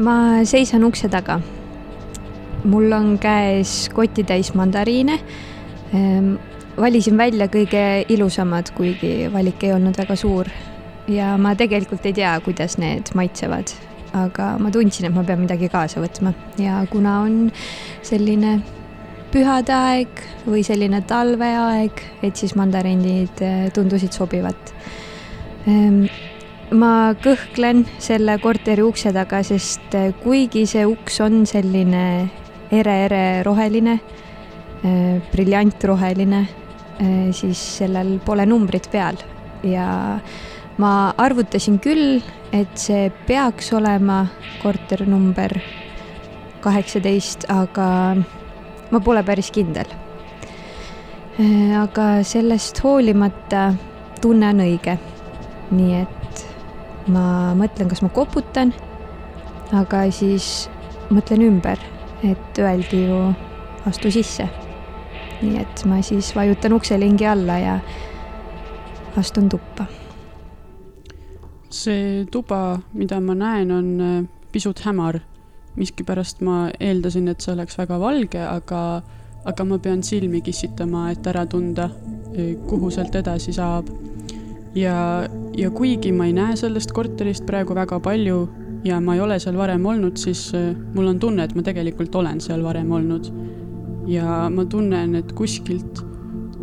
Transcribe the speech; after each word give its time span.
ma 0.00 0.44
seisan 0.44 0.84
ukse 0.84 1.08
taga. 1.08 1.40
mul 2.64 2.92
on 2.92 3.18
käes 3.18 3.88
kotitäis 3.94 4.54
mandariine. 4.54 5.18
Ehm, 5.94 6.34
valisin 6.76 7.16
välja 7.16 7.48
kõige 7.48 8.04
ilusamad, 8.08 8.70
kuigi 8.76 9.30
valik 9.32 9.64
ei 9.64 9.72
olnud 9.72 9.96
väga 9.96 10.16
suur. 10.16 10.48
ja 11.08 11.36
ma 11.38 11.54
tegelikult 11.54 12.04
ei 12.06 12.12
tea, 12.12 12.32
kuidas 12.44 12.76
need 12.78 13.08
maitsevad, 13.14 13.72
aga 14.14 14.58
ma 14.58 14.70
tundsin, 14.70 15.08
et 15.08 15.14
ma 15.14 15.24
pean 15.24 15.40
midagi 15.40 15.68
kaasa 15.68 16.00
võtma 16.00 16.34
ja 16.58 16.84
kuna 16.90 17.20
on 17.24 17.50
selline 18.02 18.60
pühade 19.32 19.74
aeg 19.74 20.22
või 20.46 20.62
selline 20.62 21.00
talveaeg, 21.02 22.02
et 22.22 22.36
siis 22.36 22.54
mandariinid 22.54 23.42
eh, 23.42 23.70
tundusid 23.74 24.14
sobivat 24.14 24.74
ehm, 25.66 26.04
ma 26.76 27.14
kõhklen 27.18 27.82
selle 28.02 28.36
korteri 28.42 28.82
ukse 28.86 29.12
taga, 29.14 29.42
sest 29.46 29.94
äh, 29.98 30.12
kuigi 30.22 30.66
see 30.70 30.84
uks 30.86 31.18
on 31.24 31.42
selline 31.48 32.04
ere-ere 32.70 33.42
roheline, 33.46 33.96
äh, 34.86 35.18
briljantroheline, 35.32 36.44
äh, 37.00 37.30
siis 37.34 37.60
sellel 37.80 38.18
pole 38.24 38.46
numbrit 38.46 38.90
peal 38.92 39.18
ja 39.66 40.18
ma 40.80 40.92
arvutasin 41.18 41.80
küll, 41.82 42.20
et 42.54 42.78
see 42.78 43.10
peaks 43.26 43.72
olema 43.76 44.24
korter 44.62 45.04
number 45.08 45.58
kaheksateist, 46.64 47.48
aga 47.50 47.88
ma 48.90 49.02
pole 49.04 49.22
päris 49.24 49.50
kindel. 49.54 49.88
aga 51.80 52.06
sellest 52.26 52.82
hoolimata 52.84 53.70
tunne 54.20 54.50
on 54.52 54.60
õige. 54.60 54.98
nii 55.70 55.94
et 56.02 56.19
ma 57.10 57.52
mõtlen, 57.58 57.88
kas 57.90 58.02
ma 58.04 58.10
koputan, 58.14 58.72
aga 59.76 60.04
siis 60.14 60.68
mõtlen 61.10 61.44
ümber, 61.46 61.80
et 62.26 62.58
öeldi 62.60 63.04
ju 63.06 63.20
astu 63.88 64.12
sisse. 64.14 64.48
nii 65.40 65.56
et 65.56 65.82
ma 65.88 66.02
siis 66.04 66.34
vajutan 66.36 66.74
ukselingi 66.76 67.24
alla 67.26 67.56
ja 67.58 67.78
astun 69.16 69.48
tuppa. 69.48 69.86
see 71.70 72.26
tuba, 72.30 72.80
mida 72.92 73.20
ma 73.20 73.34
näen, 73.34 73.70
on 73.70 74.00
äh, 74.00 74.24
pisut 74.52 74.80
hämar. 74.84 75.20
miskipärast 75.76 76.40
ma 76.40 76.68
eeldasin, 76.80 77.28
et 77.28 77.40
see 77.40 77.52
oleks 77.52 77.78
väga 77.78 77.98
valge, 78.00 78.40
aga, 78.42 79.02
aga 79.44 79.64
ma 79.64 79.78
pean 79.78 80.02
silmi 80.02 80.40
kissitama, 80.42 81.10
et 81.10 81.26
ära 81.26 81.46
tunda, 81.46 81.90
äh, 82.34 82.56
kuhu 82.66 82.90
sealt 82.90 83.14
edasi 83.14 83.52
saab 83.52 83.88
ja, 84.74 85.28
ja 85.56 85.70
kuigi 85.70 86.12
ma 86.12 86.26
ei 86.28 86.34
näe 86.36 86.56
sellest 86.58 86.92
korterist 86.94 87.46
praegu 87.46 87.74
väga 87.74 88.00
palju 88.00 88.48
ja 88.84 89.00
ma 89.00 89.14
ei 89.14 89.20
ole 89.20 89.38
seal 89.42 89.58
varem 89.58 89.84
olnud, 89.86 90.16
siis 90.20 90.50
äh, 90.54 90.72
mul 90.94 91.10
on 91.10 91.18
tunne, 91.20 91.44
et 91.44 91.54
ma 91.56 91.64
tegelikult 91.64 92.14
olen 92.14 92.40
seal 92.40 92.62
varem 92.64 92.92
olnud. 92.92 93.32
ja 94.08 94.48
ma 94.50 94.64
tunnen, 94.64 95.14
et 95.14 95.32
kuskilt 95.32 96.00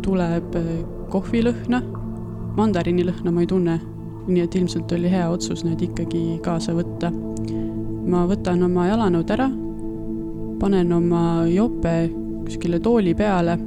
tuleb 0.02 0.56
äh, 0.58 0.72
kohvilõhna, 1.12 1.82
mandarinilõhna 2.56 3.32
ma 3.32 3.44
ei 3.44 3.46
tunne, 3.46 3.78
nii 4.28 4.42
et 4.44 4.54
ilmselt 4.58 4.92
oli 4.92 5.10
hea 5.10 5.28
otsus 5.30 5.64
need 5.64 5.82
ikkagi 5.82 6.40
kaasa 6.44 6.74
võtta. 6.76 7.12
ma 8.08 8.24
võtan 8.26 8.62
oma 8.64 8.88
jalanõud 8.88 9.30
ära, 9.30 9.50
panen 10.58 10.92
oma 10.92 11.44
jope 11.46 12.08
kuskile 12.44 12.80
tooli 12.80 13.14
peale, 13.14 13.58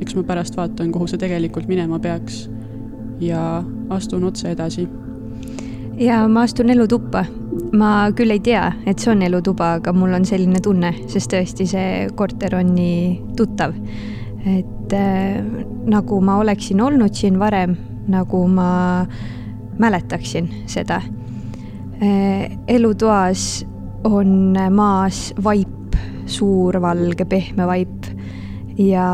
eks 0.00 0.14
ma 0.14 0.22
pärast 0.22 0.56
vaatan, 0.56 0.92
kuhu 0.94 1.08
see 1.10 1.18
tegelikult 1.18 1.66
minema 1.68 1.98
peaks 1.98 2.46
ja 3.20 3.64
astun 3.90 4.24
otse 4.24 4.50
edasi. 4.50 4.88
ja 5.98 6.28
ma 6.28 6.42
astun 6.46 6.70
elutuppa. 6.70 7.24
ma 7.72 8.10
küll 8.16 8.30
ei 8.30 8.40
tea, 8.40 8.72
et 8.86 8.98
see 8.98 9.12
on 9.12 9.22
elutuba, 9.22 9.74
aga 9.78 9.92
mul 9.92 10.14
on 10.14 10.24
selline 10.24 10.60
tunne, 10.64 10.92
sest 11.10 11.32
tõesti 11.32 11.66
see 11.68 12.08
korter 12.14 12.54
on 12.58 12.74
nii 12.74 13.34
tuttav. 13.36 13.74
et 14.46 14.92
äh, 14.92 15.40
nagu 15.86 16.20
ma 16.20 16.38
oleksin 16.38 16.80
olnud 16.80 17.14
siin 17.14 17.38
varem, 17.38 17.76
nagu 18.08 18.46
ma 18.48 19.06
mäletaksin 19.78 20.48
seda 20.66 21.02
äh,. 22.02 22.58
elutoas 22.68 23.66
on 24.04 24.56
maas 24.70 25.32
vaip, 25.44 25.96
suur 26.26 26.80
valge 26.80 27.24
pehme 27.24 27.66
vaip 27.66 28.06
ja 28.78 29.08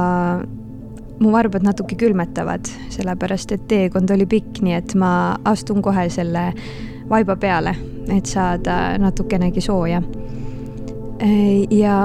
mu 1.24 1.32
varbad 1.32 1.64
natuke 1.64 1.96
külmetavad, 1.98 2.68
sellepärast 2.92 3.54
et 3.56 3.66
teekond 3.70 4.10
oli 4.12 4.26
pikk, 4.28 4.60
nii 4.64 4.76
et 4.76 4.94
ma 5.00 5.10
astun 5.48 5.80
kohe 5.84 6.06
selle 6.12 6.50
vaiba 7.08 7.36
peale, 7.40 7.74
et 8.12 8.28
saada 8.28 8.98
natukenegi 9.00 9.64
sooja. 9.64 10.02
ja 11.70 11.96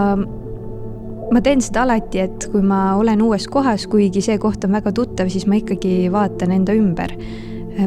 ma 1.34 1.42
teen 1.44 1.62
seda 1.62 1.84
alati, 1.84 2.22
et 2.24 2.48
kui 2.52 2.62
ma 2.66 2.96
olen 3.00 3.22
uues 3.26 3.48
kohas, 3.52 3.88
kuigi 3.92 4.22
see 4.24 4.38
koht 4.42 4.64
on 4.66 4.78
väga 4.78 4.94
tuttav, 4.96 5.32
siis 5.34 5.48
ma 5.50 5.60
ikkagi 5.60 6.12
vaatan 6.14 6.56
enda 6.56 6.76
ümber. 6.78 7.16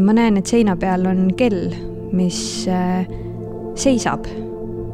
ma 0.01 0.13
näen, 0.17 0.39
et 0.41 0.49
seina 0.49 0.77
peal 0.77 1.07
on 1.07 1.31
kell, 1.37 1.73
mis 2.13 2.67
äh, 2.69 3.09
seisab. 3.75 4.29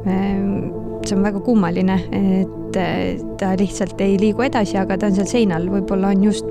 see 0.05 1.17
on 1.17 1.23
väga 1.25 1.41
kummaline, 1.41 1.99
et 2.13 2.58
et 2.83 3.25
ta 3.41 3.53
lihtsalt 3.59 4.01
ei 4.05 4.17
liigu 4.21 4.45
edasi, 4.47 4.79
aga 4.81 4.99
ta 4.99 5.09
on 5.11 5.17
seal 5.19 5.29
seinal, 5.31 5.69
võib-olla 5.73 6.13
on 6.15 6.25
just 6.29 6.47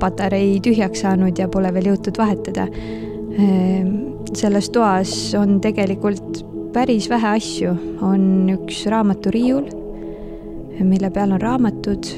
patarei 0.00 0.58
tühjaks 0.64 1.02
saanud 1.04 1.38
ja 1.38 1.48
pole 1.50 1.72
veel 1.74 1.92
jõutud 1.92 2.18
vahetada. 2.20 2.68
Ehm, 3.38 3.92
selles 4.36 4.70
toas 4.74 5.12
on 5.38 5.58
tegelikult 5.64 6.42
päris 6.74 7.08
vähe 7.10 7.34
asju, 7.38 7.74
on 8.04 8.48
üks 8.52 8.84
raamaturiiul, 8.92 9.68
mille 10.84 11.10
peal 11.10 11.34
on 11.36 11.42
raamatud. 11.42 12.10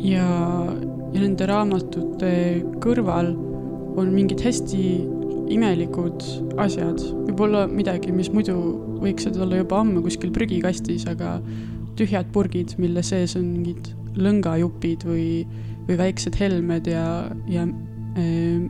ja, 0.00 0.26
ja 1.12 1.20
nende 1.20 1.44
raamatute 1.46 2.30
kõrval 2.80 3.34
on 4.00 4.08
mingid 4.14 4.40
hästi 4.40 4.84
imelikud 5.50 6.22
asjad, 6.62 7.02
võib-olla 7.26 7.64
midagi, 7.70 8.12
mis 8.14 8.30
muidu 8.32 8.56
võiksid 9.02 9.38
olla 9.40 9.60
juba 9.60 9.80
ammu 9.82 10.02
kuskil 10.04 10.32
prügikastis, 10.34 11.06
aga 11.10 11.38
tühjad 11.98 12.30
purgid, 12.34 12.76
mille 12.80 13.02
sees 13.06 13.36
on 13.38 13.48
mingid 13.56 13.90
lõngajupid 14.20 15.06
või, 15.06 15.26
või 15.88 15.98
väiksed 16.00 16.38
helmed 16.40 16.88
ja, 16.90 17.04
ja 17.50 17.66
e, 17.66 18.24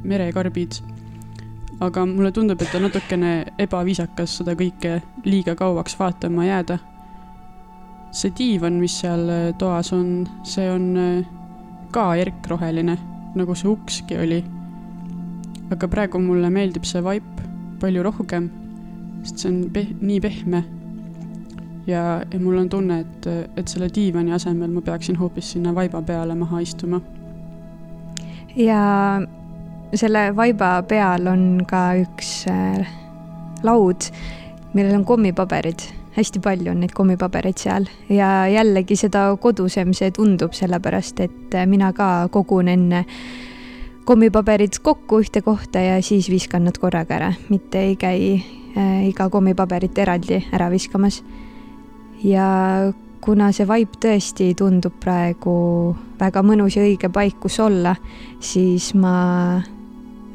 merekarbid. 0.04 0.80
aga 1.80 2.04
mulle 2.04 2.32
tundub, 2.32 2.60
et 2.60 2.74
on 2.76 2.82
natukene 2.84 3.32
ebaviisakas 3.58 4.38
seda 4.40 4.52
kõike 4.52 5.00
liiga 5.24 5.54
kauaks 5.56 5.98
vaatama 5.98 6.44
jääda. 6.44 6.78
see 8.12 8.32
diivan, 8.38 8.80
mis 8.80 9.00
seal 9.00 9.28
toas 9.58 9.92
on, 9.92 10.26
see 10.44 10.70
on 10.70 10.96
e, 10.96 11.10
ka 11.90 12.14
erkroheline, 12.16 12.98
nagu 13.34 13.54
see 13.54 13.68
ukski 13.70 14.18
oli 14.18 14.42
aga 15.70 15.88
praegu 15.88 16.20
mulle 16.22 16.50
meeldib 16.50 16.86
see 16.88 17.02
vaip 17.04 17.42
palju 17.80 18.02
rohkem, 18.04 18.50
sest 19.24 19.44
see 19.44 19.50
on 19.52 19.58
peh-, 19.74 19.92
nii 20.00 20.20
pehme. 20.20 20.64
ja, 21.86 22.22
ja 22.32 22.40
mul 22.40 22.58
on 22.60 22.68
tunne, 22.68 23.00
et, 23.00 23.28
et 23.56 23.68
selle 23.68 23.88
diivani 23.94 24.34
asemel 24.36 24.70
ma 24.70 24.82
peaksin 24.84 25.18
hoopis 25.20 25.54
sinna 25.54 25.74
vaiba 25.74 26.02
peale 26.02 26.34
maha 26.34 26.60
istuma. 26.66 27.00
ja 28.56 28.82
selle 29.94 30.26
vaiba 30.36 30.74
peal 30.88 31.26
on 31.30 31.64
ka 31.68 31.86
üks 32.02 32.34
äh, 32.50 32.84
laud, 33.66 34.10
millel 34.74 35.00
on 35.00 35.04
kommipaberid 35.04 35.88
hästi 36.16 36.40
palju 36.42 36.72
on 36.72 36.80
neid 36.82 36.92
kommipabereid 36.96 37.58
seal 37.60 37.86
ja 38.10 38.48
jällegi 38.50 38.96
seda 38.98 39.28
kodusem 39.40 39.94
see 39.96 40.10
tundub, 40.14 40.54
sellepärast 40.56 41.22
et 41.22 41.56
mina 41.70 41.92
ka 41.96 42.28
kogun 42.34 42.68
enne 42.68 43.04
kommipaberid 44.10 44.80
kokku 44.82 45.20
ühte 45.22 45.38
kohta 45.42 45.78
ja 45.78 46.00
siis 46.02 46.26
viskan 46.30 46.64
nad 46.66 46.78
korraga 46.82 47.14
ära, 47.14 47.28
mitte 47.48 47.78
ei 47.78 47.92
käi 47.96 48.22
äh, 48.74 49.04
iga 49.06 49.28
kommipaberit 49.30 49.98
eraldi 50.02 50.40
ära 50.50 50.66
viskamas. 50.70 51.22
ja 52.24 52.46
kuna 53.20 53.52
see 53.52 53.68
vaip 53.68 53.94
tõesti 54.02 54.50
tundub 54.58 54.96
praegu 55.00 55.54
väga 56.18 56.42
mõnus 56.42 56.76
ja 56.76 56.82
õige 56.82 57.12
paik, 57.12 57.38
kus 57.40 57.60
olla, 57.62 57.94
siis 58.40 58.90
ma 58.98 59.14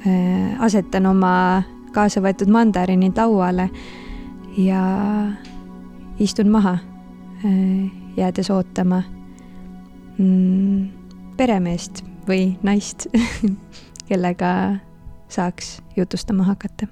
äh, 0.07 0.55
asetan 0.63 1.11
oma 1.11 1.35
kaasa 1.91 2.23
võetud 2.23 2.47
mandariinid 2.47 3.19
lauale 3.19 3.69
ja 4.57 4.87
istun 6.19 6.47
maha 6.47 6.77
äh,, 7.43 7.91
jäädes 8.15 8.49
ootama 8.55 9.03
mm, 10.17 10.83
peremeest 11.35 12.14
või 12.27 12.55
naist 12.65 13.07
kellega 14.09 14.51
saaks 15.29 15.79
jutustama 15.97 16.43
hakata. 16.51 16.87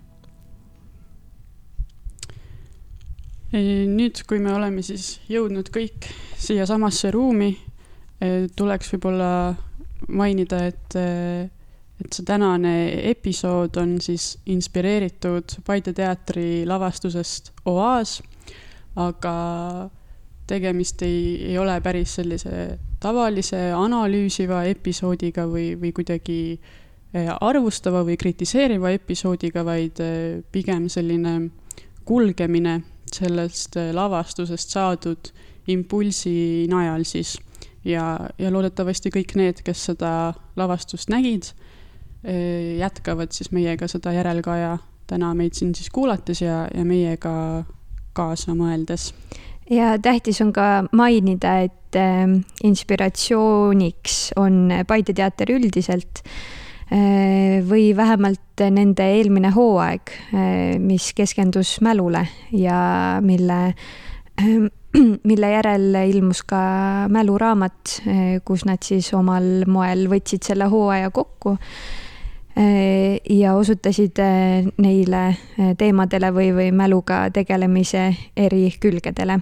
nüüd, 3.53 4.23
kui 4.25 4.39
me 4.41 4.49
oleme 4.49 4.81
siis 4.81 5.19
jõudnud 5.29 5.67
kõik 5.69 6.07
siiasamasse 6.41 7.11
ruumi, 7.13 7.51
tuleks 8.57 8.89
võib-olla 8.95 9.27
mainida, 10.09 10.63
et, 10.71 10.95
et 10.97 12.15
see 12.17 12.25
tänane 12.25 12.71
episood 13.11 13.77
on 13.77 13.99
siis 14.01 14.39
inspireeritud 14.49 15.59
Paide 15.67 15.93
teatri 15.93 16.63
lavastusest 16.65 17.51
Oaas, 17.69 18.15
aga 18.97 19.35
tegemist 20.49 21.05
ei, 21.05 21.51
ei 21.51 21.57
ole 21.61 21.77
päris 21.85 22.17
sellise 22.17 22.79
tavalise 23.03 23.59
analüüsiva 23.75 24.63
episoodiga 24.71 25.45
või, 25.49 25.73
või 25.79 25.91
kuidagi 25.95 26.39
eh, 26.55 27.29
arvustava 27.33 28.03
või 28.07 28.17
kritiseeriva 28.19 28.93
episoodiga, 28.95 29.65
vaid 29.67 29.99
eh, 30.03 30.41
pigem 30.51 30.87
selline 30.91 31.35
kulgemine 32.07 32.79
sellest 33.13 33.77
eh, 33.79 33.91
lavastusest 33.95 34.75
saadud 34.75 35.33
impulsi 35.71 36.67
najal 36.71 37.05
siis. 37.07 37.37
ja, 37.83 38.17
ja 38.39 38.51
loodetavasti 38.51 39.11
kõik 39.11 39.35
need, 39.35 39.61
kes 39.63 39.89
seda 39.91 40.33
lavastust 40.55 41.09
nägid, 41.11 41.51
jätkavad 42.79 43.33
siis 43.35 43.49
meiega 43.51 43.87
seda 43.91 44.13
järelkaja 44.15 44.77
täna 45.07 45.33
meid 45.35 45.57
siin 45.57 45.73
siis 45.75 45.89
kuulates 45.91 46.39
ja, 46.41 46.61
ja 46.71 46.85
meiega 46.87 47.33
kaasa 48.15 48.55
mõeldes 48.55 49.09
ja 49.69 49.97
tähtis 50.01 50.41
on 50.41 50.53
ka 50.53 50.85
mainida, 50.91 51.57
et 51.67 51.95
äh, 51.95 52.27
inspiratsiooniks 52.63 54.33
on 54.39 54.71
Paide 54.87 55.15
teater 55.15 55.51
üldiselt 55.53 56.23
äh, 56.23 57.61
või 57.67 57.91
vähemalt 57.95 58.63
nende 58.73 59.07
eelmine 59.17 59.53
hooaeg, 59.55 60.13
äh, 60.33 60.77
mis 60.79 61.11
keskendus 61.17 61.77
mälule 61.81 62.25
ja 62.51 63.19
mille, 63.21 63.61
mille 65.29 65.51
järel 65.55 65.99
ilmus 66.09 66.43
ka 66.47 66.63
mäluraamat, 67.09 67.99
kus 68.45 68.65
nad 68.69 68.83
siis 68.85 69.13
omal 69.17 69.67
moel 69.67 70.07
võtsid 70.11 70.45
selle 70.51 70.69
hooaja 70.71 71.09
kokku 71.13 71.57
ja 72.55 73.55
osutasid 73.57 74.19
neile 74.77 75.21
teemadele 75.77 76.29
või, 76.33 76.51
või 76.53 76.71
mäluga 76.75 77.25
tegelemise 77.33 78.11
eri 78.37 78.67
külgedele. 78.79 79.39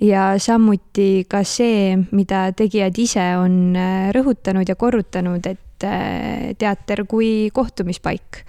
ja 0.00 0.38
samuti 0.38 1.26
ka 1.28 1.42
see, 1.42 1.96
mida 2.12 2.52
tegijad 2.52 2.98
ise 2.98 3.24
on 3.36 3.74
rõhutanud 4.14 4.68
ja 4.68 4.76
korrutanud, 4.78 5.46
et 5.46 5.86
teater 6.58 7.04
kui 7.06 7.50
kohtumispaik, 7.54 8.42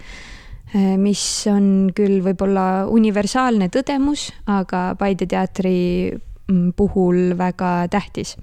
mis 0.98 1.24
on 1.50 1.90
küll 1.94 2.20
võib-olla 2.22 2.86
universaalne 2.86 3.68
tõdemus, 3.74 4.30
aga 4.46 4.94
Paide 4.98 5.26
teatri 5.26 6.14
mm, 6.14 6.72
puhul 6.78 7.34
väga 7.38 7.88
tähtis. 7.90 8.36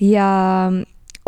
ja 0.00 0.28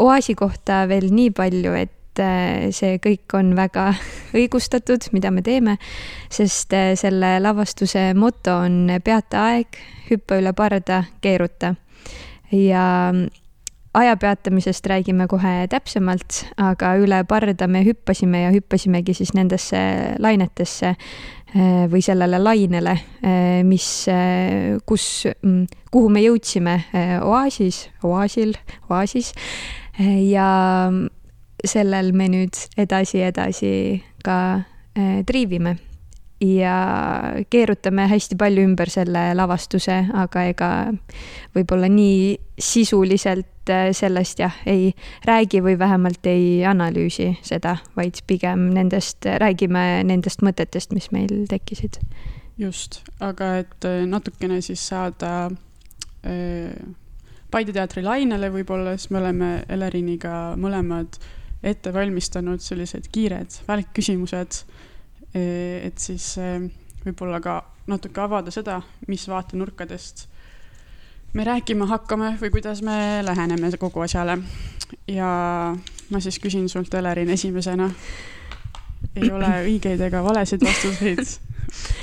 Oasi 0.00 0.34
kohta 0.34 0.86
veel 0.88 1.10
nii 1.12 1.30
palju, 1.36 1.72
et 1.76 1.99
et 2.10 2.22
äh, 2.22 2.70
see 2.74 2.98
kõik 3.02 3.30
on 3.38 3.54
väga 3.58 3.92
õigustatud, 4.38 5.10
mida 5.14 5.30
me 5.30 5.42
teeme, 5.46 5.76
sest 6.32 6.74
äh, 6.74 6.92
selle 6.98 7.38
lavastuse 7.42 8.10
moto 8.18 8.60
on 8.66 8.90
peata 9.04 9.46
aeg, 9.52 9.78
hüppa 10.10 10.40
üle 10.40 10.52
parda, 10.56 11.04
keeruta. 11.22 11.74
ja 12.50 13.12
aja 13.94 14.16
peatamisest 14.16 14.86
räägime 14.86 15.26
kohe 15.30 15.66
täpsemalt, 15.70 16.44
aga 16.58 16.96
üle 16.98 17.22
parda 17.28 17.68
me 17.70 17.84
hüppasime 17.86 18.42
ja 18.42 18.50
hüppasimegi 18.54 19.14
siis 19.14 19.32
nendesse 19.34 19.78
lainetesse 20.18 20.90
äh, 20.90 21.86
või 21.90 22.02
sellele 22.02 22.38
lainele, 22.42 22.96
mis, 23.66 23.86
kus, 24.86 25.06
mm, 25.42 25.64
kuhu 25.90 26.10
me 26.10 26.22
jõudsime 26.26 26.76
oaasis, 27.22 27.88
oaasil, 28.06 28.54
oaasis 28.90 29.32
ja 30.30 30.50
sellel 31.64 32.12
me 32.16 32.28
nüüd 32.32 32.56
edasi-edasi 32.80 33.72
ka 34.24 34.40
äh, 34.96 35.22
triivime 35.26 35.76
ja 36.40 36.74
keerutame 37.50 38.06
hästi 38.08 38.36
palju 38.40 38.64
ümber 38.64 38.88
selle 38.90 39.30
lavastuse, 39.36 39.98
aga 40.16 40.44
ega 40.48 40.70
võib-olla 41.56 41.90
nii 41.92 42.32
sisuliselt 42.60 43.72
äh, 43.72 43.90
sellest 43.96 44.40
jah, 44.40 44.56
ei 44.66 44.94
räägi 45.28 45.60
või 45.64 45.76
vähemalt 45.78 46.26
ei 46.30 46.64
analüüsi 46.68 47.34
seda, 47.44 47.76
vaid 47.96 48.22
pigem 48.26 48.70
nendest, 48.74 49.28
räägime 49.42 50.02
nendest 50.08 50.44
mõtetest, 50.46 50.96
mis 50.96 51.10
meil 51.12 51.44
tekkisid. 51.50 52.00
just, 52.58 53.02
aga 53.20 53.58
et 53.64 53.88
äh, 53.88 54.04
natukene 54.06 54.60
siis 54.64 54.86
saada 54.88 55.50
Paide 57.50 57.72
teatri 57.72 58.02
lainele 58.04 58.50
võib-olla, 58.52 58.92
siis 58.92 59.08
me 59.10 59.18
oleme 59.18 59.46
Eleriiniga 59.72 60.52
mõlemad 60.60 61.16
äh, 61.16 61.39
ette 61.62 61.92
valmistanud 61.92 62.62
sellised 62.64 63.10
kiired 63.12 63.60
välkküsimused. 63.68 64.62
E, 65.34 65.42
et 65.86 65.98
siis 66.00 66.32
e, 66.40 66.56
võib-olla 67.04 67.40
ka 67.44 67.60
natuke 67.90 68.22
avada 68.22 68.52
seda, 68.54 68.80
mis 69.08 69.26
vaatenurkadest 69.28 70.26
me 71.32 71.44
rääkima 71.46 71.86
hakkame 71.86 72.32
või 72.40 72.50
kuidas 72.50 72.82
me 72.82 73.20
läheneme 73.22 73.70
kogu 73.78 74.02
asjale. 74.02 74.38
ja 75.06 75.28
ma 76.10 76.20
siis 76.20 76.38
küsin 76.42 76.68
sult, 76.68 76.94
Elerin, 76.94 77.30
esimesena. 77.30 77.90
ei 79.16 79.30
ole 79.30 79.50
õigeid 79.68 80.00
ega 80.00 80.24
valesid 80.24 80.64
vastuseid. 80.64 81.22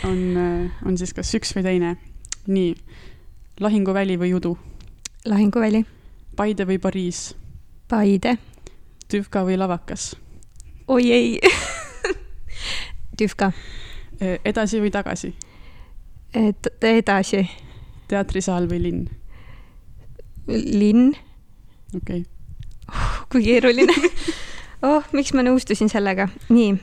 on, 0.07 0.21
on 0.86 0.98
siis 0.98 1.13
kas 1.13 1.33
üks 1.36 1.56
või 1.56 1.63
teine. 1.63 1.95
nii, 2.48 2.75
lahinguväli 3.60 4.19
või 4.19 4.33
udu? 4.33 4.57
lahinguväli. 5.25 5.86
Paide 6.36 6.68
või 6.69 6.77
Pariis? 6.80 7.33
Paide 7.89 8.38
tüvka 9.07 9.44
või 9.48 9.57
lavakas? 9.59 10.15
oi 10.88 11.12
ei 11.12 11.39
tüvka. 13.19 13.51
Edasi 14.45 14.81
või 14.81 14.92
tagasi? 14.92 15.33
et 16.33 16.68
edasi. 16.83 17.45
teatrisaal 18.07 18.68
või 18.69 18.81
linn? 18.81 19.07
linn. 20.48 21.15
okei 21.95 22.21
okay. 22.21 22.25
oh,. 22.89 23.24
kui 23.31 23.44
keeruline 23.44 23.94
oh, 24.88 25.07
miks 25.15 25.33
ma 25.36 25.44
nõustusin 25.45 25.92
sellega? 25.92 26.27
nii, 26.50 26.75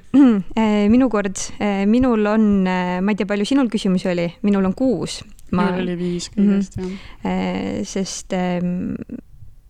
e, 0.57 0.65
minu 0.95 1.09
kord, 1.13 1.39
e, 1.59 1.85
minul 1.91 2.27
on, 2.31 2.49
ma 2.65 3.15
ei 3.15 3.21
tea, 3.21 3.29
palju 3.31 3.49
sinul 3.49 3.71
küsimusi 3.73 4.11
oli, 4.13 4.29
minul 4.47 4.71
on 4.71 4.75
kuus. 4.77 5.23
minul 5.53 5.85
oli 5.85 5.99
viis 6.01 6.31
kõigest 6.35 6.81
mm, 6.81 6.89
-hmm. 6.89 6.99
jah. 7.25 7.87
sest 7.89 8.37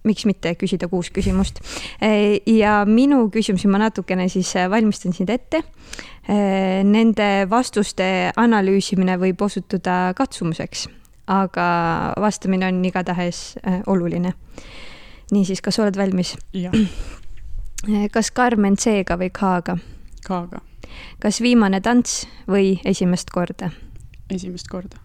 miks 0.04 0.26
mitte 0.28 0.54
küsida 0.60 0.88
kuus 0.88 1.10
küsimust. 1.14 1.60
Ja 2.46 2.74
minu 2.88 3.28
küsimusi 3.32 3.68
ma 3.72 3.80
natukene 3.80 4.28
siis 4.32 4.52
e, 4.56 4.66
valmistan 4.70 5.16
sind 5.16 5.32
ette. 5.32 5.62
E, 6.28 6.36
nende 6.84 7.46
vastuste 7.50 8.06
analüüsimine 8.36 9.16
võib 9.20 9.40
osutuda 9.46 10.12
katsumuseks, 10.16 10.86
aga 11.32 11.66
vastamine 12.20 12.68
on 12.68 12.84
igatahes 12.84 13.56
oluline. 13.86 14.34
niisiis, 15.32 15.60
kas 15.64 15.78
oled 15.80 15.96
valmis? 15.96 16.36
kas 18.12 18.30
Carmen 18.32 18.76
C-ga 18.76 19.16
või 19.20 19.30
K-ga? 19.32 19.78
K-ga. 20.24 20.60
kas 21.20 21.40
viimane 21.40 21.80
tants 21.80 22.26
või 22.48 22.80
esimest 22.84 23.30
korda? 23.30 23.70
esimest 24.30 24.68
korda. 24.68 25.00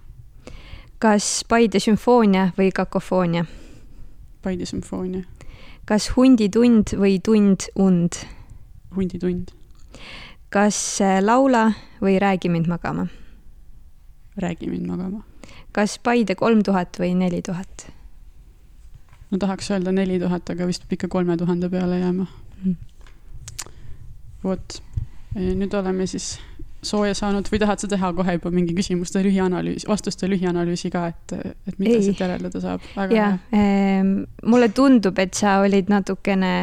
kas 1.00 1.46
Paide 1.48 1.80
sümfoonia 1.80 2.52
või 2.58 2.72
kakofoonia? 2.72 3.46
Paide 4.42 4.66
sümfoonia. 4.66 5.24
kas 5.86 6.12
hunditund 6.16 6.94
või 6.96 7.20
tund 7.24 7.68
und? 7.76 8.26
hunditund. 8.96 9.52
kas 10.50 11.02
äh, 11.02 11.20
laula 11.22 11.72
või 12.02 12.20
räägi 12.20 12.50
mind 12.50 12.68
magama? 12.68 13.08
räägi 14.38 14.70
mind 14.70 14.88
magama. 14.88 15.24
kas 15.72 16.00
Paide 16.00 16.36
kolm 16.36 16.64
tuhat 16.64 17.00
või 17.00 17.16
neli 17.16 17.42
tuhat? 17.42 17.92
no 19.32 19.38
tahaks 19.38 19.72
öelda 19.72 19.92
neli 19.92 20.20
tuhat, 20.20 20.50
aga 20.50 20.68
vist 20.68 20.84
peab 20.84 20.98
ikka 20.98 21.08
kolme 21.08 21.38
tuhande 21.38 21.70
peale 21.70 22.00
jääma 22.00 22.28
mm.. 22.64 22.76
vot, 24.44 24.82
nüüd 25.36 25.74
oleme 25.74 26.08
siis 26.08 26.38
sooja 26.86 27.16
saanud 27.18 27.48
või 27.52 27.60
tahad 27.62 27.82
sa 27.82 27.90
teha 27.92 28.12
kohe 28.16 28.36
juba 28.38 28.52
mingi 28.54 28.76
küsimuste 28.78 29.22
lühianalüüs, 29.26 29.86
vastuste 29.90 30.30
lühianalüüsi 30.32 30.92
ka, 30.94 31.08
et, 31.12 31.34
et 31.68 31.80
mida 31.82 32.00
siit 32.04 32.22
järeldada 32.22 32.62
saab? 32.64 32.86
jaa, 33.12 33.34
ehm, 33.56 34.14
mulle 34.48 34.70
tundub, 34.76 35.20
et 35.20 35.36
sa 35.38 35.60
olid 35.64 35.92
natukene 35.92 36.54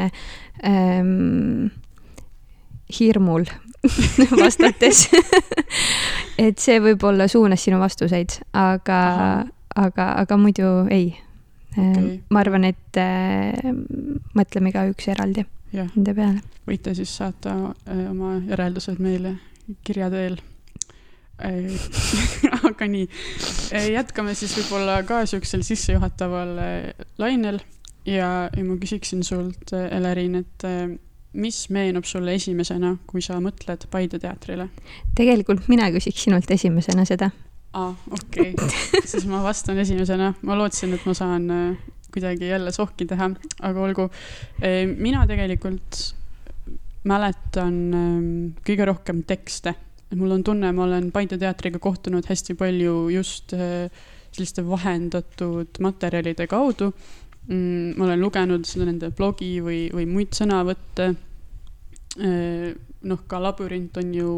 ähm, 0.64 1.68
hirmul 2.98 3.44
vastates. 4.42 5.06
Et 6.36 6.58
see 6.60 6.76
võib-olla 6.84 7.30
suunas 7.32 7.62
sinu 7.64 7.78
vastuseid, 7.80 8.34
aga, 8.52 8.98
aga, 9.72 10.08
aga 10.20 10.36
muidu 10.36 10.66
ei. 10.92 11.06
Ehm, 11.78 11.94
okay.. 11.94 12.18
ma 12.28 12.42
arvan, 12.42 12.66
et 12.68 12.98
äh, 13.00 13.70
mõtleme 14.36 14.68
igaüks 14.68 15.08
eraldi 15.14 15.46
nende 15.72 16.14
peale. 16.16 16.42
võite 16.68 16.94
siis 16.96 17.12
saata 17.18 17.54
äh, 17.88 18.04
oma 18.10 18.36
järeldused 18.46 19.00
meile 19.02 19.34
kirja 19.86 20.10
teel 20.12 20.38
aga 22.68 22.86
nii, 22.88 23.04
jätkame 23.92 24.32
siis 24.38 24.54
võib-olla 24.56 25.02
ka 25.04 25.20
siuksel 25.28 25.60
sissejuhataval 25.66 26.54
lainel 27.20 27.58
ja, 28.08 28.48
ja 28.48 28.64
ma 28.64 28.78
küsiksin 28.80 29.24
sult, 29.26 29.74
Elerin, 29.76 30.38
et 30.40 30.64
mis 31.36 31.58
meenub 31.74 32.08
sulle 32.08 32.38
esimesena, 32.38 32.94
kui 33.08 33.20
sa 33.24 33.36
mõtled 33.44 33.84
Paide 33.92 34.20
teatrile? 34.22 34.70
tegelikult 35.18 35.68
mina 35.68 35.90
küsiks 35.92 36.24
sinult 36.24 36.50
esimesena 36.50 37.04
seda. 37.08 37.28
aa, 37.76 37.92
okei 38.16 38.54
okay., 38.54 39.02
siis 39.10 39.28
ma 39.28 39.42
vastan 39.44 39.78
esimesena, 39.84 40.32
ma 40.40 40.56
lootsin, 40.56 40.96
et 40.96 41.04
ma 41.04 41.14
saan 41.16 41.50
kuidagi 42.14 42.48
jälle 42.48 42.72
sohki 42.72 43.04
teha, 43.04 43.28
aga 43.60 43.82
olgu. 43.84 44.08
mina 44.96 45.26
tegelikult 45.28 46.00
mäletan 47.06 47.76
ähm, 47.94 48.30
kõige 48.66 48.86
rohkem 48.88 49.22
tekste 49.26 49.76
mul 50.14 50.30
on 50.30 50.44
tunne, 50.44 50.70
ma 50.72 50.84
olen 50.84 51.10
Paide 51.12 51.38
teatriga 51.40 51.80
kohtunud 51.82 52.26
hästi 52.28 52.54
palju 52.58 53.08
just 53.10 53.54
äh, 53.56 53.90
selliste 54.30 54.62
vahendatud 54.66 55.80
materjalide 55.82 56.46
kaudu. 56.46 56.92
Mm, 57.48 57.96
ma 57.96 58.06
olen 58.06 58.22
lugenud 58.22 58.66
seda 58.66 58.86
nende 58.88 59.10
blogi 59.14 59.56
või, 59.62 59.86
või 59.94 60.06
muid 60.10 60.36
sõnavõtte. 60.36 61.10
Äh, 62.20 62.70
noh, 63.06 63.26
ka 63.26 63.42
Labürint 63.42 63.98
on 63.98 64.14
ju 64.14 64.30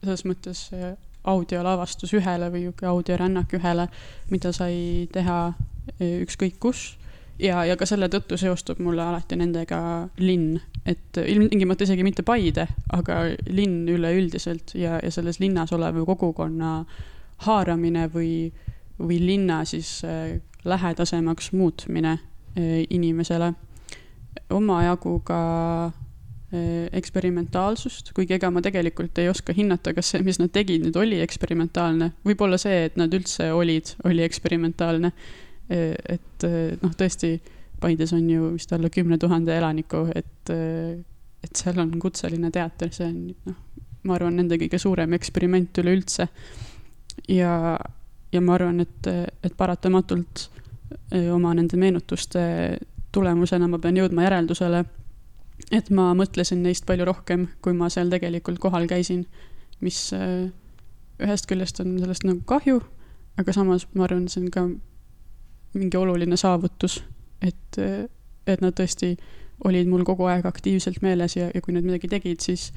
selles 0.00 0.24
mõttes 0.28 0.68
äh, 0.76 0.94
audiolavastus 1.28 2.14
ühele 2.16 2.48
või 2.52 2.70
audiorännak 2.72 3.52
ühele, 3.58 3.90
mida 4.32 4.54
sai 4.56 5.06
teha 5.12 5.50
ükskõik 6.00 6.56
kus 6.62 6.94
ja, 7.42 7.62
ja 7.64 7.76
ka 7.78 7.86
selle 7.88 8.08
tõttu 8.12 8.38
seostub 8.40 8.80
mulle 8.82 9.02
alati 9.04 9.38
nendega 9.38 9.80
linn, 10.20 10.58
et 10.88 11.20
ilmtingimata 11.20 11.86
isegi 11.86 12.04
mitte 12.06 12.24
Paide, 12.26 12.66
aga 12.96 13.22
linn 13.48 13.88
üleüldiselt 13.90 14.74
ja, 14.78 14.98
ja 15.02 15.10
selles 15.12 15.40
linnas 15.42 15.72
oleva 15.76 16.04
kogukonna 16.06 16.74
haaramine 17.46 18.06
või, 18.12 18.50
või 19.00 19.20
linna 19.24 19.62
siis 19.68 20.00
äh, 20.04 20.38
lähedasemaks 20.64 21.52
muutmine 21.56 22.18
äh, 22.18 22.84
inimesele. 22.90 23.54
omajagu 24.50 25.20
ka 25.24 25.40
äh, 25.86 26.88
eksperimentaalsust, 26.92 28.12
kuigi 28.14 28.34
ega 28.34 28.50
ma 28.50 28.62
tegelikult 28.62 29.18
ei 29.18 29.28
oska 29.28 29.52
hinnata, 29.56 29.94
kas 29.94 30.10
see, 30.10 30.22
mis 30.22 30.38
nad 30.38 30.52
tegid, 30.52 30.84
nüüd 30.84 30.96
oli 30.96 31.20
eksperimentaalne. 31.20 32.12
võib-olla 32.26 32.58
see, 32.58 32.84
et 32.84 32.96
nad 32.96 33.14
üldse 33.14 33.52
olid, 33.52 33.94
oli 34.04 34.22
eksperimentaalne 34.26 35.12
et 35.70 36.46
eh, 36.46 36.76
noh, 36.82 36.94
tõesti 36.98 37.36
Paides 37.80 38.12
on 38.12 38.26
ju 38.28 38.50
vist 38.56 38.72
alla 38.76 38.90
kümne 38.92 39.16
tuhande 39.18 39.54
elaniku, 39.56 40.02
et, 40.14 40.50
eh, 40.52 40.98
et 41.44 41.56
seal 41.56 41.78
on 41.80 41.94
kutseline 42.02 42.50
teater, 42.52 42.90
see 42.92 43.06
on 43.06 43.20
noh, 43.48 43.60
ma 44.04 44.16
arvan, 44.16 44.36
nende 44.40 44.58
kõige 44.60 44.80
suurem 44.80 45.14
eksperiment 45.16 45.80
üleüldse. 45.82 46.28
ja, 47.28 47.78
ja 48.32 48.40
ma 48.40 48.54
arvan, 48.56 48.80
et, 48.80 49.06
et 49.44 49.56
paratamatult 49.56 50.48
oma 51.30 51.52
nende 51.54 51.78
meenutuste 51.78 52.40
tulemusena 53.14 53.68
ma 53.70 53.78
pean 53.78 53.98
jõudma 53.98 54.24
järeldusele, 54.26 54.84
et 55.70 55.90
ma 55.94 56.10
mõtlesin 56.18 56.62
neist 56.64 56.86
palju 56.86 57.06
rohkem, 57.06 57.48
kui 57.62 57.74
ma 57.76 57.90
seal 57.90 58.10
tegelikult 58.10 58.58
kohal 58.62 58.88
käisin, 58.90 59.24
mis 59.80 60.08
ühest 61.20 61.48
küljest 61.50 61.82
on 61.82 61.98
sellest 62.00 62.26
nagu 62.26 62.42
kahju, 62.48 62.80
aga 63.38 63.54
samas 63.54 63.86
ma 63.94 64.06
arvan, 64.06 64.26
see 64.30 64.44
on 64.44 64.50
ka 64.54 64.66
mingi 65.74 65.96
oluline 65.96 66.36
saavutus, 66.36 67.00
et, 67.42 67.78
et 68.46 68.60
nad 68.60 68.74
tõesti 68.76 69.14
olid 69.64 69.88
mul 69.90 70.04
kogu 70.08 70.26
aeg 70.30 70.46
aktiivselt 70.48 71.02
meeles 71.04 71.36
ja, 71.36 71.50
ja 71.54 71.60
kui 71.60 71.74
nad 71.76 71.84
midagi 71.84 72.08
tegid, 72.08 72.40
siis 72.40 72.70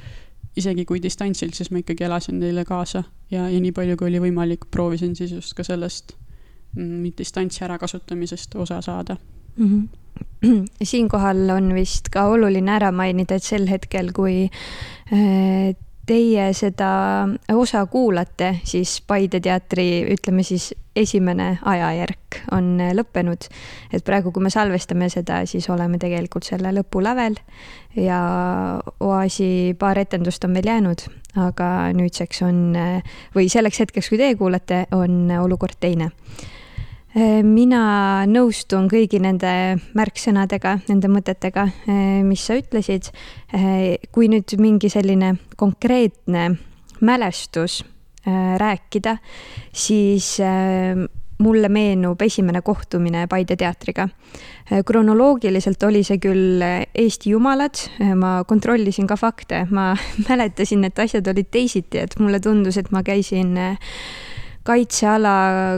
isegi 0.59 0.85
kui 0.85 1.01
distantsilt, 1.01 1.55
siis 1.57 1.71
ma 1.71 1.81
ikkagi 1.81 2.05
elasin 2.05 2.37
neile 2.41 2.65
kaasa 2.67 3.03
ja, 3.31 3.47
ja 3.49 3.61
nii 3.61 3.71
palju, 3.73 3.97
kui 3.97 4.11
oli 4.11 4.21
võimalik, 4.27 4.67
proovisin 4.71 5.15
siis 5.17 5.33
just 5.33 5.55
ka 5.57 5.65
sellest 5.65 6.13
mm, 6.75 7.13
distantsi 7.17 7.63
ärakasutamisest 7.65 8.55
osa 8.55 8.81
saada 8.81 9.17
mm. 9.57 9.67
-hmm 9.67 10.03
siinkohal 10.83 11.49
on 11.49 11.73
vist 11.75 12.09
ka 12.13 12.27
oluline 12.29 12.71
ära 12.75 12.91
mainida, 12.91 13.35
et 13.35 13.43
sel 13.43 13.67
hetkel, 13.69 14.11
kui 14.15 14.43
äh, 14.45 15.75
teie 16.05 16.53
seda 16.53 16.91
osa 17.53 17.85
kuulate, 17.85 18.59
siis 18.67 19.01
Paide 19.07 19.39
teatri, 19.39 20.03
ütleme 20.13 20.43
siis 20.43 20.73
esimene 20.95 21.57
ajajärk 21.61 22.39
on 22.51 22.77
lõppenud. 22.93 23.47
et 23.93 24.03
praegu, 24.05 24.31
kui 24.31 24.43
me 24.43 24.49
salvestame 24.49 25.09
seda, 25.09 25.45
siis 25.45 25.69
oleme 25.69 25.97
tegelikult 25.97 26.43
selle 26.43 26.71
lõpulävel 26.73 27.37
ja 27.95 28.21
Oasi 28.99 29.75
paar 29.79 29.97
etendust 29.97 30.43
on 30.45 30.53
veel 30.53 30.69
jäänud, 30.69 31.05
aga 31.35 31.93
nüüdseks 31.93 32.41
on 32.45 32.75
või 33.35 33.49
selleks 33.49 33.79
hetkeks, 33.79 34.09
kui 34.09 34.17
teie 34.17 34.35
kuulate, 34.35 34.85
on 34.91 35.31
olukord 35.41 35.79
teine 35.79 36.11
Äh, 37.13 37.43
mina 37.45 38.25
nõustun 38.25 38.87
kõigi 38.89 39.19
nende 39.21 39.49
märksõnadega, 39.93 40.79
nende 40.87 41.11
mõtetega, 41.13 41.67
äh, 41.85 42.23
mis 42.25 42.41
sa 42.41 42.57
ütlesid. 42.57 43.11
Äh, 43.53 44.01
kui 44.09 44.31
nüüd 44.33 44.55
mingi 44.57 44.89
selline 44.89 45.35
konkreetne 45.55 46.55
mälestus 47.05 47.83
rääkida, 48.57 49.17
siis 49.73 50.37
mulle 51.43 51.69
meenub 51.69 52.21
esimene 52.21 52.61
kohtumine 52.61 53.27
Paide 53.27 53.55
teatriga. 53.55 54.07
kronoloogiliselt 54.85 55.83
oli 55.83 56.03
see 56.07 56.19
küll 56.23 56.63
Eesti 56.63 57.33
jumalad, 57.33 57.79
ma 58.15 58.43
kontrollisin 58.47 59.07
ka 59.07 59.17
fakte, 59.19 59.65
ma 59.71 59.91
mäletasin, 60.29 60.85
et 60.87 60.99
asjad 60.99 61.27
olid 61.27 61.49
teisiti, 61.51 62.03
et 62.05 62.15
mulle 62.19 62.39
tundus, 62.39 62.77
et 62.77 62.91
ma 62.91 63.03
käisin 63.03 63.57
kaitseala 64.63 65.33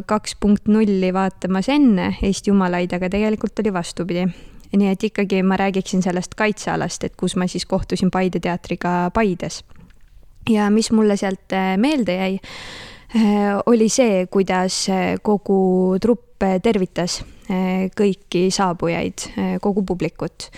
kaks 0.06 0.36
punkt 0.40 0.68
nulli 0.70 1.14
vaatamas 1.14 1.70
enne 1.74 2.12
Eesti 2.22 2.52
jumalaid, 2.52 2.94
aga 2.94 3.10
tegelikult 3.10 3.64
oli 3.64 3.74
vastupidi. 3.74 4.28
nii 4.76 4.90
et 4.92 5.04
ikkagi 5.08 5.40
ma 5.44 5.56
räägiksin 5.56 6.02
sellest 6.04 6.34
kaitsealast, 6.36 7.04
et 7.08 7.14
kus 7.16 7.38
ma 7.40 7.48
siis 7.48 7.66
kohtusin 7.66 8.12
Paide 8.12 8.40
teatriga 8.44 9.10
Paides. 9.14 9.64
Ja 10.50 10.70
mis 10.70 10.92
mulle 10.92 11.18
sealt 11.18 11.54
äh, 11.54 11.76
meelde 11.78 12.16
jäi, 12.16 12.40
äh, 13.16 13.54
oli 13.66 13.90
see, 13.90 14.26
kuidas 14.32 14.86
äh, 14.90 15.16
kogu 15.24 15.98
trupp 16.02 16.24
tervitas 16.64 17.22
kõiki 17.96 18.50
saabujaid, 18.52 19.24
kogu 19.64 19.86
publikut 19.88 20.50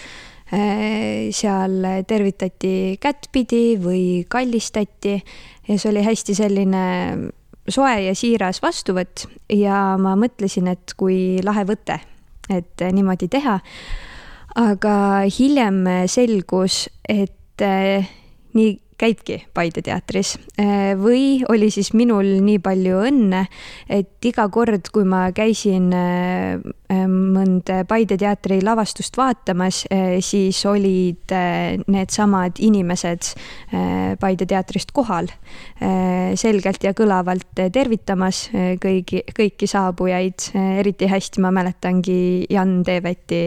seal 0.49 1.75
tervitati 2.09 2.95
kättpidi 2.97 3.75
või 3.77 4.01
kallistati 4.25 5.13
ja 5.67 5.77
see 5.77 5.91
oli 5.91 6.01
hästi 6.07 6.35
selline 6.39 6.81
soe 7.69 7.93
ja 8.07 8.15
siiras 8.17 8.63
vastuvõtt 8.63 9.27
ja 9.53 9.83
ma 10.01 10.15
mõtlesin, 10.17 10.71
et 10.73 10.95
kui 10.97 11.37
lahe 11.45 11.67
võte, 11.69 11.99
et 12.49 12.87
niimoodi 12.89 13.29
teha. 13.29 13.59
aga 14.57 14.97
hiljem 15.37 15.83
selgus, 16.09 16.87
et 17.05 17.67
nii 18.57 18.73
käibki 18.97 19.37
Paide 19.53 19.81
teatris. 19.85 20.35
Äh, 20.59 20.95
või 20.97 21.43
oli 21.49 21.69
siis 21.73 21.91
minul 21.97 22.37
nii 22.43 22.59
palju 22.63 23.01
õnne, 23.07 23.43
et 23.89 24.25
iga 24.25 24.47
kord, 24.53 24.89
kui 24.93 25.05
ma 25.07 25.27
käisin 25.37 25.91
äh, 25.93 26.57
äh, 26.91 27.03
mõnda 27.07 27.83
Paide 27.87 28.17
teatri 28.17 28.59
lavastust 28.65 29.17
vaatamas, 29.17 29.83
siis 30.25 30.59
olid 30.67 31.31
needsamad 31.87 32.59
inimesed 32.63 33.29
Paide 34.19 34.47
teatrist 34.49 34.91
kohal, 34.95 35.29
selgelt 36.39 36.83
ja 36.85 36.93
kõlavalt 36.97 37.61
tervitamas 37.73 38.47
kõigi, 38.81 39.21
kõiki 39.37 39.69
saabujaid, 39.69 40.49
eriti 40.81 41.09
hästi 41.11 41.43
ma 41.43 41.51
mäletangi 41.55 42.47
Jan 42.53 42.79
Teeveti 42.87 43.41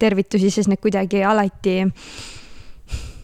tervitusi, 0.00 0.50
sest 0.52 0.70
need 0.72 0.82
kuidagi 0.82 1.24
alati 1.26 1.78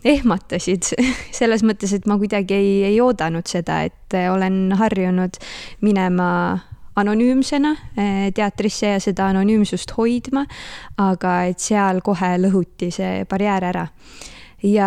ehmatasid 0.04 0.92
selles 1.38 1.64
mõttes, 1.66 1.94
et 1.96 2.06
ma 2.11 2.18
kuidagi 2.20 2.56
ei, 2.56 2.76
ei 2.90 3.00
oodanud 3.02 3.49
seda, 3.50 3.82
et 3.88 4.16
eh, 4.16 4.28
olen 4.32 4.76
harjunud 4.78 5.40
minema 5.84 6.28
anonüümsena 7.00 7.73
eh, 7.99 8.28
teatrisse 8.34 8.94
ja 8.94 9.00
seda 9.02 9.30
anonüümsust 9.32 9.96
hoidma, 9.96 10.44
aga 11.02 11.40
et 11.50 11.62
seal 11.62 12.04
kohe 12.04 12.37
lõhuti 12.44 12.92
see 12.94 13.25
barjäär 13.30 13.70
ära. 13.73 13.88
Ja, 14.64 14.87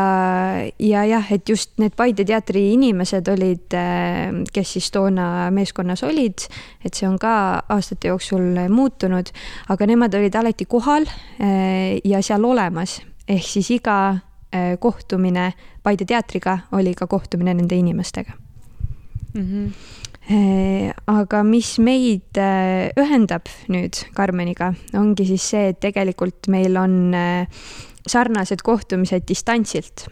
ja 0.81 1.03
jah, 1.05 1.27
et 1.29 1.45
just 1.45 1.75
need 1.77 1.93
Paide 1.93 2.23
teatri 2.25 2.63
inimesed 2.73 3.27
olid, 3.29 3.75
eh, 3.77 4.39
kes 4.53 4.71
siis 4.77 4.87
toona 4.93 5.49
meeskonnas 5.53 6.01
olid, 6.07 6.47
et 6.81 6.97
see 6.97 7.05
on 7.09 7.19
ka 7.21 7.33
aastate 7.75 8.09
jooksul 8.09 8.63
muutunud, 8.73 9.29
aga 9.69 9.89
nemad 9.89 10.17
olid 10.17 10.39
alati 10.39 10.65
kohal 10.65 11.05
ja 11.37 12.23
seal 12.25 12.47
olemas, 12.49 13.01
ehk 13.29 13.45
siis 13.51 13.69
iga 13.75 13.99
kohtumine 14.79 15.51
Paide 15.83 16.05
teatriga 16.05 16.57
oli 16.75 16.93
ka 16.97 17.07
kohtumine 17.07 17.53
nende 17.53 17.75
inimestega 17.75 18.33
mm. 19.33 19.43
-hmm. 19.43 20.93
aga 21.07 21.43
mis 21.43 21.77
meid 21.79 22.37
äh, 22.37 22.91
ühendab 22.99 23.47
nüüd 23.67 24.03
Karmeniga, 24.13 24.73
ongi 24.93 25.25
siis 25.25 25.49
see, 25.49 25.69
et 25.69 25.79
tegelikult 25.79 26.47
meil 26.47 26.77
on 26.77 27.15
sarnased 28.07 28.61
kohtumised 28.63 29.27
distantsilt 29.27 30.07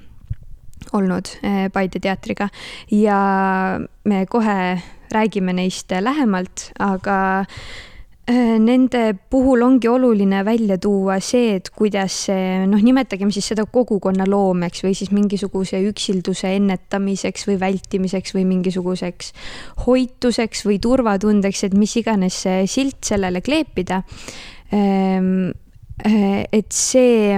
olnud 0.93 1.27
Paide 1.73 1.99
teatriga 1.99 2.49
ja 2.91 3.79
me 4.05 4.25
kohe 4.25 4.81
räägime 5.11 5.53
neist 5.53 5.91
lähemalt, 5.91 6.71
aga 6.79 7.45
Äh, 7.45 7.94
nende 8.25 9.01
puhul 9.29 9.61
ongi 9.61 9.89
oluline 9.89 10.39
välja 10.45 10.79
tuua 10.81 11.19
see, 11.21 11.55
et 11.59 11.67
kuidas 11.69 12.15
see, 12.25 12.63
noh, 12.65 12.81
nimetagem 12.81 13.29
siis 13.33 13.51
seda 13.51 13.67
kogukonna 13.69 14.25
loomeks 14.25 14.81
või 14.81 14.95
siis 14.97 15.11
mingisuguse 15.13 15.77
üksilduse 15.85 16.55
ennetamiseks 16.57 17.45
või 17.45 17.59
vältimiseks 17.61 18.33
või 18.33 18.47
mingisuguseks 18.49 19.29
hoituseks 19.85 20.65
või 20.65 20.79
turvatundeks, 20.81 21.67
et 21.67 21.75
mis 21.77 21.93
iganes 22.01 22.39
see 22.47 22.65
silt 22.71 23.05
sellele 23.05 23.43
kleepida. 23.45 24.01
Ähm, 24.73 25.53
äh, 26.01 26.47
et 26.49 26.73
see 26.73 27.37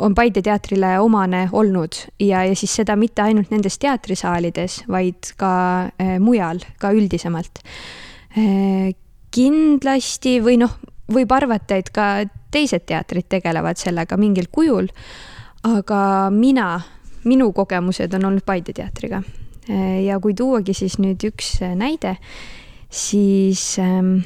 on 0.00 0.14
Paide 0.18 0.42
teatrile 0.42 0.96
omane 1.00 1.46
olnud 1.54 1.94
ja, 2.18 2.42
ja 2.46 2.58
siis 2.58 2.74
seda 2.82 2.98
mitte 2.98 3.22
ainult 3.22 3.54
nendes 3.54 3.78
teatrisaalides, 3.78 4.82
vaid 4.90 5.32
ka 5.38 5.54
äh, 5.86 6.18
mujal, 6.18 6.58
ka 6.82 6.90
üldisemalt 6.98 7.62
kindlasti 9.30 10.38
või 10.42 10.58
noh, 10.60 10.76
võib 11.10 11.32
arvata, 11.32 11.78
et 11.78 11.90
ka 11.94 12.24
teised 12.50 12.86
teatrid 12.86 13.28
tegelevad 13.30 13.78
sellega 13.78 14.18
mingil 14.18 14.50
kujul. 14.52 14.88
aga 15.62 16.30
mina, 16.32 16.80
minu 17.24 17.52
kogemused 17.52 18.14
on 18.14 18.24
olnud 18.24 18.44
Paide 18.46 18.72
teatriga. 18.72 19.22
ja 20.04 20.20
kui 20.20 20.34
tuuagi 20.34 20.74
siis 20.74 20.98
nüüd 20.98 21.22
üks 21.24 21.60
näide, 21.76 22.16
siis 22.90 23.78
ähm, 23.78 24.22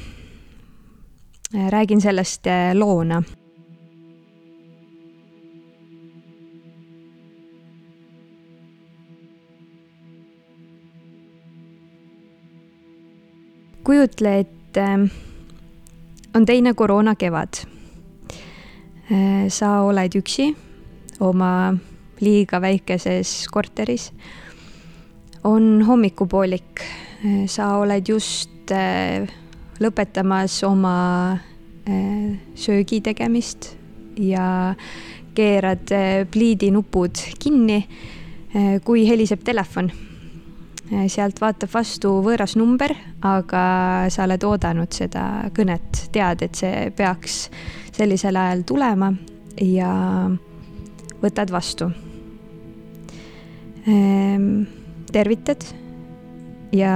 räägin 1.53 2.01
sellest 2.01 2.47
äh, 2.47 2.73
loona 2.73 3.21
kujutle, 13.85 14.39
et 14.39 14.54
et 14.75 14.81
ähm, 14.81 15.09
on 16.35 16.45
teine 16.45 16.73
koroonakevad. 16.73 17.65
Äh, 19.11 19.47
sa 19.49 19.81
oled 19.85 20.15
üksi 20.17 20.49
oma 21.19 21.75
liiga 22.19 22.61
väikeses 22.61 23.47
korteris. 23.51 24.11
on 25.43 25.83
hommikupoolik, 25.85 26.81
äh, 26.81 27.45
sa 27.47 27.77
oled 27.77 28.07
just 28.09 28.71
äh, 28.71 29.27
lõpetamas 29.79 30.63
oma 30.65 31.39
söögi 32.57 32.97
tegemist 33.05 33.75
ja 34.17 34.73
keerad 35.37 35.91
pliidinupud 36.33 37.19
kinni, 37.37 37.77
kui 38.81 39.03
heliseb 39.05 39.43
telefon 39.45 39.91
sealt 40.89 41.39
vaatab 41.41 41.71
vastu 41.73 42.11
võõras 42.25 42.55
number, 42.59 42.93
aga 43.25 43.61
sa 44.13 44.25
oled 44.27 44.43
oodanud 44.45 44.93
seda 44.93 45.49
kõnet, 45.55 46.05
tead, 46.13 46.43
et 46.45 46.55
see 46.61 46.89
peaks 46.95 47.47
sellisel 47.95 48.37
ajal 48.37 48.61
tulema 48.67 49.11
ja 49.61 49.91
võtad 51.23 51.51
vastu. 51.53 51.89
Ehm, 53.87 54.65
tervitad 55.13 55.65
ja 56.73 56.93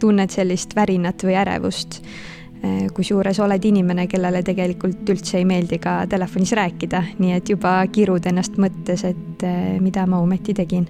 tunned 0.00 0.32
sellist 0.32 0.74
värinat 0.76 1.22
või 1.24 1.36
ärevust 1.38 2.00
eh, 2.00 2.88
kusjuures 2.92 3.38
oled 3.44 3.64
inimene, 3.64 4.06
kellele 4.10 4.42
tegelikult 4.44 5.12
üldse 5.14 5.38
ei 5.40 5.46
meeldi 5.48 5.78
ka 5.80 6.02
telefonis 6.10 6.54
rääkida, 6.56 7.02
nii 7.20 7.36
et 7.36 7.52
juba 7.52 7.76
kirud 7.92 8.26
ennast 8.28 8.58
mõttes, 8.60 9.04
et 9.08 9.46
eh, 9.46 9.76
mida 9.80 10.06
ma 10.10 10.20
ometi 10.24 10.56
tegin 10.56 10.88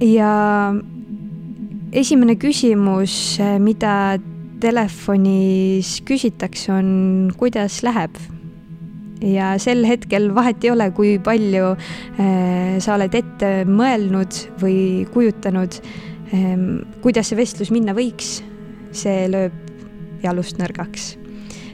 ja 0.00 0.32
esimene 1.92 2.36
küsimus, 2.38 3.38
mida 3.62 4.18
telefonis 4.62 5.98
küsitakse, 6.06 6.72
on 6.72 7.30
kuidas 7.38 7.82
läheb. 7.86 8.16
ja 9.18 9.56
sel 9.58 9.82
hetkel 9.82 10.28
vahet 10.34 10.62
ei 10.62 10.70
ole, 10.70 10.90
kui 10.94 11.16
palju 11.18 11.72
äh, 11.74 12.76
sa 12.78 12.94
oled 12.94 13.14
ette 13.18 13.64
mõelnud 13.66 14.36
või 14.60 15.06
kujutanud 15.10 15.80
äh,, 16.30 16.54
kuidas 17.02 17.32
see 17.32 17.38
vestlus 17.40 17.72
minna 17.74 17.96
võiks. 17.98 18.44
see 18.94 19.26
lööb 19.30 19.54
jalust 20.22 20.58
nõrgaks 20.58 21.16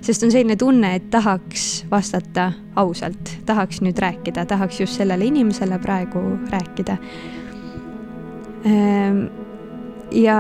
sest 0.05 0.25
on 0.25 0.33
selline 0.33 0.57
tunne, 0.61 0.95
et 0.97 1.07
tahaks 1.13 1.85
vastata 1.91 2.51
ausalt, 2.77 3.31
tahaks 3.49 3.81
nüüd 3.81 3.97
rääkida, 4.01 4.45
tahaks 4.45 4.81
just 4.81 5.01
sellele 5.01 5.25
inimesele 5.25 5.79
praegu 5.81 6.21
rääkida 6.53 6.99
Ehm, 6.99 7.44
ja 10.15 10.39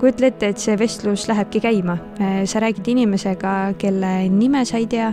kujutle 0.00 0.30
ette, 0.30 0.50
et 0.52 0.60
see 0.60 0.76
vestlus 0.78 1.26
lähebki 1.28 1.60
käima. 1.64 1.96
Ehm, 2.20 2.44
sa 2.48 2.60
räägid 2.60 2.88
inimesega, 2.92 3.54
kelle 3.80 4.12
nime 4.32 4.64
sa 4.64 4.80
ei 4.80 4.86
tea, 4.86 5.12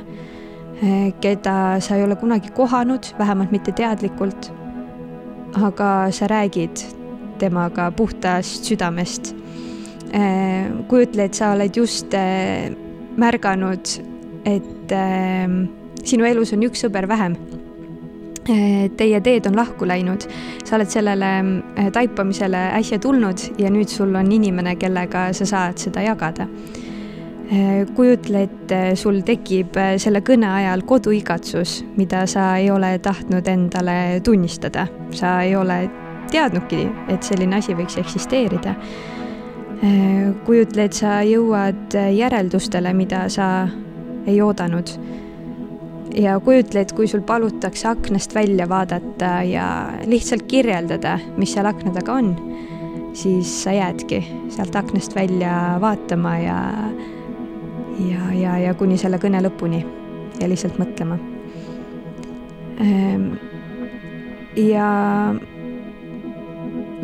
ehm, 0.82 1.14
keda 1.22 1.80
sa 1.80 1.96
ei 1.96 2.04
ole 2.04 2.16
kunagi 2.16 2.52
kohanud, 2.56 3.14
vähemalt 3.20 3.52
mitte 3.52 3.72
teadlikult. 3.72 4.52
aga 5.54 6.12
sa 6.12 6.28
räägid 6.28 6.82
temaga 7.40 7.92
puhtast 7.92 8.64
südamest. 8.64 9.36
kujutle, 10.88 11.24
et 11.24 11.34
sa 11.34 11.52
oled 11.52 11.76
just 11.76 12.08
märganud, 13.18 13.88
et 14.46 14.94
sinu 16.04 16.26
elus 16.26 16.54
on 16.54 16.64
üks 16.64 16.84
sõber 16.86 17.08
vähem 17.08 17.36
teie 18.98 19.22
teed 19.24 19.46
on 19.48 19.56
lahku 19.56 19.88
läinud, 19.88 20.26
sa 20.66 20.78
oled 20.78 20.92
sellele 20.92 21.32
eh, 21.78 21.90
taipamisele 21.94 22.64
äsja 22.80 23.00
tulnud 23.00 23.46
ja 23.58 23.72
nüüd 23.72 23.92
sul 23.92 24.16
on 24.16 24.32
inimene, 24.32 24.76
kellega 24.76 25.30
sa 25.34 25.48
saad 25.48 25.80
seda 25.82 26.04
jagada. 26.04 26.48
Eh, 27.54 27.84
kujutle 27.96 28.44
ette, 28.48 28.80
sul 29.00 29.22
tekib 29.26 29.78
selle 30.02 30.24
kõne 30.26 30.50
ajal 30.50 30.84
koduigatsus, 30.88 31.82
mida 31.98 32.26
sa 32.28 32.54
ei 32.60 32.72
ole 32.72 32.98
tahtnud 33.04 33.48
endale 33.48 33.98
tunnistada, 34.24 34.88
sa 35.12 35.40
ei 35.44 35.56
ole 35.56 35.84
teadnudki, 36.32 36.88
et 37.14 37.24
selline 37.24 37.60
asi 37.62 37.76
võiks 37.78 38.00
eksisteerida. 38.02 38.76
kujutle, 40.46 40.84
et 40.86 40.94
sa 40.96 41.18
jõuad 41.28 41.92
järeldustele, 41.92 42.94
mida 42.96 43.26
sa 43.30 43.68
ei 44.26 44.42
oodanud 44.42 44.94
ja 46.14 46.40
kujutle, 46.40 46.84
et 46.84 46.94
kui 46.96 47.08
sul 47.10 47.24
palutakse 47.26 47.88
aknast 47.90 48.36
välja 48.36 48.68
vaadata 48.70 49.42
ja 49.48 49.68
lihtsalt 50.06 50.46
kirjeldada, 50.50 51.18
mis 51.38 51.54
seal 51.56 51.70
akna 51.70 51.94
taga 51.96 52.18
on, 52.22 52.34
siis 53.18 53.52
sa 53.64 53.74
jäädki 53.74 54.22
sealt 54.54 54.76
aknast 54.76 55.16
välja 55.16 55.78
vaatama 55.82 56.38
ja, 56.42 56.60
ja, 58.10 58.30
ja, 58.38 58.58
ja 58.68 58.74
kuni 58.78 58.98
selle 58.98 59.20
kõne 59.22 59.42
lõpuni 59.46 59.84
ja 60.42 60.50
lihtsalt 60.50 60.80
mõtlema. 60.82 61.18
Ehm, 62.82 63.34
ja 64.58 64.88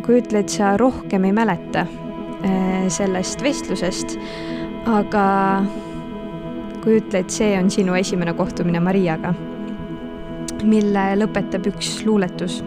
kujutle, 0.05 0.43
et 0.43 0.53
sa 0.53 0.75
rohkem 0.81 1.27
ei 1.29 1.35
mäleta 1.35 1.85
eh, 2.45 2.87
sellest 2.93 3.43
vestlusest, 3.45 4.17
aga 4.89 5.27
kujutle, 6.83 7.23
et 7.23 7.33
see 7.33 7.53
on 7.59 7.69
sinu 7.71 7.95
esimene 7.97 8.33
kohtumine 8.37 8.81
Mariaga, 8.83 9.33
mille 10.67 11.05
lõpetab 11.19 11.67
üks 11.71 11.99
luuletus, 12.07 12.59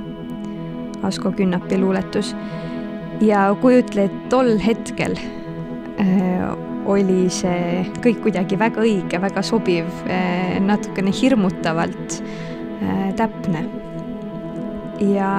Asko 1.02 1.32
Künnapi 1.36 1.78
luuletus. 1.80 2.34
ja 3.20 3.54
kujutle, 3.60 4.04
et 4.04 4.28
tol 4.30 4.56
hetkel 4.58 5.16
äh, 6.00 6.46
oli 6.86 7.28
see 7.30 7.84
kõik 8.02 8.22
kuidagi 8.24 8.58
väga 8.58 8.82
õige, 8.82 9.20
väga 9.22 9.42
sobiv 9.42 9.86
äh,, 10.10 10.58
natukene 10.60 11.12
hirmutavalt 11.14 12.18
äh, 12.18 13.12
täpne. 13.16 13.66
ja 15.02 15.30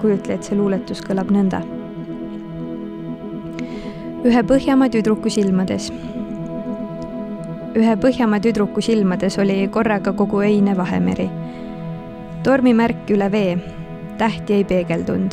kujutle, 0.00 0.34
et 0.34 0.42
see 0.44 0.58
luuletus 0.58 1.02
kõlab 1.02 1.30
nõnda. 1.30 1.62
ühe 4.22 4.42
Põhjamaa 4.46 4.90
tüdruku 4.90 5.30
silmades 5.30 5.90
ühe 7.72 7.94
Põhjamaa 7.96 8.40
tüdruku 8.44 8.82
silmades 8.84 9.38
oli 9.40 9.68
korraga 9.72 10.12
kogu 10.12 10.42
öine 10.44 10.76
Vahemeri. 10.76 11.30
tormimärk 12.42 13.10
üle 13.10 13.32
vee, 13.32 13.58
tähti 14.18 14.54
ei 14.54 14.64
peegeldunud. 14.64 15.32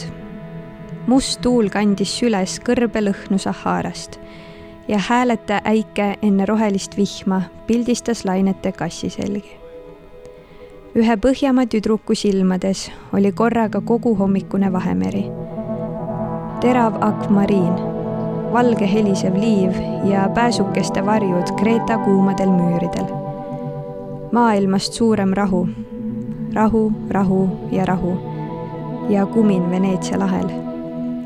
must 1.07 1.41
tuul 1.41 1.69
kandis 1.69 2.19
süles 2.19 2.59
kõrbe 2.59 3.01
lõhnu 3.01 3.37
Saharast 3.37 4.19
ja 4.87 4.97
hääleta 4.97 5.61
äike 5.65 6.15
enne 6.21 6.45
rohelist 6.45 6.97
vihma 6.97 7.41
pildistas 7.67 8.25
lainete 8.25 8.71
kassiselgi. 8.71 9.59
ühe 10.95 11.17
Põhjamaa 11.17 11.67
tüdruku 11.67 12.15
silmades 12.15 12.91
oli 13.13 13.31
korraga 13.31 13.81
kogu 13.81 14.15
hommikune 14.15 14.73
Vahemeri. 14.73 15.25
terav 16.61 16.93
akmariin 17.01 17.88
valge 18.53 18.93
helisev 18.93 19.35
liiv 19.35 19.71
ja 20.03 20.29
pääsukeste 20.33 21.05
varjud 21.05 21.47
Kreeta 21.59 21.97
kuumadel 21.97 22.49
müüridel. 22.49 23.05
maailmast 24.31 24.93
suurem 24.93 25.29
rahu, 25.33 25.69
rahu, 26.53 26.93
rahu 27.09 27.49
ja 27.71 27.85
rahu 27.85 28.17
ja 29.09 29.25
kumin 29.25 29.71
Veneetsia 29.71 30.19
lahel 30.19 30.49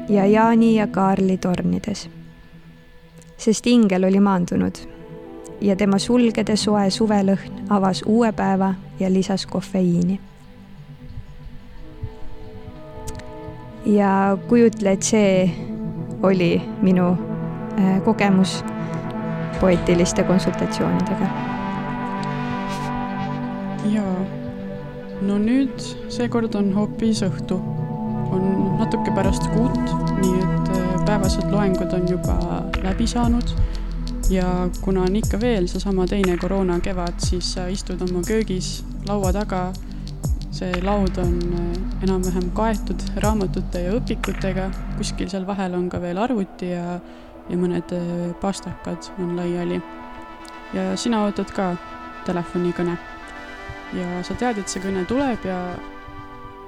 ja 0.09 0.25
Jaani 0.25 0.75
ja 0.75 0.87
Kaarli 0.87 1.37
tornides. 1.37 2.09
sest 3.37 3.67
ingel 3.67 4.03
oli 4.03 4.19
maandunud 4.19 4.75
ja 5.61 5.75
tema 5.75 5.99
sulgede 5.99 6.55
soe 6.55 6.89
suvelõhn 6.89 7.65
avas 7.69 8.03
uue 8.05 8.31
päeva 8.31 8.73
ja 8.99 9.13
lisas 9.13 9.45
kofeiini. 9.45 10.19
ja 13.85 14.37
kujutle, 14.47 14.91
et 14.91 15.03
see 15.03 15.72
oli 16.23 16.61
minu 16.81 17.11
äh, 17.79 18.01
kogemus 18.03 18.63
poeetiliste 19.59 20.23
konsultatsioonidega. 20.23 21.27
jaa, 23.93 24.25
no 25.21 25.37
nüüd 25.37 25.83
seekord 26.09 26.55
on 26.55 26.73
hoopis 26.75 27.23
õhtu. 27.27 27.59
on 28.33 28.75
natuke 28.79 29.11
pärast 29.11 29.47
kuut, 29.53 29.95
nii 30.21 30.39
et 30.39 30.73
äh, 30.77 31.05
päevased 31.05 31.51
loengud 31.51 31.93
on 31.93 32.09
juba 32.09 32.37
läbi 32.83 33.07
saanud 33.07 33.55
ja 34.29 34.69
kuna 34.81 35.01
on 35.01 35.15
ikka 35.15 35.39
veel 35.41 35.67
seesama 35.67 36.07
teine 36.07 36.37
koroona 36.37 36.79
kevad, 36.79 37.19
siis 37.19 37.53
sa 37.53 37.67
istud 37.67 38.01
oma 38.01 38.23
köögis 38.27 38.83
laua 39.07 39.33
taga. 39.33 39.73
See 40.53 40.81
laud 40.85 41.17
on 41.17 41.37
äh, 41.57 42.03
enam-vähem 42.05 42.51
kaetud 42.57 43.01
raamatute 43.23 43.81
ja 43.87 43.93
õpikutega, 43.97 44.67
kuskil 44.99 45.31
seal 45.31 45.47
vahel 45.49 45.73
on 45.77 45.87
ka 45.89 46.01
veel 46.03 46.19
arvuti 46.21 46.69
ja, 46.69 46.99
ja 47.49 47.57
mõned 47.59 47.93
äh, 47.97 48.27
pastakad 48.41 49.09
on 49.23 49.33
laiali. 49.39 49.81
ja 50.73 50.93
sina 50.97 51.23
ootad 51.25 51.49
ka 51.53 51.73
telefonikõne. 52.25 52.97
ja 53.97 54.21
sa 54.23 54.37
tead, 54.37 54.61
et 54.61 54.69
see 54.69 54.81
kõne 54.81 55.05
tuleb 55.09 55.45
ja, 55.45 55.57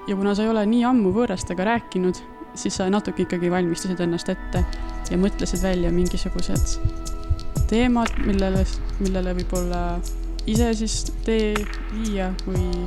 ja 0.08 0.16
kuna 0.16 0.36
sa 0.36 0.44
ei 0.44 0.50
ole 0.50 0.66
nii 0.66 0.84
ammu 0.86 1.14
võõrastega 1.14 1.66
rääkinud, 1.66 2.22
siis 2.58 2.78
sa 2.78 2.90
natuke 2.90 3.26
ikkagi 3.26 3.52
valmistasid 3.52 4.02
ennast 4.02 4.30
ette 4.30 4.66
ja 5.12 5.18
mõtlesid 5.18 5.62
välja 5.62 5.94
mingisugused 5.94 6.78
teemad, 7.70 8.12
millele, 8.26 8.66
millele 9.00 9.34
võib-olla 9.40 9.82
ise 10.50 10.74
siis 10.78 11.04
tee 11.26 11.54
viia 11.94 12.32
või, 12.46 12.86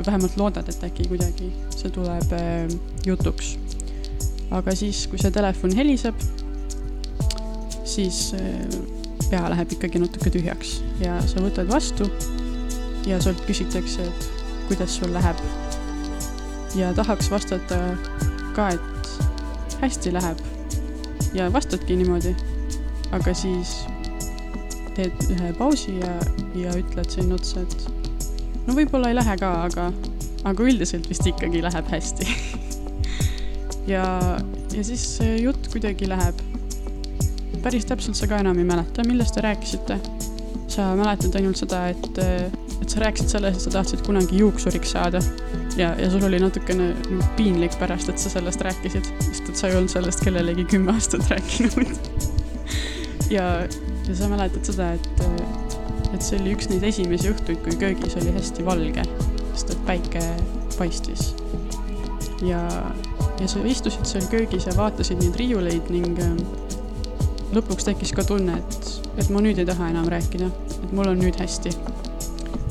või 0.00 0.06
vähemalt 0.06 0.36
loodad, 0.40 0.68
et 0.68 0.84
äkki 0.86 1.08
kuidagi 1.10 1.50
see 1.76 1.90
tuleb 1.92 2.32
äh, 2.32 2.70
jutuks. 3.06 3.56
aga 4.50 4.74
siis, 4.74 5.04
kui 5.06 5.20
see 5.20 5.30
telefon 5.30 5.74
heliseb, 5.76 6.16
siis 7.84 8.32
äh, 8.38 8.64
pea 9.28 9.44
läheb 9.52 9.76
ikkagi 9.76 10.00
natuke 10.02 10.32
tühjaks 10.32 10.80
ja 11.04 11.20
sa 11.28 11.42
võtad 11.44 11.68
vastu 11.70 12.08
ja 13.06 13.20
sult 13.22 13.44
küsitakse, 13.46 14.08
et 14.08 14.30
kuidas 14.68 14.96
sul 14.96 15.12
läheb. 15.12 15.36
ja 16.74 16.94
tahaks 16.94 17.30
vastata 17.30 17.78
ka, 18.56 18.70
et 18.70 19.80
hästi 19.82 20.12
läheb 20.16 20.40
ja 21.34 21.52
vastadki 21.52 21.96
niimoodi, 22.00 22.34
aga 23.12 23.34
siis 23.34 23.82
teed 24.96 25.30
ühe 25.30 25.52
pausi 25.58 25.98
ja, 26.00 26.18
ja 26.56 26.74
ütled 26.78 27.10
sinna 27.10 27.36
otsa, 27.36 27.62
et 27.62 27.99
no 28.66 28.76
võib-olla 28.76 29.10
ei 29.10 29.18
lähe 29.18 29.36
ka, 29.40 29.52
aga, 29.68 29.90
aga 30.48 30.66
üldiselt 30.66 31.08
vist 31.10 31.26
ikkagi 31.28 31.62
läheb 31.64 31.90
hästi 31.92 32.28
ja, 33.94 34.04
ja 34.74 34.86
siis 34.86 35.04
see 35.18 35.36
jutt 35.44 35.70
kuidagi 35.72 36.08
läheb. 36.10 36.40
päris 37.64 37.86
täpselt 37.88 38.16
sa 38.16 38.28
ka 38.30 38.40
enam 38.40 38.58
ei 38.58 38.66
mäleta, 38.68 39.04
millest 39.08 39.36
te 39.36 39.44
rääkisite. 39.44 40.00
sa 40.70 40.92
mäletad 40.96 41.34
ainult 41.36 41.58
seda, 41.58 41.88
et, 41.90 42.18
et 42.80 42.88
sa 42.90 43.00
rääkisid 43.02 43.32
sellest, 43.32 43.58
et 43.58 43.66
sa 43.66 43.78
tahtsid 43.78 44.04
kunagi 44.06 44.38
juuksuriks 44.38 44.92
saada 44.94 45.22
ja, 45.76 45.94
ja 45.98 46.10
sul 46.10 46.24
oli 46.28 46.38
natukene 46.40 46.92
piinlik 47.36 47.74
pärast, 47.78 48.08
et 48.08 48.22
sa 48.22 48.30
sellest 48.30 48.62
rääkisid, 48.62 49.10
sest 49.26 49.50
et 49.50 49.56
sa 49.56 49.68
ei 49.68 49.76
olnud 49.78 49.92
sellest 49.92 50.22
kellelegi 50.24 50.66
kümme 50.70 50.94
aastat 50.94 51.26
rääkinud 51.30 51.90
ja, 53.36 53.48
ja 54.06 54.14
sa 54.14 54.30
mäletad 54.30 54.66
seda, 54.66 54.92
et, 54.94 55.24
et 56.14 56.24
see 56.24 56.38
oli 56.40 56.54
üks 56.56 56.68
neid 56.70 56.84
esimesi 56.86 57.30
õhtuid, 57.30 57.60
kui 57.64 57.76
köögis 57.80 58.16
oli 58.20 58.34
hästi 58.34 58.64
valge, 58.66 59.04
sest 59.54 59.74
et 59.74 59.84
päike 59.88 60.24
paistis. 60.76 61.34
ja, 62.46 62.60
ja 63.40 63.48
sa 63.50 63.62
istusid 63.68 64.08
seal 64.08 64.26
köögis 64.32 64.66
ja 64.68 64.74
vaatasid 64.76 65.20
neid 65.22 65.38
riiuleid 65.40 65.90
ning 65.92 66.20
äh, 66.24 66.36
lõpuks 67.56 67.88
tekkis 67.88 68.14
ka 68.16 68.24
tunne, 68.26 68.58
et, 68.58 68.92
et 69.20 69.32
ma 69.34 69.42
nüüd 69.44 69.60
ei 69.60 69.68
taha 69.68 69.90
enam 69.92 70.08
rääkida, 70.12 70.50
et 70.84 70.94
mul 70.96 71.12
on 71.12 71.20
nüüd 71.20 71.38
hästi. 71.40 71.74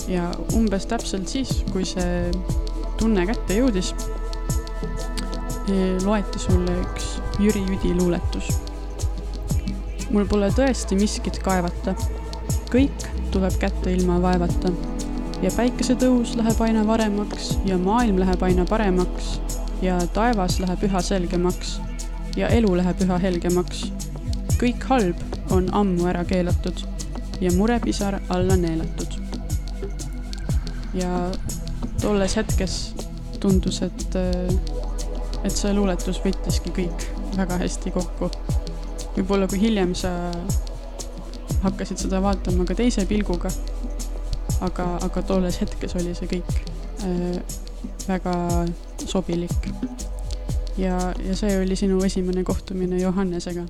ja 0.10 0.30
umbes 0.58 0.88
täpselt 0.90 1.30
siis, 1.30 1.62
kui 1.74 1.86
see 1.86 2.32
tunne 3.00 3.28
kätte 3.30 3.60
jõudis, 3.60 3.94
loeti 6.04 6.42
sulle 6.42 6.80
üks 6.82 7.14
Jüri 7.40 7.62
Jüdi 7.68 7.94
luuletus 7.94 8.50
mul 10.14 10.26
pole 10.30 10.50
tõesti 10.56 10.98
miskit 10.98 11.40
kaevata. 11.46 11.94
kõik 12.70 13.06
tuleb 13.32 13.56
kätte 13.60 13.92
ilma 13.94 14.22
vaevata. 14.22 14.72
ja 15.42 15.52
päikesetõus 15.56 16.34
läheb 16.36 16.62
aina 16.62 16.82
varemaks 16.88 17.54
ja 17.66 17.78
maailm 17.78 18.20
läheb 18.20 18.42
aina 18.44 18.66
paremaks 18.66 19.40
ja 19.82 20.00
taevas 20.14 20.60
läheb 20.60 20.84
üha 20.84 21.02
selgemaks 21.02 21.80
ja 22.36 22.48
elu 22.48 22.76
läheb 22.78 23.02
üha 23.06 23.18
helgemaks. 23.18 23.86
kõik 24.60 24.84
halb 24.90 25.22
on 25.52 25.70
ammu 25.72 26.08
ära 26.12 26.26
keelatud 26.26 26.84
ja 27.42 27.52
murepisar 27.56 28.20
alla 28.30 28.56
neelatud. 28.56 29.20
ja 30.94 31.32
tolles 32.02 32.36
hetkes 32.36 32.80
tundus, 33.40 33.82
et, 33.82 34.16
et 35.44 35.56
see 35.56 35.74
luuletus 35.74 36.20
võttiski 36.26 36.76
kõik 36.76 37.08
väga 37.38 37.58
hästi 37.62 37.92
kokku 37.92 38.32
võib-olla 39.16 39.48
kui 39.48 39.60
hiljem 39.60 39.96
sa 39.98 40.12
hakkasid 41.64 42.00
seda 42.00 42.22
vaatama 42.24 42.66
ka 42.68 42.76
teise 42.78 43.06
pilguga, 43.10 43.52
aga, 44.66 44.86
aga 45.06 45.24
tolles 45.28 45.60
hetkes 45.62 45.96
oli 46.00 46.16
see 46.18 46.30
kõik 46.32 46.54
äh, 47.04 47.58
väga 48.08 48.36
sobilik. 49.06 49.70
ja, 50.78 50.98
ja 51.26 51.36
see 51.36 51.60
oli 51.60 51.76
sinu 51.76 52.00
esimene 52.06 52.44
kohtumine 52.44 53.02
Johannesega. 53.02 53.66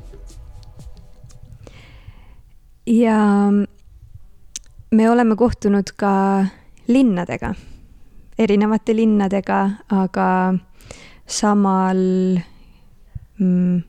ja 2.87 3.17
me 4.91 5.09
oleme 5.09 5.35
kohtunud 5.35 5.93
ka 5.95 6.45
linnadega, 6.87 7.53
erinevate 8.37 8.95
linnadega, 8.95 9.59
aga 9.89 10.29
samal 11.29 11.99
mm, 13.39 13.81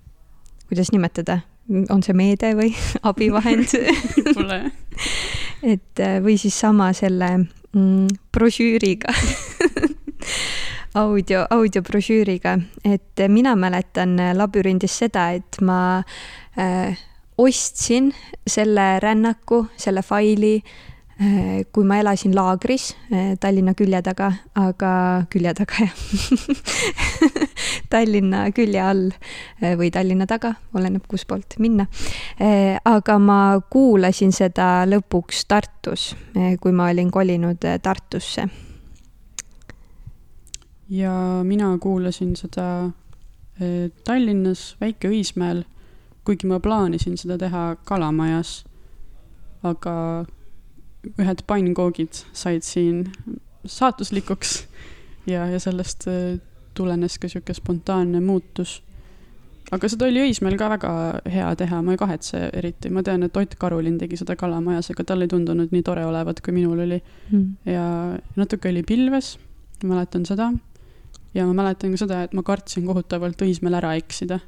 kuidas 0.69 0.93
nimetada, 0.93 1.41
on 1.91 2.03
see 2.03 2.17
meede 2.17 2.53
või 2.59 2.73
abivahend? 3.11 3.75
Pole. 4.37 4.61
Et 5.63 6.03
äh, 6.03 6.19
või 6.25 6.37
siis 6.41 6.57
sama 6.59 6.91
selle 6.97 7.31
mm, 7.39 8.07
brošüüriga 8.35 9.15
audio, 11.03 11.45
audiobrošüüriga, 11.55 12.57
et 12.85 13.25
mina 13.29 13.55
mäletan 13.57 14.19
labürindis 14.35 14.99
seda, 15.05 15.31
et 15.39 15.61
ma 15.63 16.03
äh, 16.59 16.99
ostsin 17.41 18.11
selle 18.47 18.99
rännaku, 19.01 19.65
selle 19.81 20.03
faili 20.05 20.57
äh, 20.59 20.90
kui 21.21 21.85
ma 21.85 21.99
elasin 22.01 22.33
laagris 22.33 22.95
äh, 23.13 23.35
Tallinna 23.41 23.75
külje 23.77 23.99
taga, 24.01 24.31
aga 24.57 24.93
külje 25.29 25.53
taga 25.59 25.85
jah 25.85 25.99
Tallinna 27.93 28.47
külje 28.57 28.81
all 28.81 29.03
eh, 29.61 29.75
või 29.77 29.91
Tallinna 29.93 30.25
taga, 30.31 30.55
oleneb 30.73 31.05
kuspoolt 31.11 31.59
minna. 31.61 31.85
Aga 32.87 33.19
ma 33.21 33.59
kuulasin 33.73 34.33
seda 34.33 34.87
lõpuks 34.89 35.43
Tartus, 35.51 36.05
kui 36.63 36.73
ma 36.73 36.89
olin 36.95 37.11
kolinud 37.11 37.67
Tartusse. 37.83 38.47
ja 40.89 41.13
mina 41.45 41.73
kuulasin 41.83 42.37
seda 42.39 42.91
Tallinnas 44.05 44.77
Väike-Õismäel, 44.81 45.65
kuigi 46.25 46.47
ma 46.47 46.61
plaanisin 46.61 47.19
seda 47.19 47.39
teha 47.39 47.77
Kalamajas. 47.85 48.65
aga 49.63 50.25
ühed 51.19 51.45
pannkoogid 51.49 52.25
said 52.33 52.65
siin 52.67 53.07
saatuslikuks 53.65 54.67
ja, 55.27 55.47
ja 55.47 55.61
sellest 55.61 56.07
tulenes 56.75 57.19
ka 57.19 57.29
sihuke 57.29 57.55
spontaanne 57.55 58.21
muutus. 58.25 58.81
aga 59.71 59.89
seda 59.89 60.09
oli 60.11 60.25
Õismäel 60.25 60.57
ka 60.59 60.69
väga 60.73 60.93
hea 61.31 61.51
teha, 61.59 61.79
ma 61.87 61.95
ei 61.95 62.01
kahetse 62.01 62.41
eriti, 62.59 62.91
ma 62.91 63.05
tean, 63.07 63.23
et 63.23 63.37
Ott 63.37 63.55
Karulin 63.61 63.99
tegi 64.01 64.19
seda 64.19 64.35
Kalamajas, 64.37 64.91
aga 64.91 65.05
tal 65.07 65.23
ei 65.23 65.31
tundunud 65.31 65.71
nii 65.75 65.85
tore 65.87 66.03
olevat, 66.07 66.41
kui 66.43 66.55
minul 66.57 66.83
oli 66.87 66.99
mm.. 66.99 67.71
ja 67.71 67.85
natuke 68.41 68.73
oli 68.73 68.83
pilves, 68.87 69.37
mäletan 69.85 70.27
seda. 70.27 70.51
ja 71.35 71.47
ma 71.47 71.55
mäletan 71.63 71.95
ka 71.95 72.03
seda, 72.03 72.25
et 72.27 72.35
ma 72.35 72.43
kartsin 72.47 72.89
kohutavalt 72.89 73.43
Õismäel 73.47 73.79
ära 73.79 73.95
eksida. 74.01 74.41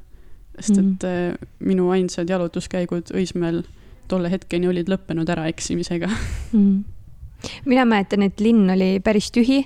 sest 0.59 0.77
mm. 0.77 0.89
et 0.89 1.07
mm. 1.07 1.55
minu 1.71 1.91
ainsad 1.95 2.31
jalutuskäigud 2.31 3.15
Õismäel 3.15 3.63
tolle 4.09 4.31
hetkeni 4.33 4.69
olid 4.69 4.91
lõppenud 4.93 5.31
äraeksimisega 5.37 6.11
mm 6.53 6.83
mina 7.67 7.85
mäletan, 7.89 8.23
et 8.27 8.41
linn 8.43 8.71
oli 8.71 9.01
päris 9.05 9.31
tühi. 9.35 9.63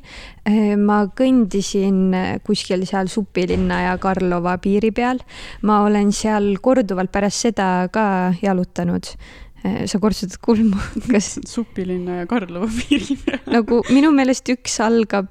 Äh, 0.49 0.75
ma 0.81 1.03
kõndisin 1.17 2.15
äh, 2.17 2.29
kuskil 2.47 2.87
seal 2.89 3.11
Supilinna 3.13 3.83
ja 3.83 3.97
Karlova 4.03 4.57
piiri 4.63 4.93
peal. 4.97 5.21
ma 5.63 5.83
olen 5.85 6.13
seal 6.13 6.55
korduvalt 6.63 7.13
pärast 7.13 7.49
seda 7.49 7.89
ka 7.93 8.07
jalutanud. 8.43 9.17
sa 9.67 9.99
kortsutad 9.99 10.39
kulmu, 10.45 10.79
kas 11.13 11.41
supilinna 11.49 12.21
ja 12.21 12.27
Karlova 12.31 12.69
piiri 12.71 13.17
peal. 13.19 13.41
nagu 13.51 13.81
minu 13.91 14.13
meelest 14.15 14.47
üks 14.53 14.79
algab 14.85 15.27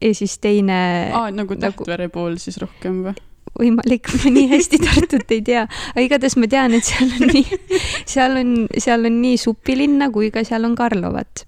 ja 0.00 0.14
siis 0.16 0.38
teine. 0.40 1.10
aa, 1.12 1.28
nagu 1.34 1.58
Tähtvere 1.60 2.08
nagu... 2.08 2.14
pool 2.14 2.38
siis 2.40 2.56
rohkem 2.62 3.02
või? 3.04 3.29
Võimalik, 3.58 4.10
ma 4.20 4.32
nii 4.32 4.46
hästi 4.52 4.80
Tartut 4.86 5.34
ei 5.34 5.42
tea, 5.46 5.64
aga 5.92 6.04
igatahes 6.04 6.36
ma 6.40 6.48
tean, 6.50 6.76
et 6.76 6.86
seal 6.86 7.10
on 7.16 7.32
nii, 7.34 7.58
seal 8.08 8.38
on, 8.40 8.54
seal 8.78 9.08
on 9.08 9.18
nii 9.22 9.40
supilinna 9.40 10.10
kui 10.14 10.30
ka 10.34 10.44
seal 10.46 10.66
on 10.68 10.76
Karlovat. 10.78 11.44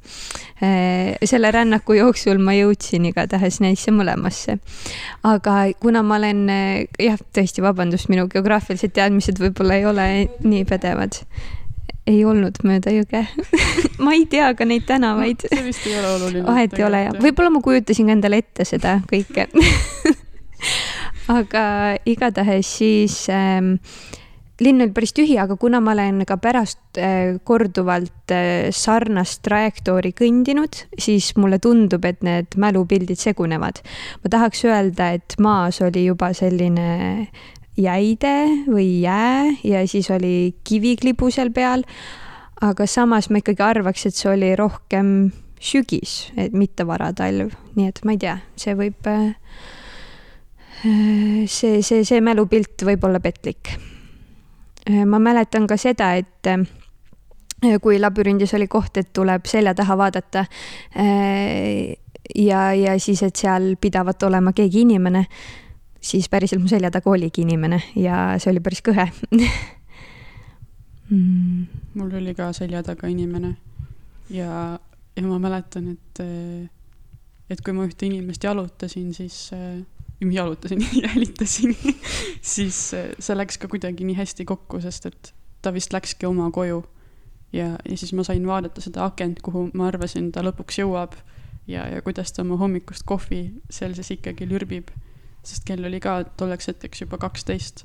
Äh, 0.63 1.17
selle 1.27 1.51
rännaku 1.55 1.97
jooksul 1.99 2.39
ma 2.43 2.55
jõudsin 2.55 3.09
igatahes 3.09 3.59
neisse 3.65 3.95
mõlemasse. 3.95 4.59
aga 5.27 5.57
kuna 5.83 6.05
ma 6.07 6.21
olen, 6.21 6.45
äh, 6.51 7.01
jah, 7.03 7.19
tõesti, 7.35 7.65
vabandust, 7.65 8.11
minu 8.13 8.29
geograafilised 8.31 8.95
teadmised 8.95 9.43
võib-olla 9.43 9.81
ei 9.81 9.89
ole 9.91 10.07
nii 10.47 10.65
pädevad 10.69 11.23
ei 12.07 12.25
olnud 12.27 12.57
mööda 12.67 12.91
jõge 12.91 13.21
ma 14.05 14.15
ei 14.17 14.25
tea 14.31 14.49
ka 14.59 14.67
neid 14.67 14.87
tänavaid 14.89 15.45
no,. 15.45 15.51
see 15.53 15.67
vist 15.69 15.87
ei 15.87 15.95
ole 16.01 16.09
oluline. 16.17 16.47
vahet 16.49 16.75
ei 16.79 16.87
ole 16.87 17.05
jah, 17.05 17.19
võib-olla 17.23 17.53
ma 17.55 17.63
kujutasin 17.63 18.11
endale 18.17 18.43
ette 18.43 18.67
seda 18.67 18.97
kõike 19.11 19.47
aga 21.31 21.65
igatahes 22.09 22.69
siis 22.79 23.27
ähm, 23.31 23.77
linn 24.63 24.83
oli 24.85 24.93
päris 24.95 25.15
tühi, 25.17 25.37
aga 25.41 25.57
kuna 25.61 25.81
ma 25.83 25.95
olen 25.95 26.23
ka 26.29 26.37
pärast 26.43 26.99
äh, 27.01 27.39
korduvalt 27.45 28.33
äh, 28.35 28.71
sarnast 28.75 29.43
trajektoori 29.47 30.13
kõndinud, 30.19 30.85
siis 30.99 31.33
mulle 31.41 31.59
tundub, 31.63 32.05
et 32.09 32.23
need 32.27 32.57
mälupildid 32.61 33.21
segunevad. 33.21 33.83
ma 34.23 34.33
tahaks 34.33 34.65
öelda, 34.69 35.13
et 35.19 35.37
maas 35.43 35.81
oli 35.83 36.07
juba 36.07 36.33
selline 36.37 37.29
jäide 37.79 38.35
või 38.69 39.01
jää 39.01 39.57
ja 39.65 39.87
siis 39.89 40.11
oli 40.13 40.55
kiviklibu 40.65 41.31
seal 41.31 41.51
peal. 41.51 41.87
aga 42.63 42.87
samas 42.87 43.31
ma 43.31 43.41
ikkagi 43.43 43.63
arvaks, 43.63 44.07
et 44.07 44.15
see 44.15 44.31
oli 44.31 44.55
rohkem 44.57 45.33
sügis, 45.63 46.33
et 46.37 46.53
mitte 46.53 46.87
varatalv, 46.87 47.55
nii 47.75 47.89
et 47.89 48.03
ma 48.05 48.15
ei 48.15 48.21
tea, 48.23 48.37
see 48.59 48.75
võib 48.79 49.07
äh, 49.11 49.33
see, 50.83 51.83
see, 51.83 52.05
see 52.05 52.21
mälupilt 52.21 52.83
võib 52.87 53.05
olla 53.07 53.21
petlik. 53.23 53.75
ma 55.07 55.19
mäletan 55.23 55.67
ka 55.71 55.77
seda, 55.79 56.13
et 56.19 56.49
äh, 56.51 57.79
kui 57.83 58.01
labürindis 58.01 58.55
oli 58.59 58.67
koht, 58.69 58.97
et 58.99 59.13
tuleb 59.15 59.47
selja 59.47 59.75
taha 59.79 59.97
vaadata 59.99 60.45
äh, 60.99 61.95
ja, 62.37 62.73
ja 62.75 62.99
siis, 62.99 63.23
et 63.23 63.37
seal 63.37 63.77
pidavat 63.81 64.23
olema 64.23 64.53
keegi 64.53 64.83
inimene, 64.83 65.27
siis 66.03 66.29
päriselt 66.29 66.63
mu 66.63 66.69
selja 66.71 66.91
taga 66.91 67.11
oligi 67.11 67.45
inimene 67.47 67.81
ja 67.97 68.35
see 68.43 68.51
oli 68.51 68.63
päris 68.65 68.83
kõhe 68.83 69.07
mm.. 71.11 71.67
mul 71.95 72.17
oli 72.19 72.35
ka 72.35 72.51
selja 72.57 72.83
taga 72.83 73.11
inimene 73.11 73.55
ja, 74.35 74.79
ja 75.17 75.25
ma 75.27 75.39
mäletan, 75.39 75.93
et, 75.95 76.23
et 77.51 77.63
kui 77.63 77.75
ma 77.77 77.87
ühte 77.87 78.09
inimest 78.09 78.45
jalutasin, 78.45 79.13
siis 79.15 79.53
jalutasin, 80.31 80.87
jälitasin 81.03 81.77
siis 82.41 82.95
äh, 82.95 83.11
see 83.19 83.37
läks 83.37 83.59
ka 83.59 83.69
kuidagi 83.69 84.07
nii 84.07 84.17
hästi 84.19 84.45
kokku, 84.45 84.81
sest 84.81 85.09
et 85.11 85.33
ta 85.63 85.73
vist 85.75 85.93
läkski 85.93 86.27
oma 86.27 86.51
koju. 86.51 86.85
ja, 87.53 87.77
ja 87.89 87.97
siis 87.97 88.13
ma 88.13 88.25
sain 88.25 88.47
vaadata 88.47 88.81
seda 88.81 89.05
akent, 89.05 89.43
kuhu 89.43 89.71
ma 89.75 89.89
arvasin, 89.91 90.31
ta 90.33 90.45
lõpuks 90.45 90.79
jõuab 90.83 91.17
ja, 91.67 91.87
ja 91.89 92.03
kuidas 92.03 92.33
ta 92.33 92.43
oma 92.43 92.57
hommikust 92.61 93.07
kohvi 93.07 93.43
seal 93.71 93.95
siis 93.99 94.15
ikkagi 94.19 94.49
lürbib. 94.49 94.91
sest 95.43 95.65
kell 95.67 95.85
oli 95.85 96.01
ka 96.01 96.23
tolleks 96.37 96.71
hetkeks 96.71 97.03
juba 97.05 97.19
kaksteist. 97.19 97.85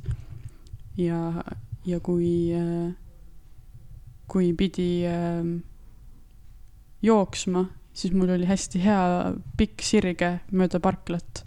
ja, 0.97 1.43
ja 1.85 1.99
kui, 1.99 2.53
äh, 2.53 2.93
kui 4.27 4.53
pidi 4.53 5.07
äh, 5.07 5.41
jooksma, 7.01 7.65
siis 7.93 8.13
mul 8.13 8.29
oli 8.29 8.45
hästi 8.45 8.83
hea 8.83 9.03
pikk 9.57 9.81
sirge 9.81 10.39
mööda 10.51 10.79
parklat 10.79 11.46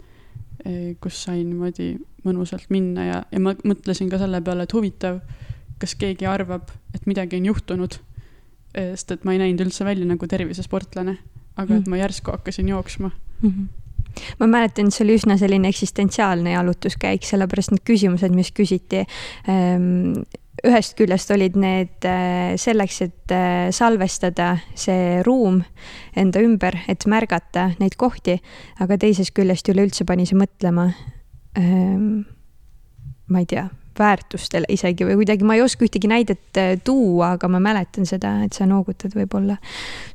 kus 1.01 1.23
sain 1.25 1.43
niimoodi 1.49 1.95
mõnusalt 2.25 2.69
minna 2.69 3.05
ja, 3.07 3.17
ja 3.31 3.41
ma 3.41 3.55
mõtlesin 3.65 4.11
ka 4.11 4.19
selle 4.21 4.41
peale, 4.45 4.67
et 4.67 4.75
huvitav, 4.75 5.19
kas 5.81 5.95
keegi 5.97 6.27
arvab, 6.29 6.69
et 6.95 7.07
midagi 7.09 7.39
on 7.39 7.49
juhtunud. 7.51 7.97
Eh, 8.71 8.93
sest 8.95 9.17
et 9.17 9.27
ma 9.27 9.35
ei 9.35 9.41
näinud 9.41 9.65
üldse 9.65 9.85
välja 9.87 10.07
nagu 10.07 10.27
tervisesportlane, 10.29 11.17
aga 11.59 11.79
et 11.81 11.89
ma 11.91 11.99
järsku 11.99 12.31
hakkasin 12.31 12.69
jooksma 12.71 13.11
mm. 13.11 13.49
-hmm 13.49 13.69
ma 14.39 14.47
mäletan, 14.47 14.87
et 14.87 14.95
see 14.95 15.05
oli 15.05 15.15
üsna 15.15 15.37
selline 15.39 15.69
eksistentsiaalne 15.71 16.51
jalutuskäik, 16.51 17.23
sellepärast 17.23 17.71
need 17.71 17.83
küsimused, 17.87 18.33
mis 18.35 18.51
küsiti 18.51 19.05
ähm, 19.49 20.23
ühest 20.67 20.95
küljest 20.99 21.31
olid 21.33 21.57
need 21.59 22.05
äh, 22.07 22.53
selleks, 22.61 23.01
et 23.07 23.33
äh, 23.33 23.69
salvestada 23.73 24.53
see 24.77 25.21
ruum 25.25 25.61
enda 26.17 26.41
ümber, 26.43 26.77
et 26.91 27.05
märgata 27.09 27.71
neid 27.81 27.97
kohti, 27.99 28.37
aga 28.81 28.99
teisest 29.01 29.33
küljest 29.37 29.69
üleüldse 29.73 30.05
pani 30.07 30.27
see 30.29 30.39
mõtlema. 30.39 30.91
Ähm, 31.57 32.23
ma 33.31 33.41
ei 33.41 33.47
tea, 33.49 33.67
väärtustele 33.97 34.69
isegi 34.71 35.07
või 35.07 35.19
kuidagi, 35.21 35.45
ma 35.47 35.57
ei 35.57 35.63
oska 35.65 35.85
ühtegi 35.87 36.09
näidet 36.11 36.59
äh, 36.61 36.75
tuua, 36.83 37.35
aga 37.37 37.49
ma 37.51 37.61
mäletan 37.63 38.07
seda, 38.09 38.37
et 38.45 38.57
sa 38.57 38.67
noogutad, 38.69 39.15
võib-olla 39.17 39.57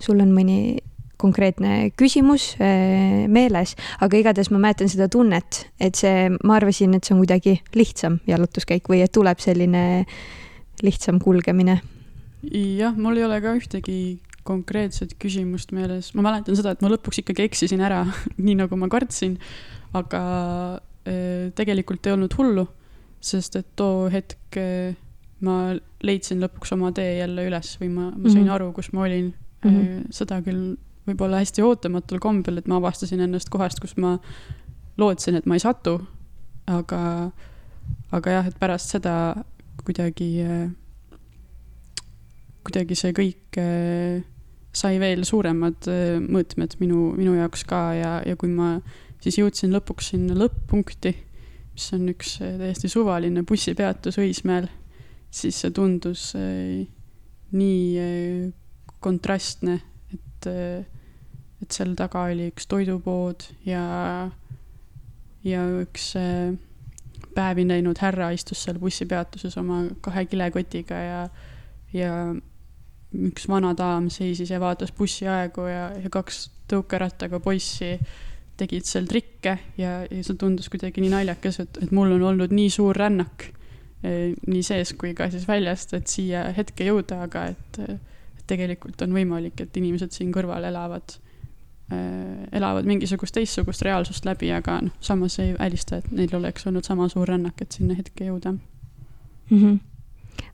sul 0.02 0.22
on 0.22 0.32
mõni 0.37 0.76
konkreetne 1.16 1.90
küsimus 1.96 2.55
meeles, 2.59 3.74
aga 4.05 4.18
igatahes 4.20 4.50
ma 4.52 4.61
mäletan 4.61 4.90
seda 4.92 5.09
tunnet, 5.12 5.62
et 5.81 5.96
see, 5.96 6.29
ma 6.44 6.59
arvasin, 6.59 6.94
et 6.96 7.05
see 7.05 7.14
on 7.14 7.22
kuidagi 7.22 7.57
lihtsam 7.76 8.18
jalutuskäik 8.29 8.90
või 8.92 9.00
et 9.05 9.14
tuleb 9.16 9.40
selline 9.40 10.05
lihtsam 10.85 11.20
kulgemine? 11.22 11.81
jah, 12.52 12.94
mul 12.94 13.16
ei 13.18 13.24
ole 13.26 13.40
ka 13.42 13.57
ühtegi 13.59 14.20
konkreetset 14.46 15.16
küsimust 15.22 15.72
meeles, 15.74 16.12
ma 16.14 16.24
mäletan 16.26 16.57
seda, 16.59 16.74
et 16.74 16.85
ma 16.85 16.90
lõpuks 16.92 17.22
ikkagi 17.22 17.46
eksisin 17.48 17.83
ära 17.85 18.05
nii 18.46 18.59
nagu 18.61 18.79
ma 18.79 18.90
kartsin, 18.92 19.38
aga 19.96 20.22
äh, 21.09 21.48
tegelikult 21.59 22.07
ei 22.07 22.14
olnud 22.14 22.37
hullu, 22.38 22.66
sest 23.24 23.59
et 23.59 23.72
too 23.79 24.07
hetk 24.12 24.61
äh, 24.61 24.94
ma 25.44 25.74
leidsin 26.07 26.40
lõpuks 26.44 26.72
oma 26.76 26.92
tee 26.96 27.18
jälle 27.18 27.48
üles 27.48 27.74
või 27.81 27.90
ma, 27.92 28.11
ma 28.12 28.29
sain 28.29 28.42
mm 28.42 28.46
-hmm. 28.46 28.55
aru, 28.55 28.72
kus 28.76 28.92
ma 28.92 29.05
olin 29.09 29.33
mm. 29.33 29.70
-hmm. 29.70 30.05
seda 30.14 30.40
küll 30.44 30.76
võib-olla 31.07 31.40
hästi 31.42 31.62
ootamatul 31.64 32.21
kombel, 32.23 32.61
et 32.61 32.69
ma 32.71 32.81
avastasin 32.81 33.23
ennast 33.27 33.51
kohast, 33.53 33.81
kus 33.83 33.97
ma 34.01 34.16
lootsin, 34.99 35.37
et 35.38 35.47
ma 35.47 35.57
ei 35.57 35.62
satu, 35.62 35.99
aga, 36.71 37.01
aga 38.16 38.38
jah, 38.38 38.49
et 38.51 38.57
pärast 38.61 38.95
seda 38.97 39.14
kuidagi, 39.87 40.31
kuidagi 42.66 42.99
see 42.99 43.14
kõik 43.16 43.61
eh, 43.62 44.25
sai 44.77 44.99
veel 45.03 45.25
suuremad 45.29 45.88
eh, 45.92 46.16
mõõtmed 46.23 46.79
minu, 46.83 47.11
minu 47.19 47.37
jaoks 47.38 47.66
ka 47.69 47.83
ja, 47.97 48.16
ja 48.27 48.37
kui 48.40 48.51
ma 48.53 48.77
siis 49.23 49.38
jõudsin 49.40 49.75
lõpuks 49.75 50.12
sinna 50.12 50.37
lõpp-punkti, 50.38 51.14
mis 51.77 51.87
on 51.97 52.11
üks 52.12 52.38
eh, 52.42 52.57
täiesti 52.62 52.90
suvaline 52.90 53.47
bussipeatus 53.47 54.19
Õismäel, 54.23 54.69
siis 55.31 55.61
see 55.62 55.73
tundus 55.75 56.31
nii 57.57 58.51
kontrastne, 59.05 59.77
et, 60.11 60.49
et 61.62 61.73
seal 61.73 61.95
taga 61.97 62.27
oli 62.31 62.51
üks 62.53 62.69
toidupood 62.71 63.47
ja, 63.66 63.85
ja 65.47 65.62
üks 65.83 66.12
päevi 67.37 67.66
näinud 67.69 68.01
härra 68.01 68.31
istus 68.35 68.64
seal 68.64 68.81
bussipeatuses 68.81 69.57
oma 69.61 69.85
kahe 70.05 70.27
kilekotiga 70.31 71.01
ja, 71.01 71.23
ja 71.97 72.12
üks 73.16 73.49
vana 73.49 73.73
daam 73.77 74.11
seisis 74.12 74.51
ja 74.53 74.61
vaatas 74.61 74.92
bussiaegu 74.97 75.69
ja, 75.71 75.90
ja 76.03 76.12
kaks 76.12 76.47
tõukerattaga 76.71 77.40
poissi 77.45 77.95
tegid 78.57 78.88
seal 78.88 79.07
trikke 79.09 79.59
ja, 79.79 79.99
ja 80.09 80.23
see 80.25 80.38
tundus 80.40 80.71
kuidagi 80.73 81.05
nii 81.05 81.12
naljakas, 81.12 81.61
et, 81.64 81.79
et 81.85 81.92
mul 81.95 82.16
on 82.16 82.25
olnud 82.33 82.55
nii 82.57 82.73
suur 82.73 82.97
rännak 82.97 83.51
eh, 84.03 84.33
nii 84.49 84.64
sees 84.64 84.95
kui 84.99 85.12
ka 85.16 85.29
siis 85.33 85.45
väljast, 85.49 85.92
et 85.99 86.09
siia 86.11 86.47
hetke 86.57 86.88
jõuda, 86.88 87.21
aga 87.29 87.51
et, 87.53 87.81
et 87.85 88.47
tegelikult 88.49 89.05
on 89.05 89.12
võimalik, 89.16 89.61
et 89.61 89.77
inimesed 89.77 90.16
siin 90.16 90.33
kõrval 90.35 90.64
elavad. 90.71 91.19
Äh, 91.19 91.25
elavad 91.90 92.87
mingisugust 92.88 93.37
teistsugust 93.37 93.85
reaalsust 93.87 94.25
läbi, 94.27 94.51
aga 94.55 94.81
noh, 94.88 94.94
samas 95.01 95.38
ei 95.42 95.53
välista, 95.59 96.01
et 96.01 96.09
neil 96.11 96.33
oleks 96.35 96.66
olnud 96.66 96.87
sama 96.87 97.09
suur 97.12 97.29
rännak, 97.31 97.61
et 97.62 97.77
sinna 97.79 97.94
hetke 97.99 98.27
jõuda 98.27 98.57
mm. 98.57 99.61
-hmm 99.61 99.79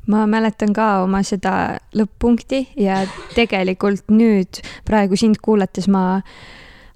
ma 0.06 0.26
mäletan 0.26 0.72
ka 0.74 1.02
oma 1.02 1.22
seda 1.26 1.78
lõpp-punkti 1.94 2.64
ja 2.76 3.02
tegelikult 3.34 4.10
nüüd 4.10 4.62
praegu 4.86 5.16
sind 5.18 5.38
kuulates 5.42 5.88
ma 5.88 6.22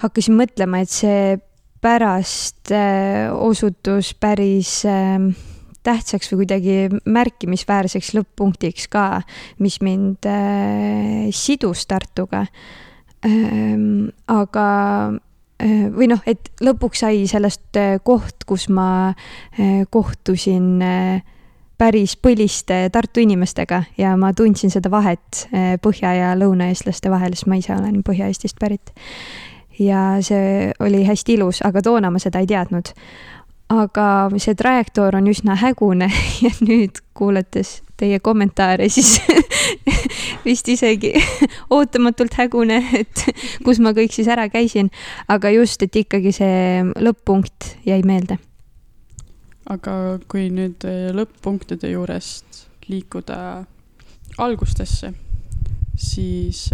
hakkasin 0.03 0.37
mõtlema, 0.39 0.83
et 0.83 0.91
see 0.91 1.37
pärast 1.83 2.73
äh, 2.75 3.31
osutus 3.31 4.15
päris 4.15 4.85
äh, 4.85 5.19
tähtsaks 5.87 6.33
või 6.33 6.43
kuidagi 6.43 6.77
märkimisväärseks 7.05 8.15
lõpp-punktiks 8.17 8.89
ka, 8.91 9.23
mis 9.59 9.81
mind 9.81 10.27
äh, 10.27 11.31
sidus 11.31 11.87
Tartuga 11.87 12.47
Ehm, 12.47 12.75
aga 13.25 14.67
eh, 15.61 15.87
või 15.93 16.09
noh, 16.11 16.21
et 16.27 16.51
lõpuks 16.61 17.05
sai 17.05 17.25
sellest 17.31 17.79
eh, 17.81 17.97
koht, 18.05 18.45
kus 18.47 18.69
ma 18.69 19.15
eh, 19.59 19.85
kohtusin 19.91 20.83
päris 21.77 22.17
põliste 22.17 22.87
Tartu 22.93 23.21
inimestega 23.21 23.83
ja 24.01 24.15
ma 24.17 24.33
tundsin 24.33 24.73
seda 24.73 24.89
vahet 24.89 25.43
põhja- 25.85 26.15
ja 26.17 26.31
lõunaeestlaste 26.33 27.11
vahel, 27.13 27.35
sest 27.37 27.51
ma 27.53 27.59
ise 27.61 27.75
olen 27.75 28.01
Põhja-Eestist 28.01 28.57
pärit. 28.61 28.95
ja 29.79 30.17
see 30.25 30.73
oli 30.81 31.05
hästi 31.05 31.35
ilus, 31.37 31.61
aga 31.61 31.83
toona 31.83 32.11
ma 32.11 32.19
seda 32.19 32.41
ei 32.41 32.47
teadnud 32.49 32.95
aga 33.73 34.29
see 34.39 34.55
trajektoor 34.55 35.17
on 35.19 35.27
üsna 35.31 35.57
hägune 35.59 36.09
ja 36.45 36.53
nüüd 36.63 37.01
kuulates 37.17 37.81
teie 37.97 38.21
kommentaare, 38.21 38.89
siis 38.93 39.17
vist 40.47 40.69
isegi 40.69 41.15
ootamatult 41.77 42.37
hägune, 42.39 42.83
et 42.99 43.25
kus 43.65 43.81
ma 43.83 43.95
kõik 43.97 44.15
siis 44.15 44.29
ära 44.31 44.49
käisin. 44.53 44.91
aga 45.29 45.51
just, 45.55 45.83
et 45.83 45.97
ikkagi 45.97 46.33
see 46.37 46.85
lõpp-punkt 47.01 47.73
jäi 47.89 48.03
meelde. 48.07 48.39
aga 49.73 50.19
kui 50.31 50.51
nüüd 50.53 50.87
lõpp-punktide 51.17 51.91
juurest 51.91 52.67
liikuda 52.87 53.65
algustesse, 54.39 55.11
siis 55.97 56.69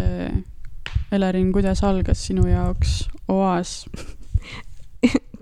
Elerin, 1.13 1.53
kuidas 1.55 1.81
algas 1.87 2.27
sinu 2.27 2.45
jaoks 2.51 3.07
oaas 3.33 3.87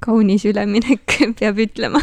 kaunis 0.00 0.44
üleminek, 0.44 1.18
peab 1.38 1.58
ütlema 1.58 2.02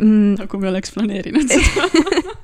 mm. 0.00 0.38
nagu 0.40 0.62
me 0.62 0.72
oleks 0.72 0.94
planeerinud 0.94 1.52
seda 1.52 1.88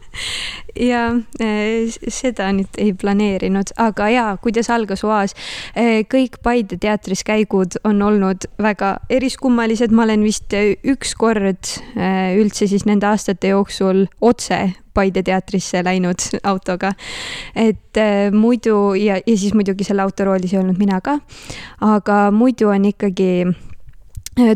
ja 0.90 1.02
eh, 1.40 1.88
seda 2.12 2.48
nüüd 2.54 2.78
ei 2.80 2.92
planeerinud, 2.98 3.72
aga 3.80 4.08
jaa, 4.12 4.32
kuidas 4.42 4.70
algas 4.72 5.04
Oas. 5.06 5.34
Eh, 5.76 6.04
kõik 6.10 6.40
Paide 6.44 6.78
teatris 6.80 7.24
käigud 7.26 7.78
on 7.88 8.02
olnud 8.04 8.48
väga 8.62 8.96
eriskummalised, 9.12 9.94
ma 9.94 10.06
olen 10.06 10.26
vist 10.26 10.54
üks 10.54 11.14
kord 11.18 11.72
eh, 11.96 12.36
üldse 12.38 12.68
siis 12.70 12.86
nende 12.88 13.08
aastate 13.10 13.54
jooksul 13.54 14.06
otse 14.20 14.60
Paide 14.98 15.22
teatrisse 15.22 15.84
läinud 15.86 16.24
autoga. 16.42 16.92
et 17.54 17.98
muidu 18.34 18.94
ja, 18.98 19.20
ja 19.26 19.36
siis 19.36 19.54
muidugi 19.54 19.84
selle 19.86 20.02
autoroolis 20.02 20.52
ei 20.52 20.58
olnud 20.58 20.78
mina 20.78 21.00
ka. 21.00 21.18
aga 21.80 22.30
muidu 22.34 22.72
on 22.74 22.84
ikkagi 22.90 23.46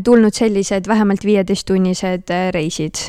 tulnud 0.03 0.33
sellised 0.33 0.87
vähemalt 0.87 1.25
viieteisttunnised 1.25 2.29
äh, 2.31 2.49
reisid 2.53 2.99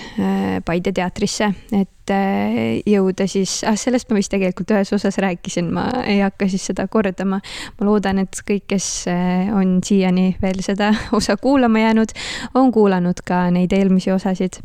Paide 0.65 0.93
teatrisse, 0.95 1.51
et 1.75 2.11
äh, 2.13 2.81
jõuda 2.89 3.27
siis, 3.31 3.59
ah 3.69 3.77
sellest 3.79 4.11
ma 4.11 4.19
vist 4.19 4.33
tegelikult 4.33 4.71
ühes 4.75 4.93
osas 4.97 5.19
rääkisin, 5.23 5.71
ma 5.75 5.87
ei 6.03 6.21
hakka 6.23 6.49
siis 6.51 6.67
seda 6.71 6.87
kordama. 6.91 7.41
ma 7.79 7.87
loodan, 7.87 8.23
et 8.23 8.41
kõik, 8.49 8.65
kes 8.71 8.87
äh, 9.11 9.51
on 9.55 9.79
siiani 9.85 10.37
veel 10.43 10.63
seda 10.65 10.93
osa 11.19 11.37
kuulama 11.37 11.85
jäänud, 11.85 12.15
on 12.55 12.73
kuulanud 12.73 13.23
ka 13.27 13.49
neid 13.55 13.73
eelmisi 13.73 14.13
osasid. 14.15 14.61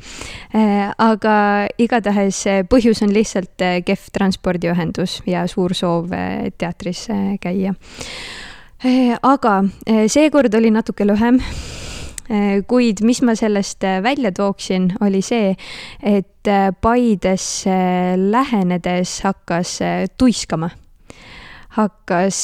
Äh, 0.55 0.89
aga 0.97 1.67
igatahes 1.77 2.43
põhjus 2.69 3.03
on 3.05 3.13
lihtsalt 3.13 3.65
kehv 3.85 4.09
transpordiühendus 4.13 5.21
ja 5.27 5.45
suur 5.47 5.73
soov 5.73 6.13
teatris 6.57 7.07
käia. 7.41 7.73
aga 9.23 9.53
seekord 10.07 10.53
oli 10.55 10.71
natuke 10.71 11.05
lühem 11.07 11.41
Äh, 11.43 11.78
kuid 12.69 13.01
mis 13.05 13.23
ma 13.25 13.33
sellest 13.37 13.83
äh, 13.87 14.03
välja 14.05 14.31
tooksin, 14.35 14.91
oli 15.01 15.21
see, 15.25 15.55
et 16.03 16.47
äh, 16.47 16.69
Paidesse 16.81 17.79
lähenedes 18.17 19.21
hakkas 19.25 19.79
tuiskama. 20.17 20.69
Hakkas 21.69 22.37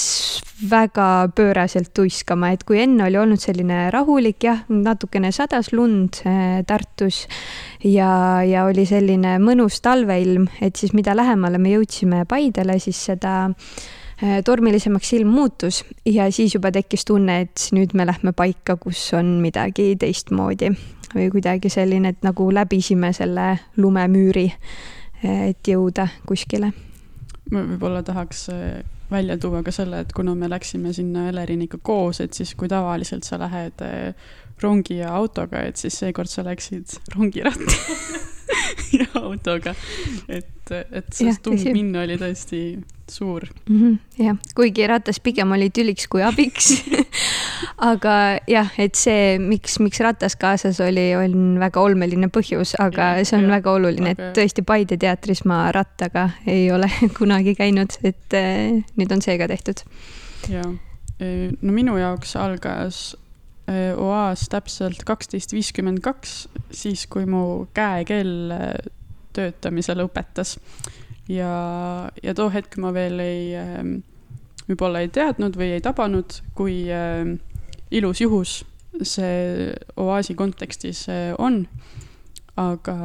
väga 0.70 1.28
pööraselt 1.36 1.90
tuiskama, 1.98 2.52
et 2.54 2.64
kui 2.64 2.78
enne 2.84 3.08
oli 3.08 3.18
olnud 3.20 3.42
selline 3.42 3.90
rahulik, 3.92 4.38
jah, 4.46 4.62
natukene 4.70 5.32
sadas 5.34 5.72
lund 5.74 6.22
Tartus 6.70 7.24
ja, 7.84 8.12
ja 8.46 8.68
oli 8.70 8.86
selline 8.88 9.36
mõnus 9.42 9.82
talveilm, 9.84 10.46
et 10.62 10.78
siis 10.78 10.94
mida 10.94 11.18
lähemale 11.18 11.60
me 11.60 11.74
jõudsime 11.74 12.24
Paidele, 12.30 12.78
siis 12.80 13.02
seda 13.10 13.36
äh, 13.50 13.56
Äh, 13.56 14.05
tormilisemaks 14.46 15.14
ilm 15.14 15.28
muutus 15.36 15.84
ja 16.08 16.30
siis 16.32 16.56
juba 16.56 16.72
tekkis 16.72 17.06
tunne, 17.06 17.42
et 17.46 17.68
nüüd 17.76 17.94
me 17.94 18.06
lähme 18.08 18.32
paika, 18.32 18.78
kus 18.80 19.02
on 19.18 19.38
midagi 19.44 19.96
teistmoodi 20.00 20.72
või 21.16 21.30
kuidagi 21.34 21.70
selline, 21.72 22.14
et 22.16 22.24
nagu 22.24 22.48
läbisime 22.54 23.12
selle 23.16 23.48
lumemüüri, 23.78 24.46
äh, 24.52 25.48
et 25.52 25.68
jõuda 25.68 26.08
kuskile. 26.28 26.72
ma 27.52 27.62
võib-olla 27.62 28.04
tahaks 28.04 28.48
äh, 28.50 28.84
välja 29.12 29.38
tuua 29.38 29.64
ka 29.64 29.72
selle, 29.72 30.00
et 30.00 30.14
kuna 30.14 30.36
me 30.36 30.50
läksime 30.50 30.94
sinna 30.94 31.30
Eleriiniga 31.30 31.78
koos, 31.82 32.22
et 32.22 32.34
siis 32.34 32.56
kui 32.56 32.68
tavaliselt 32.68 33.24
sa 33.24 33.40
lähed 33.40 33.84
rongi 34.62 34.98
ja 34.98 35.14
autoga, 35.16 35.62
et 35.62 35.78
siis 35.78 36.00
seekord 36.00 36.32
sa 36.32 36.44
läksid 36.48 36.98
rongirattaga 37.16 38.24
ja 39.00 39.08
autoga. 39.22 39.76
et, 40.28 40.72
et 40.72 41.14
see 41.14 41.34
tundminna 41.44 42.04
oli 42.06 42.20
tõesti 42.22 42.62
suur 43.12 43.44
mm. 43.70 43.82
-hmm, 43.82 43.98
jah, 44.26 44.38
kuigi 44.56 44.88
ratas 44.88 45.20
pigem 45.20 45.52
oli 45.52 45.70
tüliks 45.70 46.08
kui 46.10 46.24
abiks 46.26 46.72
aga 47.92 48.40
jah, 48.50 48.72
et 48.82 48.96
see, 48.96 49.38
miks, 49.40 49.78
miks 49.80 50.00
ratas 50.04 50.36
kaasas 50.40 50.80
oli, 50.84 51.08
on 51.18 51.60
väga 51.62 51.82
olmeline 51.82 52.30
põhjus, 52.34 52.76
aga 52.82 53.12
ja, 53.20 53.26
see 53.28 53.38
on 53.40 53.48
ja, 53.48 53.54
väga 53.58 53.76
oluline, 53.78 54.16
et 54.16 54.24
tõesti 54.38 54.66
Paide 54.66 54.98
teatris 54.98 55.44
ma 55.46 55.66
rattaga 55.76 56.30
ei 56.48 56.72
ole 56.72 56.90
kunagi 57.20 57.56
käinud, 57.58 58.00
et 58.04 58.38
äh, 58.38 58.82
nüüd 58.98 59.14
on 59.14 59.22
see 59.22 59.38
ka 59.38 59.50
tehtud. 59.52 59.86
ja, 60.50 60.66
e, 61.20 61.52
no 61.62 61.76
minu 61.76 61.98
jaoks 62.02 62.36
algas 62.42 63.16
e, 63.68 63.94
oaas 63.94 64.48
täpselt 64.52 65.04
kaksteist 65.08 65.54
viiskümmend 65.54 66.04
kaks, 66.06 66.46
siis 66.72 67.08
kui 67.12 67.26
mu 67.30 67.66
käekell 67.76 68.54
e, 68.56 68.62
töötamise 69.36 69.96
lõpetas 69.98 70.56
ja, 71.30 72.10
ja 72.24 72.36
too 72.38 72.50
hetk 72.54 72.78
ma 72.82 72.92
veel 72.96 73.20
ei, 73.24 73.42
ähm, 73.60 73.98
võib-olla 74.70 75.04
ei 75.04 75.12
teadnud 75.14 75.58
või 75.60 75.76
ei 75.76 75.84
tabanud, 75.84 76.40
kui 76.58 76.86
ähm, 76.94 77.38
ilus 77.92 78.22
juhus 78.24 78.60
see 79.04 79.72
oaasi 80.00 80.36
kontekstis 80.40 81.08
äh, 81.12 81.34
on. 81.38 81.66
aga 82.56 82.96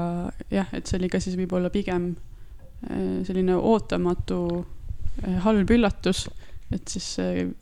jah, 0.50 0.68
et 0.72 0.86
see 0.86 1.00
oli 1.00 1.08
ka 1.10 1.18
siis 1.18 1.34
võib-olla 1.38 1.72
pigem 1.74 2.12
äh, 2.86 3.22
selline 3.26 3.56
ootamatu 3.58 4.42
äh, 4.60 5.40
halb 5.42 5.70
üllatus, 5.74 6.28
et 6.70 6.86
siis 6.86 7.16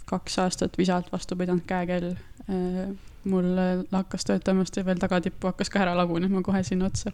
kaks 0.04 0.36
aastat 0.42 0.76
visalt 0.76 1.08
vastu 1.12 1.36
pidanud 1.36 1.64
käekell 1.64 2.12
mul 3.28 3.44
hakkas 3.92 4.24
töötamast 4.28 4.76
ja 4.76 4.84
veel 4.86 4.98
tagatippu 5.00 5.50
hakkas 5.50 5.70
ka 5.72 5.82
ära 5.82 5.94
lagunema 5.98 6.40
kohe 6.46 6.60
sinna 6.66 6.88
otsa, 6.88 7.10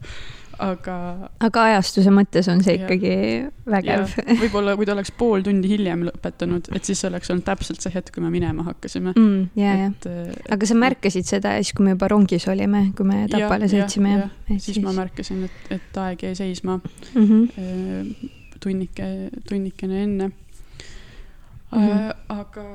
aga. 0.62 0.96
aga 1.42 1.64
ajastuse 1.70 2.12
mõttes 2.14 2.48
on 2.52 2.60
see 2.64 2.76
ikkagi 2.78 3.12
ja, 3.14 3.48
vägev. 3.74 4.14
võib-olla, 4.42 4.76
kui 4.78 4.88
ta 4.88 4.94
oleks 4.94 5.14
pool 5.18 5.44
tundi 5.46 5.70
hiljem 5.72 6.04
lõpetanud, 6.08 6.70
et 6.76 6.86
siis 6.86 7.02
oleks 7.08 7.32
olnud 7.34 7.46
täpselt 7.48 7.82
see 7.84 7.94
hetk, 7.94 8.12
kui 8.14 8.24
me 8.24 8.30
minema 8.34 8.66
hakkasime 8.68 9.14
mm,. 9.14 9.40
ja, 9.58 9.74
ja, 9.80 9.90
aga 10.54 10.70
sa 10.70 10.78
märkasid 10.78 11.28
seda 11.30 11.56
siis, 11.60 11.74
kui 11.76 11.88
me 11.88 11.96
juba 11.96 12.10
rongis 12.12 12.48
olime, 12.52 12.86
kui 12.96 13.08
me 13.08 13.24
Tapale 13.32 13.68
sõitsime? 13.72 14.16
siis, 14.52 14.70
siis 14.70 14.80
ma 14.84 14.94
märkasin, 14.96 15.44
et, 15.48 15.76
et 15.80 16.00
aeg 16.04 16.26
jäi 16.28 16.34
seisma 16.38 16.78
mm 16.78 17.26
-hmm. 17.26 18.30
tunnike, 18.60 19.12
tunnikene 19.48 20.02
enne 20.02 20.28
mm. 20.28 20.34
-hmm. 21.72 22.14
aga 22.28 22.68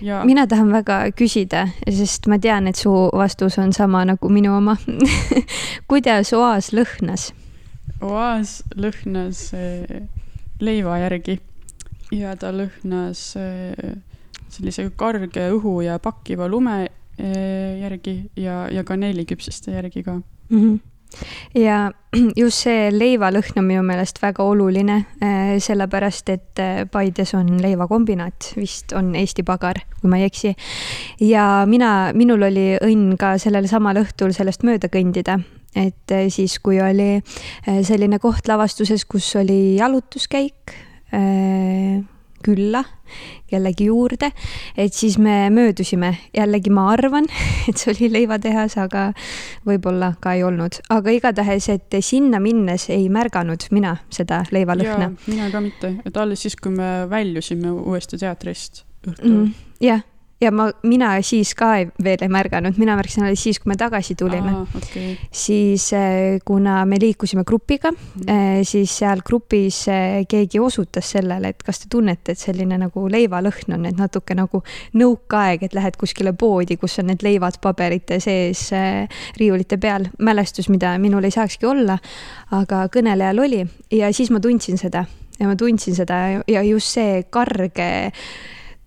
Ja. 0.00 0.24
mina 0.24 0.46
tahan 0.46 0.72
väga 0.72 0.98
küsida, 1.16 1.66
sest 1.88 2.26
ma 2.28 2.38
tean, 2.42 2.68
et 2.68 2.76
su 2.76 2.92
vastus 3.16 3.58
on 3.58 3.72
sama 3.72 4.04
nagu 4.04 4.28
minu 4.28 4.56
oma 4.56 4.76
kuidas 5.90 6.32
oas 6.36 6.72
lõhnas? 6.76 7.30
oas 8.04 8.60
lõhnas 8.76 9.46
eh, 9.56 10.02
leiva 10.60 10.98
järgi 11.00 11.38
ja 12.12 12.36
ta 12.36 12.52
lõhnas 12.52 13.22
eh, 13.40 13.96
sellise 14.52 14.90
karge 14.96 15.48
õhu 15.54 15.78
ja 15.86 15.98
pakkiva 16.02 16.48
lume 16.48 16.82
eh, 16.84 17.80
järgi 17.80 18.18
ja, 18.36 18.66
ja 18.72 18.84
kaneeliküpsiste 18.84 19.72
järgi 19.78 20.02
ka 20.02 20.18
mm. 20.20 20.60
-hmm 20.60 20.95
ja 21.54 21.90
just 22.40 22.64
see 22.64 22.88
leivalõhn 22.92 23.60
on 23.60 23.66
minu 23.66 23.82
meelest 23.86 24.20
väga 24.22 24.44
oluline, 24.46 24.98
äh, 25.22 25.56
sellepärast 25.62 26.32
et 26.32 26.62
äh, 26.62 26.84
Paides 26.90 27.34
on 27.38 27.56
leivakombinaat, 27.62 28.52
vist 28.56 28.94
on 28.96 29.14
Eesti 29.18 29.44
Pagar, 29.46 29.80
kui 30.00 30.10
ma 30.10 30.20
ei 30.20 30.28
eksi. 30.30 30.54
ja 31.24 31.64
mina, 31.68 32.12
minul 32.16 32.48
oli 32.48 32.68
õnn 32.80 33.16
ka 33.20 33.36
sellel 33.42 33.68
samal 33.70 34.02
õhtul 34.02 34.34
sellest 34.36 34.66
mööda 34.66 34.90
kõndida, 34.92 35.38
et 35.76 36.16
äh, 36.16 36.26
siis, 36.32 36.58
kui 36.58 36.80
oli 36.82 37.20
selline 37.66 38.20
koht 38.22 38.48
lavastuses, 38.48 39.04
kus 39.08 39.34
oli 39.40 39.76
jalutuskäik 39.78 40.76
külla 42.46 42.82
kellegi 43.46 43.86
juurde, 43.86 44.32
et 44.76 44.94
siis 44.94 45.18
me 45.22 45.46
möödusime, 45.54 46.10
jällegi 46.34 46.72
ma 46.74 46.88
arvan, 46.94 47.28
et 47.68 47.78
see 47.78 47.92
oli 47.92 48.10
leivatehas, 48.16 48.78
aga 48.82 49.08
võib-olla 49.68 50.14
ka 50.22 50.34
ei 50.38 50.42
olnud, 50.46 50.80
aga 50.94 51.14
igatahes, 51.14 51.70
et 51.74 52.00
sinna 52.00 52.40
minnes 52.42 52.88
ei 52.94 53.06
märganud 53.12 53.68
mina 53.74 53.96
seda 54.10 54.42
leivalõhna. 54.54 55.12
mina 55.28 55.52
ka 55.52 55.62
mitte, 55.62 55.94
et 56.06 56.18
alles 56.22 56.46
siis, 56.46 56.58
kui 56.58 56.74
me 56.74 57.06
väljusime 57.10 57.70
uuesti 57.76 58.18
teatrist 58.22 58.84
õhtul 59.06 59.32
mm,. 59.32 59.56
jah 59.84 60.04
ja 60.40 60.50
ma, 60.52 60.66
mina 60.84 61.14
siis 61.24 61.54
ka 61.56 61.70
ei, 61.80 61.86
veel 62.04 62.24
ei 62.24 62.30
märganud, 62.32 62.76
mina 62.80 62.96
märkasin 62.98 63.24
alles 63.24 63.42
siis, 63.46 63.60
kui 63.60 63.70
me 63.72 63.76
tagasi 63.80 64.14
tulime. 64.18 64.52
Okay. 64.76 65.16
siis 65.32 65.88
äh, 65.96 66.38
kuna 66.44 66.84
me 66.86 66.98
liikusime 67.00 67.44
grupiga 67.44 67.92
mm., 67.92 68.64
siis 68.66 68.92
seal 68.98 69.22
grupis 69.26 69.84
keegi 70.28 70.60
osutas 70.60 71.10
sellele, 71.16 71.52
et 71.52 71.62
kas 71.64 71.82
te 71.82 71.90
tunnete, 71.92 72.34
et 72.34 72.40
selline 72.40 72.78
nagu 72.80 73.06
leivalõhn 73.12 73.76
on, 73.76 73.86
et 73.88 73.98
natuke 73.98 74.36
nagu 74.36 74.62
nõukaaeg, 74.96 75.66
et 75.66 75.76
lähed 75.76 75.96
kuskile 76.00 76.32
poodi, 76.36 76.76
kus 76.80 76.98
on 77.00 77.10
need 77.12 77.24
leivad 77.24 77.60
paberite 77.62 78.20
sees 78.20 78.68
riiulite 79.40 79.80
peal. 79.80 80.08
mälestus, 80.18 80.68
mida 80.68 80.96
minul 80.98 81.24
ei 81.24 81.34
saakski 81.34 81.66
olla, 81.66 81.98
aga 82.56 82.86
kõnelejal 82.92 83.40
oli 83.44 83.62
ja 83.92 84.12
siis 84.12 84.30
ma 84.30 84.40
tundsin 84.40 84.78
seda 84.78 85.06
ja 85.40 85.48
ma 85.48 85.56
tundsin 85.56 85.96
seda 85.96 86.20
ja 86.48 86.62
just 86.64 86.96
see 86.96 87.24
karge 87.30 87.88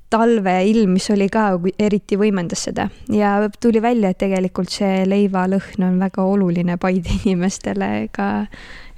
talveilm, 0.09 0.95
mis 0.97 1.09
oli 1.13 1.27
ka 1.31 1.51
eriti 1.79 2.17
võimendas 2.19 2.65
seda 2.67 2.87
ja 3.13 3.35
tuli 3.61 3.81
välja, 3.81 4.11
et 4.11 4.19
tegelikult 4.21 4.71
see 4.73 5.03
leivalõhn 5.07 5.85
on 5.85 5.99
väga 6.01 6.25
oluline 6.25 6.77
Paide 6.81 7.13
inimestele 7.21 8.09
ka 8.15 8.29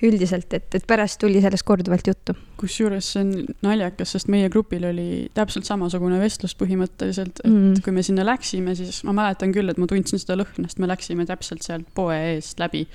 üldiselt, 0.02 0.50
et, 0.58 0.66
et 0.74 0.86
pärast 0.90 1.20
tuli 1.22 1.42
sellest 1.44 1.66
korduvalt 1.68 2.08
juttu. 2.08 2.34
kusjuures 2.58 3.12
see 3.14 3.22
on 3.22 3.34
naljakas, 3.66 4.16
sest 4.16 4.32
meie 4.34 4.50
grupil 4.50 4.88
oli 4.90 5.08
täpselt 5.38 5.68
samasugune 5.68 6.18
vestlus 6.22 6.56
põhimõtteliselt, 6.58 7.44
et 7.44 7.50
mm. 7.52 7.84
kui 7.86 7.94
me 7.94 8.06
sinna 8.06 8.26
läksime, 8.26 8.76
siis 8.80 9.04
ma 9.08 9.14
mäletan 9.18 9.54
küll, 9.54 9.70
et 9.70 9.82
ma 9.82 9.90
tundsin 9.90 10.22
seda 10.22 10.40
lõhna, 10.40 10.70
sest 10.70 10.82
me 10.82 10.90
läksime 10.90 11.28
täpselt 11.30 11.68
sealt 11.68 11.92
poe 11.98 12.18
eest 12.34 12.62
läbi 12.62 12.88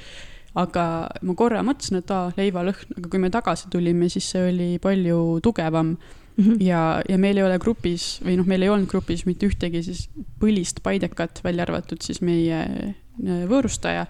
aga 0.56 0.84
ma 1.28 1.34
korra 1.36 1.60
mõtlesin, 1.66 2.00
et 2.00 2.10
aa, 2.10 2.30
leivalõhn, 2.38 2.96
aga 2.96 3.10
kui 3.12 3.20
me 3.20 3.30
tagasi 3.30 3.68
tulime, 3.70 4.08
siis 4.10 4.30
see 4.32 4.46
oli 4.48 4.70
palju 4.82 5.18
tugevam 5.44 5.92
mm. 5.94 6.22
-hmm. 6.36 6.60
ja, 6.60 7.02
ja 7.08 7.18
meil 7.18 7.36
ei 7.36 7.44
ole 7.44 7.58
grupis 7.58 8.20
või 8.24 8.36
noh, 8.36 8.46
meil 8.46 8.62
ei 8.62 8.68
olnud 8.68 8.88
grupis 8.90 9.26
mitte 9.26 9.46
ühtegi 9.46 9.82
siis 9.82 10.08
põlist 10.40 10.82
paidekat, 10.82 11.40
välja 11.44 11.62
arvatud 11.62 12.02
siis 12.02 12.20
meie 12.20 12.60
äh, 12.60 13.42
võõrustaja. 13.48 14.06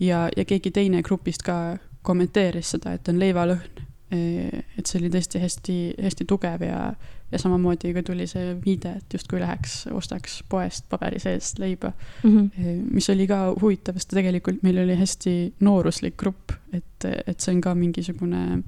ja, 0.00 0.28
ja 0.36 0.44
keegi 0.44 0.70
teine 0.70 1.02
grupist 1.02 1.42
ka 1.42 1.78
kommenteeris 2.02 2.70
seda, 2.70 2.94
et 2.96 3.08
on 3.08 3.18
leivalõhn. 3.20 3.86
Äh, 4.12 4.64
et 4.78 4.86
see 4.86 4.98
oli 5.00 5.10
tõesti 5.12 5.38
hästi-hästi 5.38 6.24
tugev 6.26 6.62
ja, 6.66 6.94
ja 7.30 7.38
samamoodi 7.38 7.92
ka 7.94 8.02
tuli 8.02 8.26
see 8.26 8.56
viide, 8.64 8.96
et 8.98 9.14
justkui 9.14 9.40
läheks, 9.40 9.84
ostaks 9.94 10.40
poest 10.48 10.88
paberi 10.88 11.20
seest 11.22 11.58
leiba 11.58 11.92
mm. 12.24 12.30
-hmm. 12.38 12.80
mis 12.90 13.10
oli 13.10 13.26
ka 13.26 13.54
huvitav, 13.60 13.94
sest 13.94 14.10
tegelikult 14.10 14.62
meil 14.62 14.78
oli 14.82 14.96
hästi 14.96 15.54
nooruslik 15.60 16.16
grupp, 16.16 16.56
et, 16.72 17.04
et 17.26 17.40
see 17.40 17.54
on 17.54 17.60
ka 17.60 17.74
mingisugune 17.74 18.64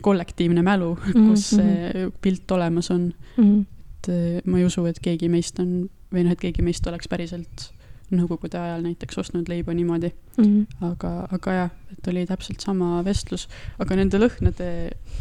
kollektiivne 0.00 0.62
mälu 0.62 0.94
mm, 0.94 1.12
-hmm. 1.12 1.28
kus 1.30 1.50
see 1.56 1.90
mhm. 1.94 2.14
pilt 2.22 2.50
olemas 2.50 2.90
on 2.90 3.12
mm. 3.36 3.44
-hmm. 3.44 3.64
et 3.98 4.08
eh, 4.08 4.42
ma 4.44 4.58
ei 4.58 4.64
usu, 4.64 4.86
et 4.86 5.00
keegi 5.00 5.28
meist 5.28 5.60
on 5.60 5.90
või 6.12 6.24
noh, 6.24 6.32
et 6.32 6.40
keegi 6.40 6.62
meist 6.62 6.86
oleks 6.86 7.08
päriselt 7.08 7.70
nõukogude 8.10 8.58
ajal 8.58 8.82
näiteks 8.82 9.18
ostnud 9.22 9.48
leiba 9.48 9.74
niimoodi 9.74 10.10
mm. 10.10 10.44
-hmm. 10.44 10.86
aga, 10.90 11.28
aga 11.30 11.52
jah, 11.52 11.70
et 11.92 12.08
oli 12.08 12.26
täpselt 12.26 12.60
sama 12.60 13.04
vestlus, 13.04 13.48
aga 13.78 13.96
nende 13.96 14.18
lõhnade 14.18 14.70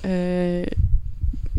eh, 0.04 0.66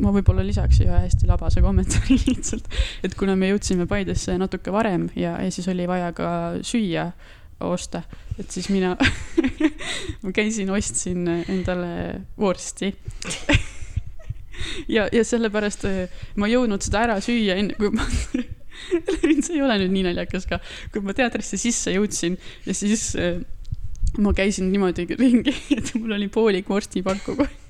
ma 0.01 0.13
võib-olla 0.15 0.45
lisaks 0.47 0.81
ühe 0.85 1.03
hästi 1.05 1.29
labase 1.29 1.63
kommentaari 1.65 2.19
lihtsalt, 2.31 2.69
et 3.05 3.15
kuna 3.19 3.37
me 3.37 3.51
jõudsime 3.53 3.87
Paidesse 3.91 4.37
natuke 4.39 4.73
varem 4.75 5.09
ja, 5.19 5.37
ja 5.43 5.51
siis 5.51 5.69
oli 5.73 5.87
vaja 5.91 6.13
ka 6.17 6.31
süüa 6.67 7.11
osta, 7.67 8.03
et 8.39 8.51
siis 8.51 8.71
mina 8.73 8.95
ma 10.23 10.33
käisin, 10.37 10.71
ostsin 10.75 11.29
endale 11.49 11.93
vorsti. 12.39 12.95
Ja, 14.93 15.07
ja 15.09 15.23
sellepärast 15.25 15.87
äh, 15.89 16.11
ma 16.37 16.45
ei 16.45 16.53
jõudnud 16.53 16.85
seda 16.85 17.01
ära 17.07 17.15
süüa 17.25 17.55
enne, 17.57 17.73
kui 17.81 17.89
ma 17.97 18.05
see 19.41 19.55
ei 19.55 19.63
ole 19.65 19.79
nüüd 19.81 19.95
nii 19.95 20.03
naljakas 20.11 20.45
ka, 20.51 20.59
kui 20.93 21.01
ma 21.01 21.15
teatrisse 21.17 21.57
sisse 21.57 21.95
jõudsin 21.95 22.37
ja 22.67 22.75
siis 22.77 23.07
äh, 23.17 23.41
ma 24.21 24.35
käisin 24.37 24.69
niimoodi 24.69 25.07
ringi, 25.17 25.55
et 25.79 25.95
mul 25.97 26.13
oli 26.19 26.29
poolik 26.29 26.69
vorstipakk 26.69 27.25
kogu 27.31 27.49
aeg 27.49 27.70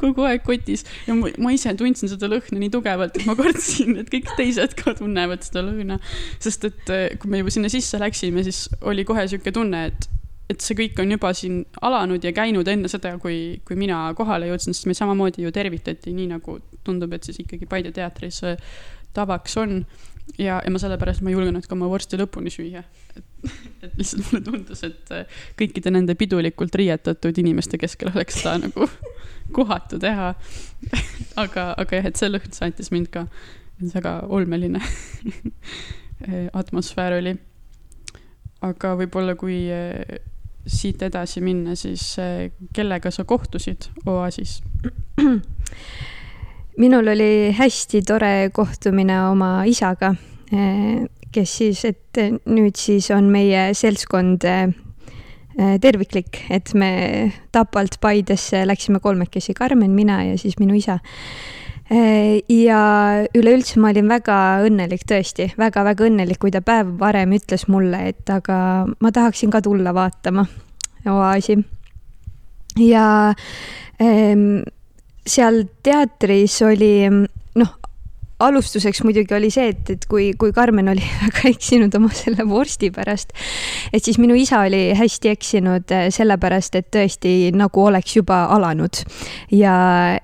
kogu 0.00 0.26
aeg 0.28 0.44
kotis 0.46 0.84
ja 1.06 1.16
ma, 1.18 1.30
ma 1.42 1.52
ise 1.54 1.72
tundsin 1.78 2.10
seda 2.10 2.30
lõhna 2.30 2.60
nii 2.60 2.72
tugevalt, 2.74 3.18
et 3.18 3.28
ma 3.28 3.36
kartsin, 3.38 3.96
et 4.02 4.10
kõik 4.12 4.30
teised 4.38 4.76
ka 4.78 4.94
tunnevad 4.98 5.44
seda 5.46 5.64
lõhna. 5.66 5.98
sest 6.42 6.68
et 6.68 6.94
eh, 6.94 7.08
kui 7.20 7.32
me 7.32 7.42
juba 7.42 7.54
sinna 7.54 7.72
sisse 7.72 8.00
läksime, 8.00 8.44
siis 8.46 8.66
oli 8.82 9.06
kohe 9.08 9.26
sihuke 9.30 9.52
tunne, 9.54 9.84
et, 9.92 10.10
et 10.52 10.64
see 10.64 10.78
kõik 10.78 11.00
on 11.02 11.16
juba 11.16 11.32
siin 11.36 11.62
alanud 11.84 12.24
ja 12.24 12.34
käinud 12.36 12.68
enne 12.68 12.90
seda, 12.90 13.16
kui, 13.22 13.58
kui 13.68 13.78
mina 13.78 14.06
kohale 14.18 14.50
jõudsin, 14.50 14.76
sest 14.76 14.88
meid 14.90 15.00
samamoodi 15.00 15.46
ju 15.46 15.54
tervitati, 15.54 16.14
nii 16.16 16.30
nagu 16.34 16.60
tundub, 16.86 17.12
et 17.16 17.26
siis 17.26 17.42
ikkagi 17.44 17.68
Paide 17.68 17.92
teatris 17.96 18.42
eh, 18.48 18.60
tavaks 19.16 19.56
on 19.60 19.82
ja, 20.36 20.60
ja 20.64 20.70
ma 20.70 20.80
sellepärast 20.80 21.22
ma 21.22 21.30
ei 21.30 21.36
julgenud 21.36 21.66
ka 21.66 21.76
oma 21.76 21.88
vorsti 21.90 22.18
lõpuni 22.20 22.52
süüa. 22.52 22.82
et, 23.16 23.94
lihtsalt 23.96 24.28
mulle 24.28 24.44
tundus, 24.44 24.82
et 24.86 25.12
eh, 25.14 25.38
kõikide 25.58 25.92
nende 25.94 26.16
pidulikult 26.18 26.74
riietatud 26.74 27.38
inimeste 27.40 27.78
keskel 27.80 28.12
oleks 28.12 28.40
seda 28.42 28.58
nagu 28.66 28.88
kohatu 29.56 30.00
teha 30.02 30.32
aga, 31.44 31.70
aga 31.72 32.00
jah, 32.00 32.10
et 32.10 32.20
see 32.20 32.30
lõhn 32.30 32.54
saatis 32.54 32.92
mind 32.94 33.10
ka, 33.14 33.26
väga 33.94 34.18
olmeline 34.28 34.82
atmosfäär 36.60 37.20
oli. 37.20 37.36
aga 38.66 38.94
võib-olla, 38.98 39.38
kui 39.38 39.62
eh, 39.72 40.18
siit 40.68 41.02
edasi 41.06 41.40
minna, 41.40 41.78
siis 41.78 42.10
kellega 42.76 43.10
sa 43.14 43.24
kohtusid 43.24 43.88
Oasis? 44.04 44.58
minul 46.78 47.14
oli 47.14 47.52
hästi 47.58 48.02
tore 48.06 48.50
kohtumine 48.54 49.20
oma 49.28 49.64
isaga, 49.66 50.14
eh, 50.52 51.06
kes 51.32 51.56
siis, 51.60 51.84
et 51.84 52.20
nüüd 52.46 52.76
siis 52.78 53.10
on 53.14 53.30
meie 53.30 53.68
seltskond 53.74 54.46
Äh, 55.58 55.74
terviklik, 55.82 56.44
et 56.54 56.70
me 56.78 57.32
Tapalt 57.50 57.96
Paidesse 58.00 58.60
läksime 58.66 59.00
kolmekesi, 59.02 59.56
Karmen, 59.58 59.90
mina 59.90 60.20
ja 60.22 60.36
siis 60.38 60.54
minu 60.60 60.76
isa. 60.78 61.00
Äh, 61.90 62.38
ja 62.46 62.82
üleüldse 63.34 63.80
ma 63.82 63.90
olin 63.90 64.06
väga 64.06 64.36
õnnelik, 64.68 65.02
tõesti 65.10 65.48
väga-väga 65.58 66.06
õnnelik, 66.06 66.38
kui 66.38 66.54
ta 66.54 66.62
päev 66.62 66.92
varem 67.00 67.34
ütles 67.34 67.66
mulle, 67.66 68.04
et 68.12 68.30
aga 68.30 68.60
ma 68.86 69.10
tahaksin 69.10 69.50
ka 69.50 69.58
tulla 69.66 69.90
vaatama 69.96 70.46
oaasi. 71.10 71.58
ja 72.78 73.34
ähm, 73.98 74.62
seal 75.28 75.64
teatris 75.84 76.60
oli 76.66 76.92
noh, 77.12 77.37
alustuseks 78.38 79.02
muidugi 79.02 79.34
oli 79.34 79.50
see, 79.50 79.72
et, 79.72 79.90
et 79.90 80.04
kui, 80.10 80.30
kui 80.38 80.52
Karmen 80.54 80.88
oli 80.92 81.02
väga 81.24 81.48
eksinud 81.50 81.94
oma 81.98 82.10
selle 82.14 82.46
vorsti 82.48 82.90
pärast, 82.94 83.34
et 83.92 84.04
siis 84.04 84.20
minu 84.22 84.36
isa 84.38 84.62
oli 84.66 84.92
hästi 84.98 85.32
eksinud 85.32 85.94
eh, 85.94 86.06
sellepärast, 86.14 86.78
et 86.78 86.88
tõesti 86.94 87.34
nagu 87.56 87.84
oleks 87.88 88.16
juba 88.16 88.44
alanud. 88.54 89.02
Ja 89.54 89.74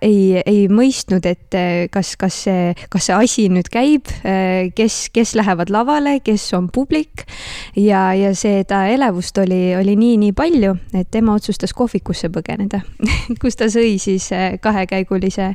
ei, 0.03 0.41
ei 0.45 0.65
mõistnud, 0.71 1.27
et 1.27 1.59
eh, 1.59 1.87
kas, 1.93 2.15
kas 2.21 2.39
see, 2.47 2.71
kas 2.93 3.11
see 3.11 3.19
asi 3.19 3.49
nüüd 3.53 3.71
käib, 3.73 4.11
eh, 4.23 4.71
kes, 4.77 5.09
kes 5.15 5.35
lähevad 5.39 5.73
lavale, 5.75 6.21
kes 6.25 6.47
on 6.55 6.71
publik. 6.75 7.27
Ja, 7.75 8.13
ja 8.15 8.31
seda 8.39 8.85
elevust 8.95 9.39
oli, 9.43 9.75
oli 9.75 9.99
nii-nii 9.99 10.35
palju, 10.37 10.77
et 10.95 11.11
tema 11.15 11.35
otsustas 11.35 11.75
kohvikusse 11.75 12.31
põgeneda. 12.35 12.85
Kus 13.43 13.59
ta 13.59 13.71
sõi 13.73 13.97
siis 14.03 14.31
kahekäigulise 14.63 15.55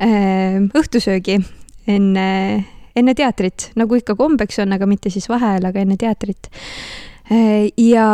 õhtusöögi 0.00 1.40
enne, 1.90 2.28
enne 2.96 3.14
teatrit, 3.18 3.70
nagu 3.80 3.98
ikka 3.98 4.16
kombeks 4.18 4.62
on, 4.64 4.74
aga 4.76 4.88
mitte 4.90 5.12
siis 5.12 5.28
vaheajal, 5.30 5.70
aga 5.70 5.84
enne 5.84 5.96
teatrit. 6.00 6.50
ja, 7.78 8.08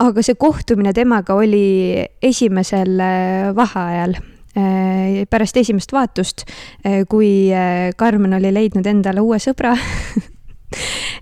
aga 0.00 0.24
see 0.24 0.38
kohtumine 0.40 0.92
temaga 0.96 1.36
oli 1.38 2.00
esimesel 2.24 3.00
äh, 3.04 3.50
vaheajal 3.56 4.16
äh, 4.16 5.22
pärast 5.30 5.60
esimest 5.60 5.92
vaatust, 5.94 6.46
äh, 6.86 7.02
kui 7.08 7.50
Karmen 7.96 8.38
oli 8.40 8.52
leidnud 8.54 8.86
endale 8.90 9.24
uue 9.24 9.40
sõbra 9.42 9.76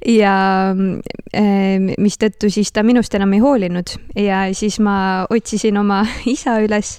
ja 0.04 0.34
ehm, 1.32 1.92
mistõttu 2.00 2.50
siis 2.52 2.70
ta 2.74 2.84
minust 2.86 3.14
enam 3.16 3.32
ei 3.36 3.42
hoolinud 3.42 3.94
ja 4.18 4.44
siis 4.56 4.78
ma 4.84 5.26
otsisin 5.30 5.78
oma 5.80 6.02
isa 6.36 6.58
üles 6.64 6.98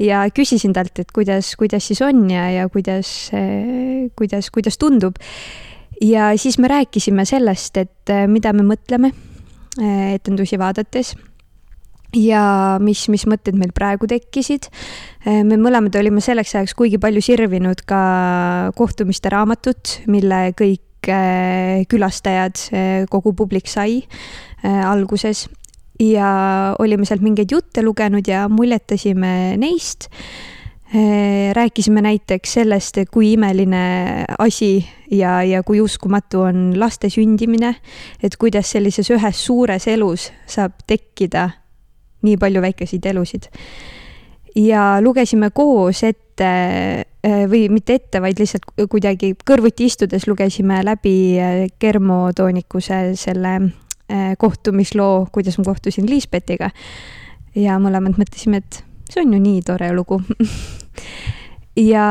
ja 0.00 0.24
küsisin 0.34 0.74
talt, 0.76 0.98
et 1.02 1.12
kuidas, 1.14 1.54
kuidas 1.60 1.90
siis 1.90 2.02
on 2.04 2.24
ja, 2.30 2.48
ja 2.52 2.68
kuidas, 2.72 3.30
eh, 3.36 4.08
kuidas, 4.18 4.50
kuidas 4.54 4.78
tundub. 4.80 5.18
ja 6.00 6.32
siis 6.36 6.58
me 6.58 6.68
rääkisime 6.68 7.26
sellest, 7.28 7.76
et 7.76 8.10
eh, 8.14 8.26
mida 8.26 8.52
me 8.52 8.64
mõtleme 8.66 9.12
eh, 9.12 10.14
etendusi 10.14 10.58
vaadates 10.58 11.14
ja 12.16 12.78
mis, 12.82 13.06
mis 13.08 13.24
mõtted 13.28 13.56
meil 13.56 13.72
praegu 13.72 14.04
tekkisid. 14.04 14.68
me 15.24 15.56
mõlemad 15.56 15.96
olime 15.96 16.20
selleks 16.20 16.54
ajaks 16.54 16.74
kuigi 16.76 16.98
palju 17.00 17.22
sirvinud 17.24 17.86
ka 17.88 18.00
kohtumiste 18.76 19.32
raamatut, 19.32 20.02
mille 20.12 20.50
kõik 20.52 20.82
kõik 21.02 21.88
külastajad, 21.90 22.58
kogu 23.10 23.32
publik 23.34 23.66
sai 23.66 24.02
äh, 24.02 24.82
alguses 24.86 25.48
ja 26.00 26.74
olime 26.78 27.06
sealt 27.06 27.22
mingeid 27.22 27.52
jutte 27.52 27.82
lugenud 27.82 28.26
ja 28.26 28.48
muljetasime 28.48 29.56
neist. 29.58 30.08
rääkisime 31.52 32.02
näiteks 32.04 32.52
sellest, 32.52 32.98
kui 33.10 33.32
imeline 33.32 34.26
asi 34.38 34.84
ja, 35.10 35.42
ja 35.42 35.62
kui 35.62 35.80
uskumatu 35.80 36.40
on 36.40 36.74
laste 36.76 37.08
sündimine, 37.08 37.74
et 38.22 38.36
kuidas 38.36 38.70
sellises 38.70 39.08
ühes 39.10 39.40
suures 39.46 39.86
elus 39.88 40.28
saab 40.46 40.72
tekkida 40.86 41.48
nii 42.22 42.36
palju 42.36 42.60
väikeseid 42.60 43.06
elusid. 43.06 43.48
ja 44.54 45.00
lugesime 45.00 45.50
koos 45.50 46.02
ette 46.04 47.06
või 47.22 47.68
mitte 47.70 47.94
ette, 48.00 48.18
vaid 48.18 48.40
lihtsalt 48.42 48.64
kuidagi 48.90 49.32
kõrvuti 49.46 49.86
istudes 49.86 50.26
lugesime 50.26 50.80
läbi 50.82 51.38
Germo 51.80 52.32
Toonikuse 52.34 53.12
selle 53.14 53.52
kohtumisloo, 54.38 55.28
kuidas 55.32 55.58
ma 55.60 55.64
kohtusin 55.64 56.10
Liisbetiga. 56.10 56.72
ja 57.54 57.78
mõlemad 57.78 58.18
mõtlesime, 58.18 58.58
et 58.58 58.82
see 59.12 59.22
on 59.22 59.32
ju 59.36 59.40
nii 59.42 59.62
tore 59.66 59.92
lugu 59.94 60.18
ja, 61.92 62.06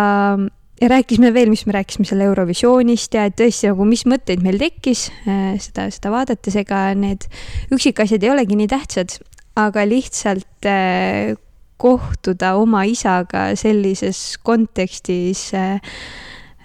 ja 0.81 0.89
rääkisime 0.89 1.33
veel, 1.33 1.49
mis 1.49 1.65
me 1.65 1.75
rääkisime 1.75 2.07
selle 2.09 2.27
Eurovisioonist 2.29 3.15
ja 3.17 3.27
et 3.29 3.37
tõesti 3.39 3.69
nagu, 3.69 3.85
mis 3.87 4.05
mõtteid 4.09 4.43
meil 4.45 4.59
tekkis 4.61 5.07
äh, 5.25 5.55
seda, 5.61 5.87
seda 5.93 6.13
vaadates, 6.13 6.57
ega 6.61 6.89
need 6.97 7.27
üksikasjad 7.73 8.25
ei 8.25 8.33
olegi 8.33 8.57
nii 8.59 8.69
tähtsad, 8.71 9.17
aga 9.61 9.85
lihtsalt 9.87 10.69
äh, 10.69 11.33
kohtuda 11.81 12.55
oma 12.61 12.85
isaga 12.89 13.49
sellises 13.59 14.37
kontekstis 14.45 15.47
äh, 15.57 15.79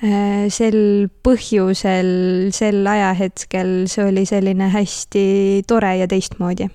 äh, 0.05 0.47
sel 0.53 1.09
põhjusel, 1.25 2.11
sel 2.53 2.83
ajahetkel, 2.87 3.77
see 3.91 4.11
oli 4.11 4.27
selline 4.29 4.69
hästi 4.77 5.29
tore 5.69 5.97
ja 6.03 6.11
teistmoodi 6.11 6.69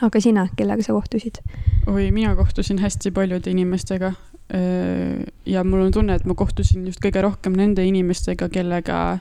aga 0.00 0.20
sina, 0.22 0.46
kellega 0.56 0.84
sa 0.84 0.94
kohtusid? 0.96 1.40
oi, 1.90 2.10
mina 2.14 2.34
kohtusin 2.38 2.78
hästi 2.78 3.10
paljude 3.10 3.50
inimestega. 3.50 4.12
ja 5.46 5.64
mul 5.64 5.86
on 5.86 5.92
tunne, 5.92 6.14
et 6.14 6.24
ma 6.28 6.34
kohtusin 6.36 6.86
just 6.86 7.00
kõige 7.04 7.22
rohkem 7.24 7.54
nende 7.56 7.84
inimestega, 7.88 8.48
kellega, 8.52 9.18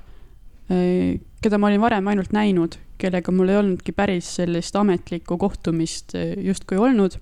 keda 1.41 1.59
ma 1.59 1.69
olin 1.69 1.81
varem 1.81 2.07
ainult 2.11 2.33
näinud, 2.35 2.75
kellega 3.01 3.31
mul 3.31 3.49
ei 3.49 3.59
olnudki 3.61 3.95
päris 3.95 4.35
sellist 4.41 4.75
ametlikku 4.75 5.37
kohtumist 5.41 6.15
justkui 6.37 6.77
olnud. 6.77 7.17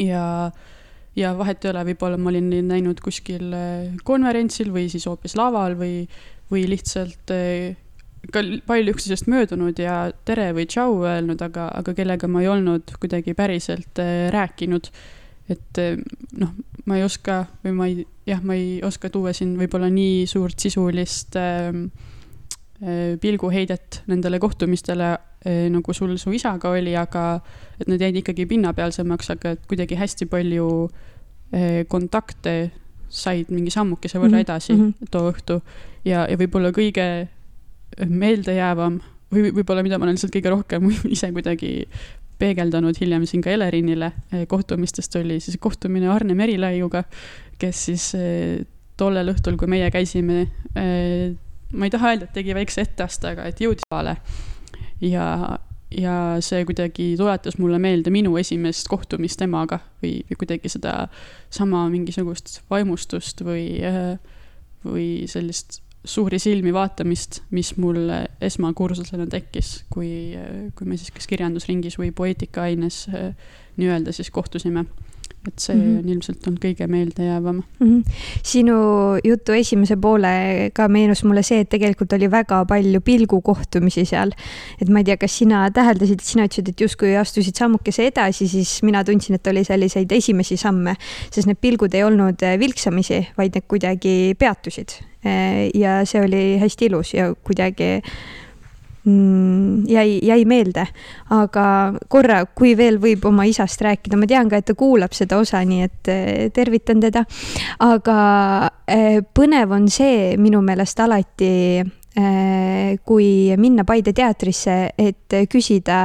Ja, 0.00 0.50
ja 1.16 1.32
vahet 1.38 1.64
ei 1.64 1.72
ole, 1.72 1.86
võib-olla 1.92 2.18
ma 2.20 2.32
olin 2.32 2.50
näinud 2.68 3.00
kuskil 3.04 3.54
konverentsil 4.04 4.72
või 4.74 4.88
siis 4.92 5.06
hoopis 5.10 5.36
laval 5.38 5.76
või, 5.78 6.04
või 6.52 6.66
lihtsalt 6.70 7.32
ka 8.30 8.42
palju 8.68 8.94
üksteisest 8.94 9.26
möödunud 9.30 9.78
ja 9.82 9.96
tere 10.28 10.52
või 10.54 10.68
tšau 10.70 11.00
öelnud, 11.02 11.42
aga, 11.42 11.66
aga 11.74 11.94
kellega 11.96 12.28
ma 12.30 12.42
ei 12.44 12.50
olnud 12.52 12.94
kuidagi 13.02 13.34
päriselt 13.34 13.98
äh, 14.02 14.28
rääkinud. 14.34 14.90
et 15.50 15.78
noh, 16.38 16.52
ma 16.86 16.96
ei 16.96 17.02
oska 17.04 17.42
või 17.64 17.72
ma 17.76 17.86
ei, 17.90 18.04
jah, 18.26 18.40
ma 18.46 18.54
ei 18.54 18.78
oska 18.86 19.10
tuua 19.10 19.32
siin 19.34 19.56
võib-olla 19.58 19.90
nii 19.90 20.22
suurt 20.30 20.62
sisulist 20.62 21.36
äh, 21.36 21.74
pilguheidet 23.20 24.02
nendele 24.10 24.40
kohtumistele 24.42 25.12
äh, 25.46 25.68
nagu 25.70 25.94
sul 25.94 26.16
su 26.18 26.32
isaga 26.34 26.72
oli, 26.74 26.96
aga 26.98 27.40
et 27.78 27.86
need 27.86 28.02
jäid 28.02 28.18
ikkagi 28.22 28.46
pinnapealsemaks, 28.50 29.30
aga 29.36 29.54
et 29.54 29.66
kuidagi 29.70 29.98
hästi 30.00 30.26
palju 30.30 30.68
äh, 31.54 31.84
kontakte 31.88 32.72
said 33.12 33.52
mingi 33.52 33.70
sammukese 33.70 34.18
võrra 34.18 34.38
mhm, 34.38 34.46
edasi 34.46 34.72
mm 34.74 34.80
-hmm. 34.80 35.12
too 35.14 35.30
õhtu 35.30 35.60
ja, 36.04 36.24
ja 36.26 36.36
võib-olla 36.40 36.72
kõige 36.74 37.28
meeldejäävam 38.08 38.98
või 39.32 39.52
võib-olla, 39.52 39.84
mida 39.84 39.98
ma 39.98 40.08
olen 40.08 40.16
lihtsalt 40.16 40.34
kõige 40.34 40.50
rohkem 40.50 40.90
ise 41.14 41.30
kuidagi 41.32 41.86
peegeldanud 42.38 42.98
hiljem 42.98 43.26
siin 43.26 43.44
ka 43.44 43.52
Elerinile 43.52 44.10
kohtumistest 44.48 45.14
oli 45.20 45.38
siis 45.40 45.60
kohtumine 45.60 46.08
Arne 46.10 46.34
Merilaiuga, 46.34 47.04
kes 47.58 47.84
siis 47.84 48.10
tollel 48.96 49.30
õhtul, 49.30 49.56
kui 49.56 49.68
meie 49.70 49.90
käisime, 49.90 50.48
ma 51.72 51.88
ei 51.88 51.92
taha 51.92 52.12
öelda, 52.12 52.28
et 52.28 52.34
tegi 52.36 52.54
väikse 52.56 52.84
etteaste, 52.86 53.34
aga 53.34 53.46
et 53.50 53.60
jõudis 53.60 53.86
kohale. 53.90 54.16
ja, 55.00 55.26
ja 55.92 56.16
see 56.44 56.64
kuidagi 56.68 57.12
tuletas 57.20 57.58
mulle 57.60 57.78
meelde 57.82 58.12
minu 58.14 58.36
esimest 58.40 58.88
kohtumist 58.92 59.40
temaga 59.42 59.80
või, 60.02 60.20
või 60.28 60.42
kuidagi 60.44 60.72
seda 60.72 61.06
sama 61.50 61.84
mingisugust 61.92 62.60
vaimustust 62.70 63.44
või, 63.46 63.80
või 64.84 65.08
sellist 65.30 65.80
suuri 66.04 66.38
silmi 66.42 66.72
vaatamist, 66.74 67.42
mis 67.54 67.76
mul 67.78 68.10
esmakursusena 68.42 69.26
tekkis, 69.30 69.84
kui, 69.92 70.34
kui 70.74 70.88
me 70.88 70.98
siis 70.98 71.12
kas 71.14 71.28
kirjandusringis 71.30 71.98
või 72.00 72.10
poeetikaaines 72.16 73.04
nii-öelda 73.78 74.14
siis 74.14 74.32
kohtusime 74.34 74.86
et 75.48 75.60
see 75.60 75.74
mm 75.74 75.82
-hmm. 75.82 75.98
on 75.98 76.08
ilmselt 76.08 76.46
olnud 76.46 76.64
kõige 76.64 76.86
meeldejäävam 76.86 77.62
mm. 77.62 77.86
-hmm. 77.86 78.02
sinu 78.42 78.76
jutu 79.24 79.52
esimese 79.52 79.96
poole 79.96 80.70
ka 80.74 80.88
meenus 80.88 81.24
mulle 81.24 81.42
see, 81.42 81.60
et 81.60 81.68
tegelikult 81.68 82.12
oli 82.12 82.30
väga 82.30 82.64
palju 82.64 83.00
pilgukohtumisi 83.00 84.04
seal. 84.04 84.32
et 84.80 84.88
ma 84.88 84.98
ei 84.98 85.04
tea, 85.04 85.16
kas 85.16 85.38
sina 85.38 85.70
täheldasid, 85.70 86.20
sina 86.20 86.44
ütlesid, 86.44 86.68
et 86.68 86.80
justkui 86.80 87.16
astusid 87.16 87.54
sammukese 87.54 88.06
edasi, 88.06 88.48
siis 88.48 88.82
mina 88.82 89.04
tundsin, 89.04 89.34
et 89.34 89.46
oli 89.46 89.64
selliseid 89.64 90.12
esimesi 90.12 90.56
samme, 90.56 90.96
sest 91.30 91.46
need 91.46 91.60
pilgud 91.60 91.94
ei 91.94 92.04
olnud 92.04 92.38
vilksamisi, 92.58 93.26
vaid 93.38 93.54
need 93.54 93.66
kuidagi 93.68 94.34
peatusid 94.38 95.12
Äh, 95.24 95.70
ja 95.74 96.02
see 96.04 96.18
oli 96.24 96.58
hästi 96.58 96.88
ilus 96.90 97.14
ja 97.14 97.28
kuidagi 97.46 98.02
mm, 99.04 99.86
jäi, 99.88 100.18
jäi 100.22 100.44
meelde. 100.44 100.86
aga 101.30 101.64
korra, 102.08 102.42
kui 102.46 102.76
veel 102.76 102.98
võib 103.02 103.24
oma 103.28 103.46
isast 103.48 103.80
rääkida, 103.82 104.18
ma 104.18 104.28
tean 104.30 104.50
ka, 104.50 104.60
et 104.60 104.68
ta 104.68 104.76
kuulab 104.78 105.14
seda 105.16 105.38
osa, 105.42 105.62
nii 105.64 105.82
et 105.86 106.12
äh, 106.12 106.30
tervitan 106.54 107.00
teda. 107.02 107.24
aga 107.80 108.18
äh, 108.86 109.18
põnev 109.34 109.74
on 109.74 109.88
see 109.90 110.36
minu 110.38 110.62
meelest 110.62 111.00
alati, 111.00 111.52
kui 113.08 113.26
minna 113.56 113.86
Paide 113.88 114.12
teatrisse, 114.12 114.74
et 115.00 115.32
küsida 115.48 116.02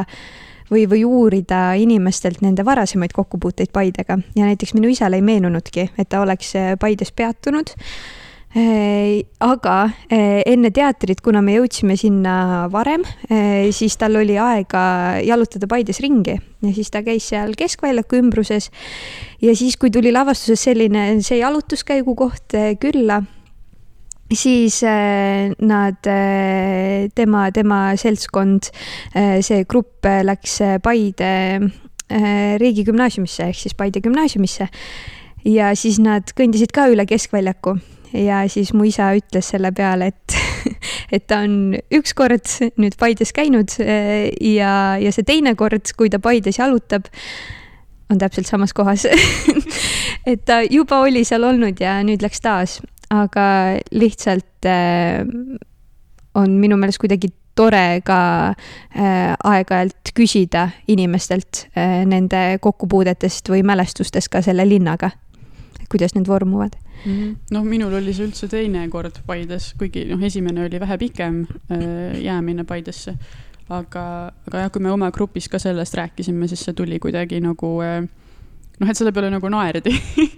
või, 0.71 0.85
või 0.87 1.01
uurida 1.03 1.73
inimestelt 1.75 2.39
nende 2.45 2.63
varasemaid 2.63 3.11
kokkupuuteid 3.11 3.73
Paidega 3.75 4.15
ja 4.15 4.45
näiteks 4.47 4.71
minu 4.77 4.87
isale 4.87 5.19
ei 5.19 5.25
meenunudki, 5.27 5.89
et 5.99 6.07
ta 6.07 6.21
oleks 6.23 6.53
Paides 6.79 7.11
peatunud 7.11 7.75
aga 8.55 9.75
äh, 10.09 10.41
enne 10.47 10.71
teatrit, 10.73 11.19
kuna 11.21 11.41
me 11.43 11.57
jõudsime 11.57 11.97
sinna 11.99 12.67
varem, 12.71 13.03
äh, 13.29 13.67
siis 13.75 13.97
tal 13.99 14.15
oli 14.17 14.37
aega 14.39 15.19
jalutada 15.25 15.67
Paides 15.67 15.99
ringi. 16.01 16.37
Ja 16.63 16.73
siis 16.73 16.89
ta 16.89 17.03
käis 17.05 17.27
seal 17.29 17.53
keskväljaku 17.57 18.17
ümbruses. 18.17 18.71
ja 19.41 19.55
siis, 19.55 19.77
kui 19.77 19.91
tuli 19.91 20.11
lavastuses 20.11 20.63
selline, 20.63 21.21
see 21.21 21.41
jalutuskäigu 21.41 22.15
koht 22.15 22.55
külla, 22.81 23.21
siis 24.33 24.81
nad, 24.83 26.07
tema, 27.15 27.43
tema 27.51 27.81
seltskond, 27.95 28.71
see 29.13 29.67
grupp 29.69 30.07
läks 30.23 30.57
Paide 30.83 31.29
riigigümnaasiumisse 32.57 33.51
ehk 33.51 33.59
siis 33.59 33.75
Paide 33.75 34.01
gümnaasiumisse. 34.01 34.67
Ja 35.45 35.69
siis 35.77 36.01
nad 36.01 36.33
kõndisid 36.35 36.73
ka 36.75 36.89
üle 36.91 37.05
keskväljaku 37.07 37.77
ja 38.13 38.41
siis 38.51 38.73
mu 38.73 38.87
isa 38.87 39.11
ütles 39.17 39.51
selle 39.53 39.71
peale, 39.75 40.11
et, 40.11 40.37
et 41.15 41.27
ta 41.27 41.41
on 41.45 41.75
ükskord 41.93 42.49
nüüd 42.79 42.97
Paides 42.99 43.33
käinud 43.35 43.77
eh, 43.83 44.29
ja, 44.53 44.97
ja 45.01 45.13
see 45.13 45.27
teine 45.27 45.55
kord, 45.59 45.93
kui 45.97 46.11
ta 46.13 46.21
Paides 46.23 46.59
jalutab, 46.59 47.09
on 48.11 48.19
täpselt 48.21 48.47
samas 48.47 48.73
kohas 48.75 49.07
et 50.31 50.45
ta 50.47 50.61
juba 50.63 51.01
oli 51.05 51.25
seal 51.27 51.47
olnud 51.47 51.81
ja 51.83 51.97
nüüd 52.07 52.23
läks 52.23 52.43
taas, 52.43 52.77
aga 53.13 53.47
lihtsalt 53.91 54.67
äh, 54.67 55.23
on 56.37 56.57
minu 56.61 56.79
meelest 56.79 57.01
kuidagi 57.01 57.31
tore 57.57 58.01
ka 58.05 58.19
äh, 58.53 59.33
aeg-ajalt 59.33 60.11
küsida 60.17 60.67
inimestelt 60.93 61.65
nende 61.75 62.59
kokkupuudetest 62.61 63.49
või 63.49 63.63
mälestustest 63.65 64.29
ka 64.33 64.43
selle 64.45 64.65
linnaga. 64.69 65.09
Kuidas 65.91 66.15
need 66.15 66.27
vormuvad 66.27 66.75
mm 67.05 67.11
-hmm.. 67.11 67.35
noh, 67.51 67.63
minul 67.63 67.93
oli 67.93 68.13
see 68.13 68.27
üldse 68.27 68.47
teine 68.51 68.87
kord 68.89 69.21
Paides, 69.25 69.73
kuigi 69.79 70.05
noh, 70.09 70.23
esimene 70.23 70.65
oli 70.65 70.79
vähe 70.79 70.97
pikem 70.97 71.45
äh, 71.71 72.21
jäämine 72.23 72.63
Paidesse. 72.63 73.17
aga, 73.69 74.31
aga 74.47 74.59
jah, 74.59 74.71
kui 74.71 74.81
me 74.81 74.91
oma 74.91 75.11
grupis 75.11 75.49
ka 75.49 75.59
sellest 75.59 75.93
rääkisime, 75.93 76.47
siis 76.47 76.63
see 76.63 76.73
tuli 76.73 76.99
kuidagi 76.99 77.39
nagu 77.43 77.71
äh, 77.83 78.03
noh, 78.79 78.89
et 78.89 78.97
selle 78.97 79.11
peale 79.11 79.31
nagu 79.33 79.49
naerdi 79.49 79.95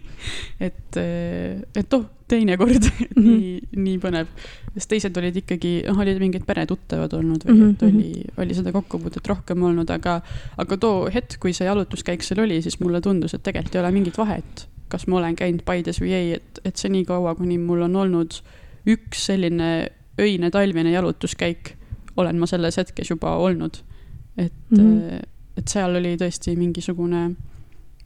et, 0.67 0.97
äh, 0.97 1.61
et 1.75 1.93
oh, 1.93 2.05
teinekord 2.27 2.89
mm, 2.89 3.05
-hmm. 3.15 3.27
nii, 3.27 3.59
nii 3.75 3.97
põnev. 3.97 4.27
sest 4.73 4.89
teised 4.89 5.17
olid 5.17 5.35
ikkagi, 5.35 5.83
noh, 5.87 5.99
olid 5.99 6.19
mingid 6.19 6.45
peretuttavad 6.45 7.13
olnud 7.13 7.45
või 7.45 7.53
mm 7.53 7.61
-hmm. 7.61 7.71
et 7.73 7.83
oli, 7.83 8.09
mhm. 8.09 8.41
oli 8.41 8.57
seda 8.57 8.71
kokkupuudet 8.71 9.27
rohkem 9.27 9.63
olnud, 9.63 9.89
aga, 9.89 10.21
aga 10.57 10.77
too 10.77 11.09
hetk, 11.13 11.39
kui 11.39 11.53
see 11.53 11.65
jalutuskäik 11.65 12.23
seal 12.23 12.43
oli, 12.45 12.61
siis 12.61 12.79
mulle 12.79 13.01
tundus, 13.01 13.33
et 13.33 13.43
tegelikult 13.43 13.75
ei 13.75 13.81
ole 13.81 13.91
mingit 13.91 14.17
vahet 14.17 14.67
kas 14.89 15.07
ma 15.07 15.19
olen 15.19 15.35
käinud 15.35 15.63
Paides 15.65 16.01
või 16.01 16.13
ei, 16.17 16.33
et, 16.39 16.61
et 16.65 16.77
see 16.77 16.91
nii 16.93 17.05
kaua, 17.07 17.35
kuni 17.37 17.57
mul 17.61 17.85
on 17.87 17.95
olnud 17.95 18.39
üks 18.89 19.25
selline 19.29 19.89
öine 20.19 20.49
talvine 20.51 20.91
jalutuskäik, 20.91 21.75
olen 22.19 22.39
ma 22.39 22.47
selles 22.49 22.77
hetkes 22.77 23.09
juba 23.09 23.35
olnud. 23.37 23.83
et 24.37 24.53
mm, 24.69 24.77
-hmm. 24.77 25.19
et 25.57 25.67
seal 25.67 25.95
oli 25.95 26.15
tõesti 26.17 26.55
mingisugune 26.57 27.23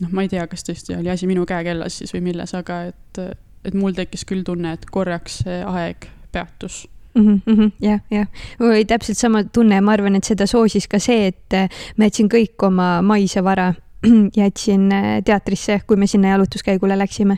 noh, 0.02 0.12
ma 0.12 0.24
ei 0.26 0.30
tea, 0.30 0.48
kas 0.48 0.66
tõesti 0.66 0.98
oli 0.98 1.10
asi 1.10 1.28
minu 1.28 1.46
käekellas 1.46 1.98
siis 1.98 2.14
või 2.14 2.22
milles, 2.30 2.54
aga 2.58 2.84
et, 2.92 3.20
et 3.66 3.74
mul 3.74 3.94
tekkis 3.94 4.26
küll 4.26 4.44
tunne, 4.44 4.74
et 4.74 4.86
korraks 4.90 5.44
see 5.44 5.62
aeg 5.64 6.10
peatus 6.32 6.88
mm 7.14 7.42
-hmm, 7.46 7.72
jah, 7.82 8.00
jah, 8.12 8.28
või 8.60 8.86
täpselt 8.86 9.18
sama 9.18 9.44
tunne, 9.44 9.82
ma 9.82 9.92
arvan, 9.92 10.16
et 10.16 10.24
seda 10.24 10.48
soosis 10.48 10.88
ka 10.88 11.00
see, 11.00 11.28
et 11.28 11.58
ma 11.98 12.10
jätsin 12.10 12.30
kõik 12.30 12.66
oma 12.66 13.02
maise 13.02 13.44
vara, 13.44 13.74
jätsin 14.42 14.90
teatrisse, 15.26 15.80
kui 15.88 15.98
me 15.98 16.08
sinna 16.08 16.36
jalutuskäigule 16.36 16.98
läksime. 16.98 17.38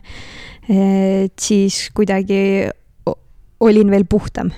et 0.69 1.39
siis 1.39 1.91
kuidagi 1.93 2.69
olin 3.59 3.91
veel 3.91 4.05
puhtam. 4.09 4.51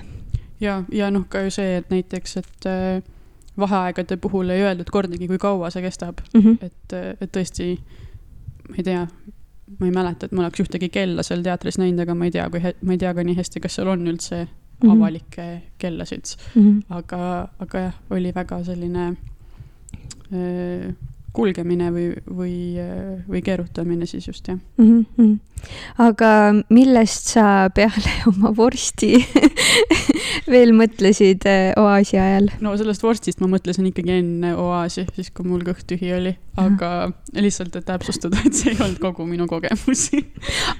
ja, 0.60 0.82
ja 0.92 1.10
noh, 1.10 1.28
ka 1.28 1.44
ju 1.46 1.50
see, 1.54 1.76
et 1.76 1.90
näiteks, 1.90 2.36
et 2.36 2.66
äh, 2.66 3.02
vaheaegade 3.58 4.16
puhul 4.16 4.50
ei 4.54 4.62
öeldud 4.66 4.90
kordagi, 4.92 5.28
kui 5.28 5.38
kaua 5.38 5.70
see 5.70 5.82
kestab 5.82 6.22
mm, 6.34 6.40
-hmm. 6.40 6.66
et, 6.66 7.20
et 7.20 7.36
tõesti, 7.36 7.68
ma 8.68 8.78
ei 8.78 8.84
tea, 8.84 9.06
ma 9.78 9.86
ei 9.86 9.94
mäleta, 9.94 10.26
et 10.26 10.32
ma 10.32 10.46
oleks 10.46 10.64
ühtegi 10.64 10.88
kella 10.94 11.22
seal 11.26 11.42
teatris 11.42 11.78
näinud, 11.78 12.02
aga 12.04 12.14
ma 12.14 12.28
ei 12.28 12.34
tea, 12.34 12.48
kui, 12.50 12.62
ma 12.62 12.96
ei 12.96 13.02
tea 13.04 13.14
ka 13.14 13.24
nii 13.24 13.36
hästi, 13.38 13.60
kas 13.60 13.78
seal 13.78 13.92
on 13.94 14.06
üldse 14.06 14.44
mm 14.44 14.48
-hmm. 14.82 14.96
avalikke 14.96 15.62
kellasid 15.78 16.34
mm. 16.54 16.62
-hmm. 16.62 16.82
aga, 16.88 17.48
aga 17.58 17.78
jah, 17.78 17.94
oli 18.10 18.34
väga 18.34 18.64
selline 18.64 19.16
öö, 20.32 20.92
kulgemine 21.36 21.90
või, 21.92 22.06
või, 22.26 22.54
või 23.28 23.42
keerutamine 23.44 24.06
siis 24.08 24.26
just, 24.28 24.48
jah 24.48 24.58
mm. 24.78 25.04
-hmm. 25.16 25.34
aga 26.04 26.30
millest 26.72 27.32
sa 27.34 27.68
peale 27.74 28.14
oma 28.30 28.54
vorsti 28.56 29.12
veel 30.52 30.72
mõtlesid 30.76 31.46
äh, 31.48 31.72
oaasi 31.76 32.18
ajal? 32.18 32.50
no 32.64 32.76
sellest 32.80 33.04
vorstist 33.04 33.42
ma 33.44 33.50
mõtlesin 33.52 33.90
ikkagi 33.90 34.18
enne 34.20 34.54
oaasi, 34.56 35.06
siis 35.16 35.30
kui 35.34 35.46
mul 35.48 35.64
kõht 35.66 35.86
tühi 35.90 36.12
oli, 36.16 36.34
aga 36.56 36.92
ja. 37.08 37.12
lihtsalt, 37.42 37.76
et 37.76 37.88
täpsustada, 37.88 38.40
et 38.46 38.56
see 38.56 38.74
ei 38.74 38.80
olnud 38.80 39.00
kogu 39.02 39.28
minu 39.28 39.48
kogemus 39.50 40.08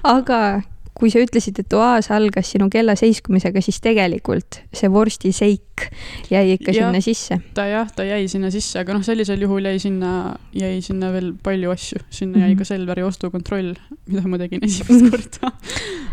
aga 0.03 0.61
kui 0.99 1.11
sa 1.13 1.21
ütlesid, 1.23 1.61
et 1.63 1.75
oaas 1.77 2.09
algas 2.11 2.51
sinu 2.53 2.69
kella 2.71 2.95
seiskumisega, 2.99 3.61
siis 3.63 3.79
tegelikult 3.83 4.61
see 4.75 4.91
vorstiseik 4.91 5.87
jäi 6.29 6.55
ikka 6.57 6.73
ja, 6.75 6.83
sinna 6.83 7.01
sisse. 7.03 7.39
ta 7.55 7.65
jah, 7.69 7.87
ta 7.95 8.03
jäi 8.07 8.27
sinna 8.31 8.51
sisse, 8.53 8.81
aga 8.81 8.97
noh, 8.97 9.05
sellisel 9.05 9.39
juhul 9.45 9.69
jäi 9.69 9.79
sinna, 9.79 10.35
jäi 10.55 10.81
sinna 10.85 11.13
veel 11.15 11.31
palju 11.43 11.71
asju, 11.71 12.03
sinna 12.09 12.37
mm 12.37 12.41
-hmm. 12.41 12.47
jäi 12.47 12.55
ka 12.55 12.63
mhm. 12.63 12.69
Selveri 12.69 13.03
ostukontroll, 13.03 13.73
mida 14.07 14.27
ma 14.27 14.37
tegin 14.37 14.65
esimest 14.65 15.09
korda 15.11 15.53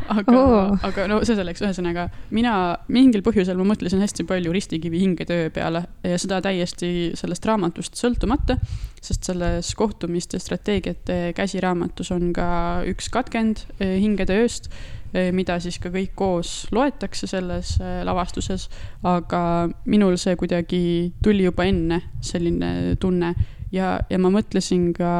aga 0.09 0.32
oh., 0.39 0.78
aga 0.87 1.07
no 1.11 1.20
see 1.26 1.37
selleks, 1.39 1.62
ühesõnaga 1.64 2.09
mina 2.34 2.55
mingil 2.93 3.24
põhjusel 3.26 3.59
ma 3.59 3.68
mõtlesin 3.72 4.03
hästi 4.03 4.26
palju 4.28 4.53
Ristikivi 4.55 5.01
hingetöö 5.03 5.51
peale 5.55 5.87
ja 6.07 6.18
seda 6.20 6.41
täiesti 6.45 7.12
sellest 7.18 7.47
raamatust 7.49 7.99
sõltumata, 7.99 8.59
sest 9.07 9.28
selles 9.28 9.72
kohtumiste 9.78 10.40
strateegiate 10.42 11.32
käsiraamatus 11.36 12.11
on 12.14 12.32
ka 12.36 12.48
üks 12.90 13.11
katkend 13.14 13.64
eh, 13.78 13.96
hingetööst 14.02 14.70
Eh, 15.16 15.30
mida 15.32 15.54
siis 15.62 15.78
ka 15.80 15.88
kõik 15.92 16.16
koos 16.18 16.66
loetakse 16.74 17.28
selles 17.30 17.76
eh, 17.80 18.00
lavastuses, 18.04 18.66
aga 19.07 19.40
minul 19.88 20.16
see 20.20 20.34
kuidagi 20.36 20.80
tuli 21.24 21.46
juba 21.46 21.64
enne, 21.64 22.00
selline 22.26 22.96
tunne 23.00 23.30
ja, 23.72 23.94
ja 24.11 24.18
ma 24.20 24.32
mõtlesin 24.34 24.90
ka 24.96 25.12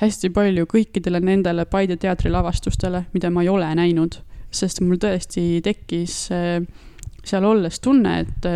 hästi 0.00 0.30
palju 0.34 0.68
kõikidele 0.70 1.20
nendele 1.20 1.66
Paide 1.68 1.98
teatri 2.00 2.30
lavastustele, 2.32 3.04
mida 3.12 3.32
ma 3.34 3.42
ei 3.44 3.50
ole 3.50 3.68
näinud, 3.76 4.16
sest 4.54 4.80
mul 4.80 4.96
tõesti 5.02 5.60
tekkis 5.66 6.16
seal 6.30 7.46
olles 7.50 7.80
tunne, 7.84 8.16
et, 8.24 8.48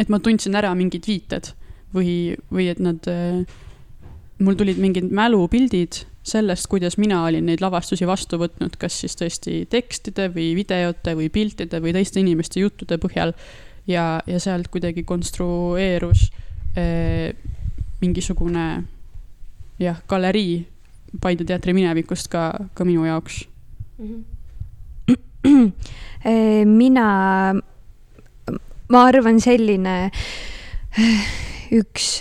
et 0.00 0.10
ma 0.12 0.20
tundsin 0.20 0.56
ära 0.58 0.72
mingid 0.76 1.06
viited 1.06 1.52
või, 1.96 2.36
või 2.52 2.68
et 2.72 2.82
nad, 2.82 3.08
mul 4.38 4.58
tulid 4.58 4.80
mingid 4.82 5.08
mälupildid 5.14 6.04
sellest, 6.26 6.66
kuidas 6.70 6.96
mina 6.98 7.22
olin 7.24 7.46
neid 7.46 7.62
lavastusi 7.62 8.06
vastu 8.08 8.38
võtnud, 8.40 8.74
kas 8.80 8.98
siis 9.02 9.14
tõesti 9.18 9.60
tekstide 9.70 10.28
või 10.34 10.50
videote 10.58 11.14
või 11.18 11.30
piltide 11.32 11.80
või 11.82 11.94
teiste 11.94 12.20
inimeste 12.20 12.60
juttude 12.60 12.98
põhjal. 13.02 13.34
ja, 13.86 14.20
ja 14.26 14.40
sealt 14.42 14.68
kuidagi 14.68 15.04
konstrueerus 15.06 16.30
eh, 16.76 17.30
mingisugune 18.00 18.84
jah, 19.78 20.00
galerii 20.08 20.66
Paide 21.22 21.46
teatri 21.48 21.72
minevikust 21.72 22.28
ka, 22.28 22.50
ka 22.74 22.84
minu 22.84 23.06
jaoks 23.06 23.46
mm. 23.98 24.24
-hmm. 25.46 25.72
mina, 26.82 27.06
ma 28.88 29.04
arvan, 29.06 29.40
selline 29.40 30.10
üks 31.74 32.18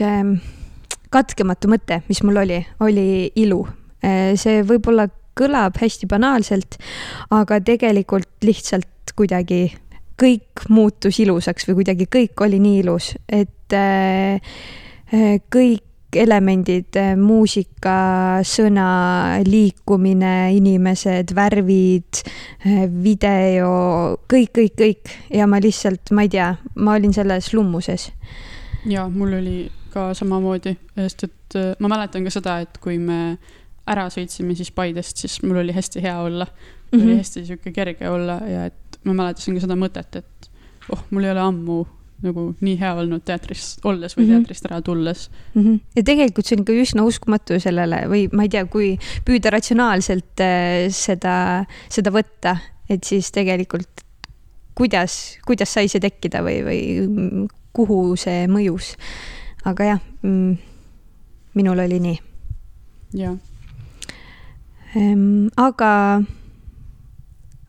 katkematu 1.13 1.69
mõte, 1.71 2.01
mis 2.09 2.21
mul 2.25 2.41
oli, 2.43 2.59
oli 2.83 3.07
ilu 3.35 3.63
Äh, 4.05 4.35
see 4.39 4.61
võib-olla 4.67 5.07
kõlab 5.35 5.79
hästi 5.81 6.07
banaalselt, 6.09 6.77
aga 7.33 7.59
tegelikult 7.63 8.29
lihtsalt 8.45 9.15
kuidagi 9.17 9.67
kõik 10.19 10.67
muutus 10.71 11.17
ilusaks 11.23 11.67
või 11.67 11.81
kuidagi 11.81 12.07
kõik 12.11 12.45
oli 12.45 12.59
nii 12.61 12.79
ilus, 12.83 13.13
et 13.27 13.75
äh, 13.75 14.37
äh, 15.09 15.35
kõik 15.51 15.81
elemendid, 16.15 16.95
muusika, 17.19 18.39
sõna, 18.47 18.85
liikumine, 19.43 20.53
inimesed, 20.55 21.33
värvid, 21.35 22.21
video, 23.03 23.73
kõik, 24.31 24.53
kõik, 24.55 24.77
kõik 24.79 25.11
ja 25.35 25.49
ma 25.51 25.59
lihtsalt, 25.59 26.13
ma 26.15 26.23
ei 26.23 26.31
tea, 26.37 26.53
ma 26.79 26.95
olin 26.95 27.11
selles 27.17 27.51
lummuses. 27.51 28.13
Ja 28.85 29.07
mul 29.09 29.33
oli 29.39 29.57
ka 29.93 30.09
samamoodi, 30.13 30.75
sest 30.95 31.27
et 31.27 31.57
ma 31.79 31.91
mäletan 31.91 32.25
ka 32.25 32.33
seda, 32.33 32.59
et 32.65 32.77
kui 32.83 32.97
me 33.01 33.37
ära 33.89 34.07
sõitsime 34.13 34.55
siis 34.57 34.71
Paidest, 34.75 35.21
siis 35.21 35.37
mul 35.45 35.61
oli 35.61 35.75
hästi 35.75 36.01
hea 36.03 36.15
olla 36.19 36.45
mm. 36.45 36.99
-hmm. 36.99 37.03
oli 37.03 37.17
hästi 37.17 37.45
sihuke 37.45 37.71
kerge 37.71 38.09
olla 38.09 38.39
ja 38.49 38.65
et 38.65 38.99
ma 39.03 39.13
mäletasin 39.13 39.55
ka 39.55 39.61
seda 39.61 39.77
mõtet, 39.77 40.15
et 40.15 40.49
oh, 40.89 41.05
mul 41.11 41.23
ei 41.23 41.31
ole 41.31 41.43
ammu 41.43 41.85
nagu 42.25 42.45
nii 42.63 42.77
hea 42.79 42.93
olnud 42.95 43.25
teatris 43.27 43.75
olles 43.83 44.15
või 44.17 44.23
mm 44.23 44.29
-hmm. 44.29 44.45
teatrist 44.45 44.65
ära 44.65 44.81
tulles 44.81 45.29
mm. 45.53 45.61
-hmm. 45.61 45.79
ja 45.95 46.03
tegelikult 46.03 46.45
see 46.45 46.55
on 46.55 46.63
ikka 46.63 46.77
üsna 46.83 47.03
uskumatu 47.03 47.59
sellele 47.59 48.05
või 48.11 48.29
ma 48.31 48.47
ei 48.47 48.49
tea, 48.49 48.65
kui 48.65 48.95
püüda 49.25 49.51
ratsionaalselt 49.51 50.41
äh, 50.41 50.87
seda, 50.89 51.65
seda 51.89 52.11
võtta, 52.11 52.57
et 52.89 53.03
siis 53.03 53.31
tegelikult 53.31 54.05
kuidas, 54.75 55.37
kuidas 55.45 55.73
sai 55.73 55.87
see 55.91 56.03
tekkida 56.03 56.41
või, 56.43 56.59
või 56.65 56.81
kuhu 57.75 58.15
see 58.19 58.45
mõjus. 58.51 58.95
aga 59.65 59.91
jah 59.91 59.99
mm,, 60.21 60.55
minul 61.59 61.83
oli 61.85 61.99
nii. 61.99 62.17
jah 63.21 63.35
Ehm, 64.95 65.47
aga 65.59 65.91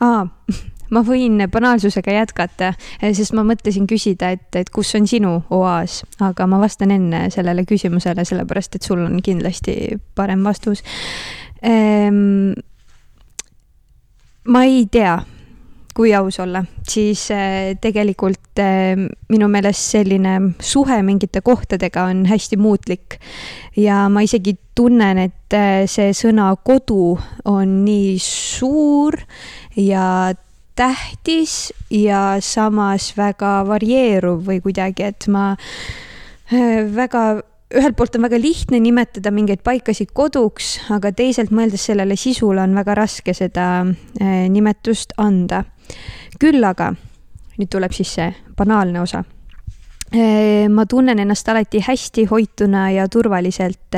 aa, 0.00 0.26
ma 0.94 1.02
võin 1.06 1.42
banaalsusega 1.50 2.14
jätkata, 2.20 2.72
eh, 3.00 3.12
sest 3.16 3.34
ma 3.34 3.42
mõtlesin 3.46 3.88
küsida, 3.90 4.30
et, 4.36 4.46
et 4.54 4.70
kus 4.70 4.94
on 4.98 5.08
sinu 5.10 5.32
oaas, 5.50 6.04
aga 6.22 6.46
ma 6.46 6.60
vastan 6.62 6.94
enne 6.94 7.26
sellele 7.34 7.66
küsimusele, 7.66 8.24
sellepärast 8.28 8.78
et 8.78 8.86
sul 8.86 9.02
on 9.08 9.18
kindlasti 9.26 9.96
parem 10.14 10.46
vastus. 10.46 10.84
Ehm, 11.66 12.54
ma 14.46 14.62
ei 14.68 14.86
tea 14.86 15.18
kui 15.96 16.12
aus 16.14 16.36
olla, 16.44 16.60
siis 16.88 17.30
äh, 17.32 17.72
tegelikult 17.80 18.60
äh, 18.60 18.98
minu 19.32 19.48
meelest 19.48 19.94
selline 19.94 20.34
suhe 20.60 20.98
mingite 21.06 21.40
kohtadega 21.44 22.04
on 22.10 22.26
hästi 22.28 22.58
muutlik. 22.60 23.18
ja 23.76 24.06
ma 24.12 24.20
isegi 24.24 24.56
tunnen, 24.76 25.18
et 25.18 25.56
äh, 25.56 25.86
see 25.88 26.12
sõna 26.16 26.50
kodu 26.64 27.16
on 27.48 27.78
nii 27.86 28.18
suur 28.20 29.16
ja 29.76 30.34
tähtis 30.76 31.72
ja 31.90 32.36
samas 32.44 33.14
väga 33.16 33.62
varieeruv 33.68 34.44
või 34.44 34.60
kuidagi, 34.60 35.08
et 35.08 35.28
ma 35.32 35.54
väga 36.96 37.22
ühelt 37.74 37.96
poolt 37.98 38.14
on 38.14 38.22
väga 38.28 38.38
lihtne 38.38 38.78
nimetada 38.80 39.32
mingeid 39.34 39.64
paikasid 39.66 40.12
koduks, 40.14 40.76
aga 40.94 41.10
teisalt 41.12 41.50
mõeldes 41.50 41.88
sellele 41.88 42.16
sisule 42.16 42.62
on 42.62 42.76
väga 42.78 42.94
raske 42.94 43.34
seda 43.34 43.84
nimetust 44.52 45.16
anda 45.18 45.64
küll 46.40 46.64
aga, 46.66 46.92
nüüd 47.56 47.70
tuleb 47.72 47.94
siis 47.96 48.12
see 48.18 48.28
banaalne 48.56 49.00
osa. 49.00 49.24
ma 50.70 50.84
tunnen 50.86 51.18
ennast 51.18 51.48
alati 51.48 51.80
hästi 51.82 52.24
hoituna 52.30 52.90
ja 52.94 53.08
turvaliselt 53.08 53.96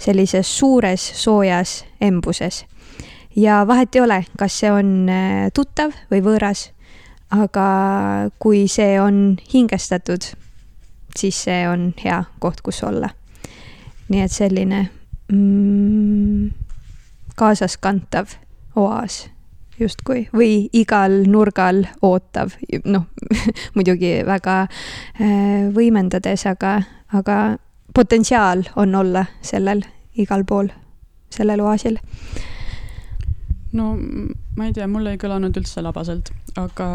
sellises 0.00 0.48
suures 0.58 1.02
soojas 1.14 1.84
embuses. 2.00 2.64
ja 3.36 3.64
vahet 3.66 3.94
ei 3.94 4.00
ole, 4.00 4.24
kas 4.38 4.60
see 4.60 4.72
on 4.72 5.10
tuttav 5.54 5.92
või 6.10 6.22
võõras, 6.22 6.70
aga 7.30 8.30
kui 8.38 8.66
see 8.68 9.00
on 9.00 9.36
hingestatud, 9.52 10.24
siis 11.16 11.38
see 11.48 11.64
on 11.68 11.92
hea 12.04 12.24
koht, 12.38 12.60
kus 12.62 12.82
olla. 12.84 13.10
nii 14.08 14.20
et 14.22 14.32
selline 14.32 14.88
mm, 15.32 16.50
kaasaskantav 17.36 18.36
oaas 18.76 19.26
justkui 19.80 20.28
või 20.32 20.68
igal 20.72 21.22
nurgal 21.28 21.84
ootav, 22.02 22.54
noh 22.84 23.08
muidugi 23.76 24.22
väga 24.26 24.62
äh, 24.62 25.68
võimendades, 25.74 26.46
aga, 26.48 26.78
aga 27.12 27.38
potentsiaal 27.94 28.64
on 28.76 28.94
olla 28.94 29.26
sellel 29.42 29.82
igal 30.16 30.44
pool 30.48 30.70
sellel 31.30 31.60
oaasil? 31.60 31.98
no 33.72 33.92
ma 34.56 34.66
ei 34.66 34.72
tea, 34.72 34.86
mul 34.88 35.10
ei 35.10 35.20
kõlanud 35.20 35.56
üldse 35.60 35.82
labaselt, 35.84 36.30
aga 36.56 36.88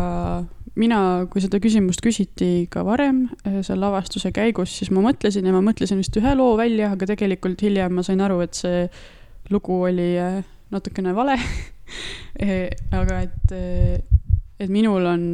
mina, 0.82 0.99
kui 1.32 1.43
seda 1.43 1.59
küsimust 1.61 2.01
küsiti 2.03 2.67
ka 2.71 2.84
varem 2.88 3.25
eh, 3.45 3.59
selle 3.65 3.84
lavastuse 3.86 4.32
käigus, 4.36 4.73
siis 4.79 4.91
ma 4.93 5.03
mõtlesin 5.05 5.47
ja 5.47 5.53
ma 5.53 5.61
mõtlesin 5.65 5.99
vist 6.01 6.15
ühe 6.19 6.34
loo 6.38 6.55
välja, 6.59 6.91
aga 6.95 7.11
tegelikult 7.13 7.61
hiljem 7.65 7.99
ma 7.99 8.05
sain 8.05 8.21
aru, 8.23 8.41
et 8.45 8.57
see 8.57 8.86
lugu 9.51 9.82
oli 9.88 10.13
eh, 10.21 10.39
natukene 10.71 11.13
vale 11.17 11.38
eh, 12.45 12.71
aga 12.95 13.21
et, 13.27 13.53
et 14.61 14.71
minul 14.71 15.05
on 15.11 15.27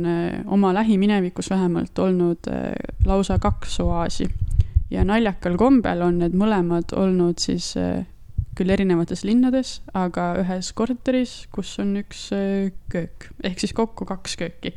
oma 0.58 0.74
lähiminevikus 0.76 1.52
vähemalt 1.54 2.00
olnud 2.00 2.50
lausa 3.06 3.38
kaks 3.44 3.80
oaasi. 3.84 4.28
Ja 4.88 5.04
naljakal 5.04 5.58
kombel 5.60 6.00
on 6.06 6.22
need 6.22 6.36
mõlemad 6.40 6.94
olnud 6.96 7.42
siis 7.44 7.74
küll 8.58 8.72
erinevates 8.74 9.26
linnades, 9.28 9.82
aga 9.94 10.30
ühes 10.40 10.72
korteris, 10.74 11.34
kus 11.54 11.76
on 11.84 11.92
üks 12.00 12.30
köök, 12.90 13.28
ehk 13.46 13.60
siis 13.62 13.76
kokku 13.78 14.08
kaks 14.08 14.40
kööki 14.40 14.72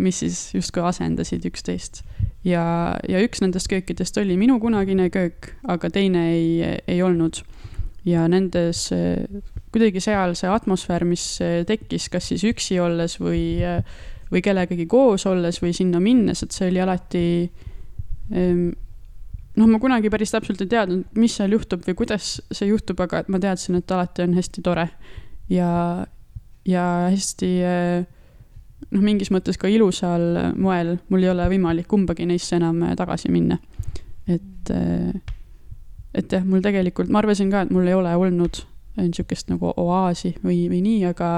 mis 0.00 0.20
siis 0.22 0.38
justkui 0.54 0.82
asendasid 0.86 1.44
üksteist. 1.48 2.02
ja, 2.44 2.96
ja 3.08 3.20
üks 3.24 3.42
nendest 3.42 3.68
köökidest 3.72 4.16
oli 4.22 4.36
minu 4.40 4.58
kunagine 4.62 5.10
köök, 5.10 5.52
aga 5.68 5.90
teine 5.90 6.30
ei, 6.32 6.78
ei 6.86 7.02
olnud. 7.02 7.42
ja 8.06 8.28
nendes, 8.30 8.86
eh, 8.94 9.26
kuidagi 9.74 10.00
seal 10.00 10.36
see 10.38 10.50
atmosfäär, 10.50 11.04
mis 11.04 11.24
eh, 11.42 11.64
tekkis, 11.66 12.08
kas 12.08 12.30
siis 12.30 12.44
üksi 12.46 12.78
olles 12.80 13.18
või, 13.20 13.60
või 14.30 14.42
kellegagi 14.42 14.86
koos 14.86 15.26
olles 15.26 15.60
või 15.62 15.74
sinna 15.74 16.00
minnes, 16.00 16.42
et 16.42 16.54
see 16.54 16.70
oli 16.70 16.82
alati 16.82 17.26
ehm, 18.30 18.68
noh, 19.56 19.68
ma 19.70 19.80
kunagi 19.82 20.10
päris 20.12 20.32
täpselt 20.34 20.60
ei 20.62 20.70
teadnud, 20.70 21.06
mis 21.18 21.36
seal 21.38 21.54
juhtub 21.56 21.84
või 21.86 21.96
kuidas 21.98 22.36
see 22.52 22.68
juhtub, 22.70 23.00
aga 23.02 23.24
ma 23.32 23.40
teadsin, 23.42 23.80
et 23.80 23.92
alati 23.92 24.26
on 24.26 24.36
hästi 24.36 24.64
tore 24.64 24.86
ja, 25.52 25.70
ja 26.68 26.84
hästi 27.10 27.50
äh, 27.66 28.06
noh, 28.96 29.04
mingis 29.04 29.30
mõttes 29.34 29.60
ka 29.60 29.68
ilusal 29.70 30.54
moel, 30.56 30.96
mul 31.12 31.26
ei 31.26 31.32
ole 31.32 31.48
võimalik 31.52 31.88
kumbagi 31.90 32.26
neisse 32.28 32.56
enam 32.56 32.80
tagasi 32.96 33.30
minna. 33.32 33.58
et, 34.26 34.72
et 36.16 36.32
jah, 36.32 36.44
mul 36.44 36.64
tegelikult, 36.64 37.12
ma 37.12 37.20
arvasin 37.20 37.52
ka, 37.52 37.66
et 37.66 37.74
mul 37.74 37.86
ei 37.86 37.94
ole 37.94 38.14
olnud 38.16 38.64
niisugust 38.96 39.50
nagu 39.52 39.72
oaasi 39.76 40.34
või, 40.44 40.66
või 40.72 40.80
nii, 40.84 41.04
aga, 41.10 41.30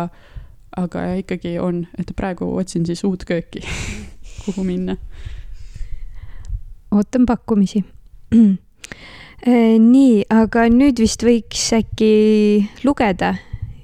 aga 0.78 1.04
ikkagi 1.22 1.56
on, 1.62 1.82
et 1.98 2.12
praegu 2.16 2.48
otsin 2.60 2.86
siis 2.86 3.02
uut 3.08 3.26
kööki 3.28 3.64
kuhu 4.44 4.64
minna. 4.66 4.96
ootan 6.94 7.26
pakkumisi 7.26 7.84
nii, 9.94 10.24
aga 10.30 10.68
nüüd 10.72 11.02
vist 11.02 11.22
võiks 11.26 11.68
äkki 11.76 12.14
lugeda 12.84 13.34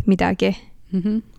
midagi 0.07 0.55
mm. 0.93 1.01
-hmm 1.01 1.34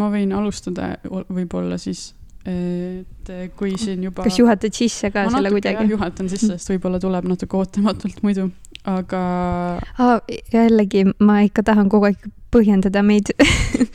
ma 0.00 0.08
võin 0.12 0.32
alustada 0.36 0.94
võib-olla 1.04 1.78
siis, 1.80 2.12
et 2.48 3.32
kui 3.58 3.76
siin 3.78 4.02
juba. 4.08 4.24
kas 4.26 4.38
juhatad 4.40 4.74
sisse 4.74 5.12
ka 5.14 5.26
ma 5.28 5.36
selle 5.36 5.52
kuidagi? 5.54 5.88
juhatan 5.92 6.30
sisse, 6.32 6.54
sest 6.56 6.72
võib-olla 6.74 7.00
tuleb 7.02 7.28
natuke 7.30 7.58
ootamatult 7.58 8.22
muidu, 8.26 8.48
aga 8.88 9.24
ah,. 9.78 10.16
jällegi, 10.52 11.06
ma 11.22 11.42
ikka 11.46 11.66
tahan 11.70 11.92
kogu 11.92 12.10
aeg 12.10 12.24
põhjendada 12.52 13.00
meid 13.06 13.30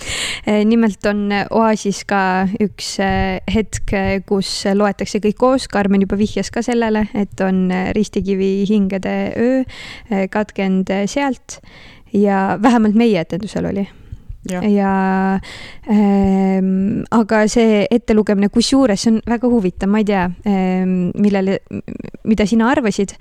nimelt 0.71 1.05
on 1.09 1.27
Oasis 1.53 2.01
ka 2.09 2.21
üks 2.63 2.95
eh, 3.03 3.37
hetk, 3.53 3.93
kus 4.29 4.49
loetakse 4.73 5.21
kõik 5.21 5.37
koos, 5.37 5.67
Karmen 5.69 6.07
juba 6.07 6.17
vihjas 6.17 6.49
ka 6.53 6.63
sellele, 6.65 7.05
et 7.17 7.45
on 7.45 7.67
Ristikivi 7.97 8.65
hingede 8.69 9.15
öö 9.35 9.61
eh, 9.61 10.25
katkenud 10.31 10.89
sealt 11.11 11.59
ja 12.15 12.57
vähemalt 12.61 12.97
meie 12.97 13.19
etendusel 13.21 13.69
oli 13.69 13.85
ja, 14.51 14.61
ja 14.67 14.91
ähm, 15.91 17.03
aga 17.11 17.43
see 17.51 17.83
ettelugemine, 17.91 18.49
kusjuures 18.53 19.03
see 19.03 19.13
on 19.15 19.19
väga 19.27 19.51
huvitav, 19.51 19.91
ma 19.91 20.01
ei 20.03 20.07
tea 20.07 20.23
ähm,, 20.49 20.95
millele, 21.17 21.59
mida 22.27 22.47
sina 22.49 22.69
arvasid, 22.73 23.15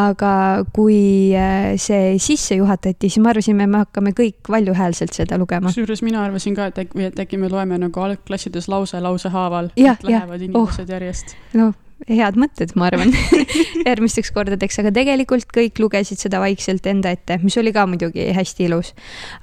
aga 0.00 0.32
kui 0.76 1.00
äh, 1.36 1.74
see 1.80 2.16
sisse 2.22 2.58
juhatati, 2.60 3.08
siis 3.08 3.20
me 3.22 3.32
arvasime, 3.34 3.68
me 3.70 3.84
hakkame 3.84 4.14
kõik 4.16 4.50
valjuhäälselt 4.52 5.16
seda 5.16 5.38
lugema. 5.40 5.70
kusjuures 5.70 6.04
mina 6.06 6.24
arvasin 6.24 6.56
ka, 6.58 6.70
et 6.70 6.82
äkki, 6.86 7.06
et 7.10 7.22
äkki 7.26 7.40
me 7.40 7.52
loeme 7.52 7.78
nagu 7.80 8.06
algklassides 8.06 8.70
lause 8.72 9.00
lause 9.00 9.30
haaval, 9.32 9.72
et 9.76 10.08
lähevad 10.08 10.48
inimesed 10.48 10.84
oh. 10.88 10.96
järjest. 10.96 11.36
noh 11.58 11.76
head 12.08 12.38
mõtted, 12.40 12.74
ma 12.78 12.88
arvan 12.90 13.12
järgmisteks 13.88 14.32
kordadeks, 14.34 14.80
aga 14.82 14.92
tegelikult 14.94 15.50
kõik 15.54 15.80
lugesid 15.82 16.20
seda 16.22 16.40
vaikselt 16.42 16.86
enda 16.90 17.12
ette, 17.16 17.40
mis 17.44 17.56
oli 17.60 17.74
ka 17.76 17.86
muidugi 17.90 18.30
hästi 18.36 18.68
ilus. 18.68 18.94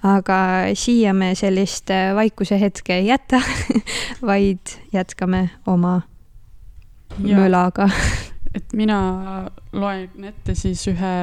aga 0.08 0.39
siia 0.78 1.14
me 1.18 1.34
sellist 1.38 1.91
äh, 1.93 2.14
vaikuse 2.18 2.60
hetke 2.62 3.01
ei 3.01 3.12
jäta 3.12 3.41
vaid 4.30 4.78
jätkame 4.93 5.47
oma 5.68 6.01
ja, 7.24 7.38
mölaga 7.38 7.89
et 8.58 8.74
mina 8.78 8.99
loen 9.76 10.28
ette 10.30 10.55
siis 10.58 10.82
ühe 10.89 11.14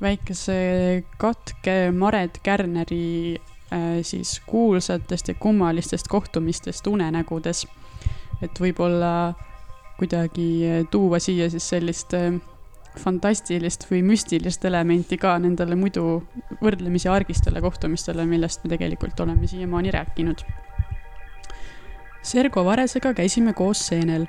väikese 0.00 0.56
katke 1.18 1.90
Maret 1.94 2.40
Kärneri 2.42 3.36
äh, 3.72 4.02
siis 4.02 4.40
kuulsatest 4.46 5.28
ja 5.28 5.34
kummalistest 5.34 6.08
kohtumistest 6.08 6.86
unenägudes. 6.86 7.66
et 8.42 8.60
võib-olla 8.60 9.34
kuidagi 9.98 10.48
eh, 10.66 10.82
tuua 10.90 11.18
siia 11.22 11.50
siis 11.50 11.68
sellist 11.68 12.14
eh, 12.18 12.34
fantastilist 12.98 13.86
või 13.90 14.02
müstilist 14.06 14.64
elementi 14.64 15.18
ka 15.18 15.34
nendele 15.42 15.76
muidu 15.78 16.22
võrdlemisi 16.62 17.10
argistele 17.10 17.62
kohtumistele, 17.62 18.26
millest 18.26 18.64
me 18.64 18.74
tegelikult 18.74 19.20
oleme 19.20 19.50
siiamaani 19.50 19.94
rääkinud. 19.94 20.44
Sergo 22.24 22.64
Varesega 22.64 23.12
käisime 23.14 23.52
koos 23.52 23.86
seenel. 23.86 24.26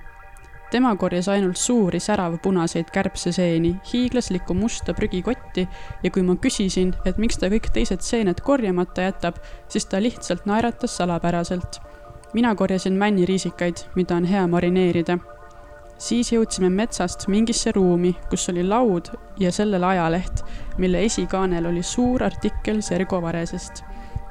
tema 0.71 0.95
korjas 0.95 1.27
ainult 1.29 1.57
suuri 1.57 1.99
säravpunaseid 1.99 2.89
kärbseseeni, 2.91 3.75
hiiglaslikku 3.93 4.53
musta 4.53 4.93
prügikotti 4.93 5.67
ja 6.03 6.11
kui 6.11 6.23
ma 6.23 6.35
küsisin, 6.35 6.91
et 7.05 7.17
miks 7.17 7.37
ta 7.37 7.47
kõik 7.47 7.69
teised 7.71 8.01
seened 8.01 8.41
korjamata 8.41 9.05
jätab, 9.05 9.37
siis 9.69 9.85
ta 9.85 10.01
lihtsalt 10.01 10.45
naeratas 10.45 10.97
salapäraselt. 10.97 11.79
mina 12.33 12.55
korjasin 12.55 12.93
männiriisikaid, 12.93 13.75
mida 13.95 14.15
on 14.15 14.25
hea 14.25 14.47
marineerida 14.47 15.17
siis 16.05 16.29
jõudsime 16.33 16.69
metsast 16.69 17.25
mingisse 17.31 17.71
ruumi, 17.73 18.13
kus 18.29 18.49
oli 18.51 18.63
laud 18.65 19.09
ja 19.41 19.51
sellel 19.53 19.83
ajaleht, 19.83 20.43
mille 20.77 21.01
esikaanel 21.07 21.65
oli 21.71 21.83
suur 21.83 22.23
artikkel 22.23 22.81
Sergo 22.85 23.21
Varesest. 23.21 23.83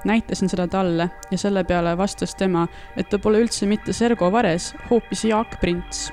näitasin 0.05 0.49
seda 0.49 0.67
talle 0.69 1.11
ja 1.31 1.39
selle 1.39 1.65
peale 1.65 1.97
vastas 1.97 2.35
tema, 2.35 2.67
et 2.97 3.09
ta 3.09 3.19
pole 3.19 3.41
üldse 3.41 3.67
mitte 3.67 3.93
Sergo 3.93 4.33
Vares, 4.33 4.75
hoopis 4.91 5.25
Jaak 5.25 5.61
Prints. 5.61 6.13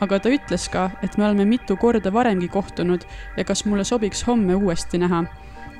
aga 0.00 0.20
ta 0.20 0.28
ütles 0.28 0.68
ka, 0.70 0.90
et 1.02 1.16
me 1.18 1.24
oleme 1.24 1.44
mitu 1.44 1.76
korda 1.76 2.12
varemgi 2.12 2.48
kohtunud 2.48 3.04
ja 3.36 3.44
kas 3.44 3.64
mulle 3.64 3.84
sobiks 3.84 4.26
homme 4.26 4.54
uuesti 4.54 4.98
näha 4.98 5.24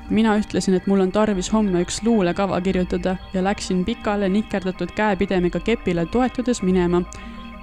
mina 0.09 0.37
ütlesin, 0.37 0.73
et 0.73 0.87
mul 0.87 0.99
on 0.99 1.11
tarvis 1.11 1.53
homme 1.53 1.83
üks 1.85 2.01
luulekava 2.03 2.61
kirjutada 2.61 3.17
ja 3.33 3.43
läksin 3.43 3.85
pikale 3.85 4.29
nikerdatud 4.29 4.91
käepidemega 4.95 5.59
kepile 5.59 6.05
toetudes 6.05 6.61
minema 6.61 7.03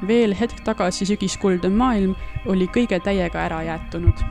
veel 0.07 0.35
hetk 0.37 0.61
tagasi 0.65 1.07
sügiskuldne 1.09 1.71
maailm 1.73 2.17
oli 2.47 2.69
kõige 2.73 3.01
täiega 3.05 3.47
ära 3.47 3.63
jäetunud. 3.71 4.27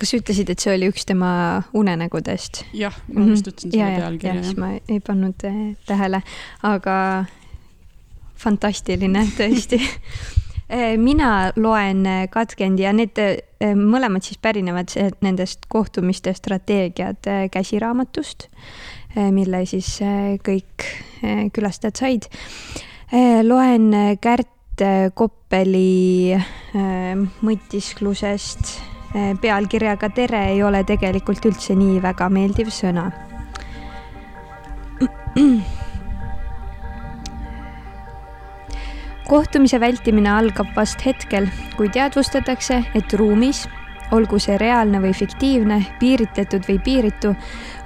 kas 0.00 0.14
sa 0.14 0.16
ütlesid, 0.16 0.48
et 0.48 0.62
see 0.62 0.72
oli 0.72 0.86
üks 0.88 1.04
tema 1.04 1.30
unenägudest? 1.76 2.62
jah, 2.72 2.94
ma 3.12 3.26
vist 3.28 3.44
mhm. 3.44 3.52
ütlesin 3.52 3.74
selle 3.74 3.98
pealkirja. 3.98 4.44
siis 4.46 4.56
ma 4.56 4.70
ei 4.80 5.00
pannud 5.04 5.44
eh, 5.44 5.58
tähele, 5.86 6.22
aga 6.64 6.96
fantastiline 8.40 9.26
tõesti 9.36 9.82
mina 10.96 11.50
loen 11.56 12.04
eh, 12.06 12.28
katkendi 12.30 12.84
ja 12.84 12.92
need 12.94 13.18
eh, 13.18 13.74
mõlemad 13.74 14.22
siis 14.22 14.38
pärinevad 14.42 14.92
nendest 15.24 15.66
kohtumiste 15.68 16.34
strateegiad 16.34 17.26
käsiraamatust, 17.52 18.46
mille 19.34 19.64
siis 19.66 19.98
kõik 20.46 20.86
külastajad 21.52 21.98
said. 21.98 22.28
loen 23.42 24.16
Kärt 24.22 24.84
Koppeli 25.14 26.30
mõtisklusest 27.42 28.72
pealkirjaga 29.42 30.08
Tere 30.14 30.44
ei 30.54 30.62
ole 30.62 30.84
tegelikult 30.86 31.50
üldse 31.50 31.74
nii 31.76 31.98
väga 32.00 32.30
meeldiv 32.32 32.70
sõna 32.72 33.10
kohtumise 39.30 39.78
vältimine 39.80 40.30
algab 40.34 40.72
vast 40.74 41.04
hetkel, 41.06 41.46
kui 41.76 41.86
teadvustatakse, 41.94 42.80
et 42.98 43.12
ruumis, 43.14 43.62
olgu 44.10 44.40
see 44.42 44.56
reaalne 44.58 44.98
või 45.04 45.12
fiktiivne, 45.14 45.78
piiritletud 46.00 46.66
või 46.66 46.80
piiritu, 46.82 47.30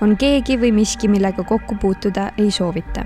on 0.00 0.16
keegi 0.16 0.56
või 0.62 0.72
miski, 0.72 1.10
millega 1.12 1.44
kokku 1.44 1.76
puutuda 1.80 2.30
ei 2.38 2.50
soovita. 2.50 3.04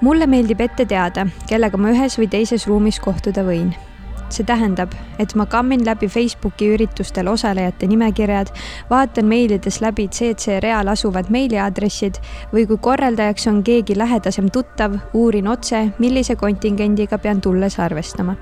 mulle 0.00 0.26
meeldib 0.26 0.60
ette 0.60 0.86
teada, 0.86 1.26
kellega 1.48 1.76
ma 1.76 1.90
ühes 1.90 2.18
või 2.18 2.28
teises 2.30 2.66
ruumis 2.66 3.00
kohtuda 3.00 3.42
võin 3.44 3.74
see 4.32 4.44
tähendab, 4.46 4.92
et 5.18 5.34
ma 5.34 5.46
kammin 5.46 5.84
läbi 5.86 6.08
Facebooki 6.08 6.72
üritustel 6.74 7.28
osalejate 7.30 7.86
nimekirjad, 7.88 8.50
vaatan 8.90 9.26
meilides 9.28 9.80
läbi 9.80 10.08
CC 10.08 10.58
real 10.62 10.88
asuvad 10.88 11.30
meiliaadressid 11.32 12.20
või 12.52 12.66
kui 12.68 12.78
korraldajaks 12.82 13.48
on 13.50 13.62
keegi 13.64 13.96
lähedasem 13.98 14.50
tuttav, 14.52 14.98
uurin 15.14 15.48
otse, 15.48 15.88
millise 15.98 16.36
kontingendiga 16.36 17.18
pean 17.18 17.40
tulles 17.40 17.78
arvestama. 17.80 18.36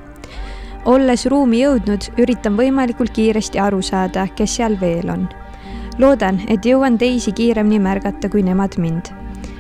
olles 0.85 1.27
ruumi 1.27 1.63
jõudnud, 1.63 2.11
üritan 2.19 2.57
võimalikult 2.57 3.11
kiiresti 3.11 3.59
aru 3.59 3.83
saada, 3.83 4.29
kes 4.37 4.57
seal 4.57 4.81
veel 4.81 5.11
on. 5.11 5.29
loodan, 5.99 6.41
et 6.49 6.65
jõuan 6.65 6.99
teisi 6.99 7.33
kiiremini 7.33 7.79
märgata 7.79 8.29
kui 8.29 8.43
nemad 8.43 8.79
mind. 8.79 9.15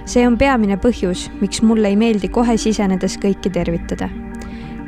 see 0.04 0.26
on 0.26 0.38
peamine 0.38 0.76
põhjus, 0.76 1.30
miks 1.40 1.62
mulle 1.62 1.88
ei 1.88 1.96
meeldi 1.96 2.28
kohe 2.28 2.56
sisenedes 2.56 3.18
kõiki 3.18 3.50
tervitada 3.50 4.25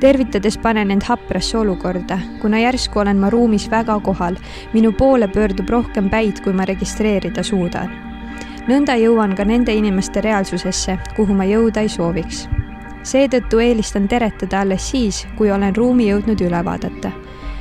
tervitades 0.00 0.58
panen 0.58 0.90
end 0.90 1.02
haprasse 1.02 1.58
olukorda, 1.58 2.18
kuna 2.40 2.58
järsku 2.58 2.98
olen 2.98 3.16
ma 3.16 3.30
ruumis 3.30 3.70
väga 3.70 4.00
kohal. 4.00 4.36
minu 4.72 4.92
poole 4.92 5.28
pöördub 5.28 5.68
rohkem 5.68 6.10
päid, 6.10 6.40
kui 6.40 6.52
ma 6.52 6.64
registreerida 6.64 7.42
suudan. 7.42 7.90
nõnda 8.68 8.94
jõuan 8.96 9.36
ka 9.36 9.44
nende 9.44 9.74
inimeste 9.74 10.20
reaalsusesse, 10.20 10.98
kuhu 11.16 11.34
ma 11.34 11.44
jõuda 11.44 11.80
ei 11.80 11.88
sooviks. 11.88 12.48
seetõttu 13.02 13.58
eelistan 13.58 14.08
teretada 14.08 14.60
alles 14.60 14.90
siis, 14.90 15.26
kui 15.36 15.50
olen 15.50 15.76
ruumi 15.76 16.10
jõudnud 16.10 16.40
üle 16.40 16.64
vaadata. 16.64 17.10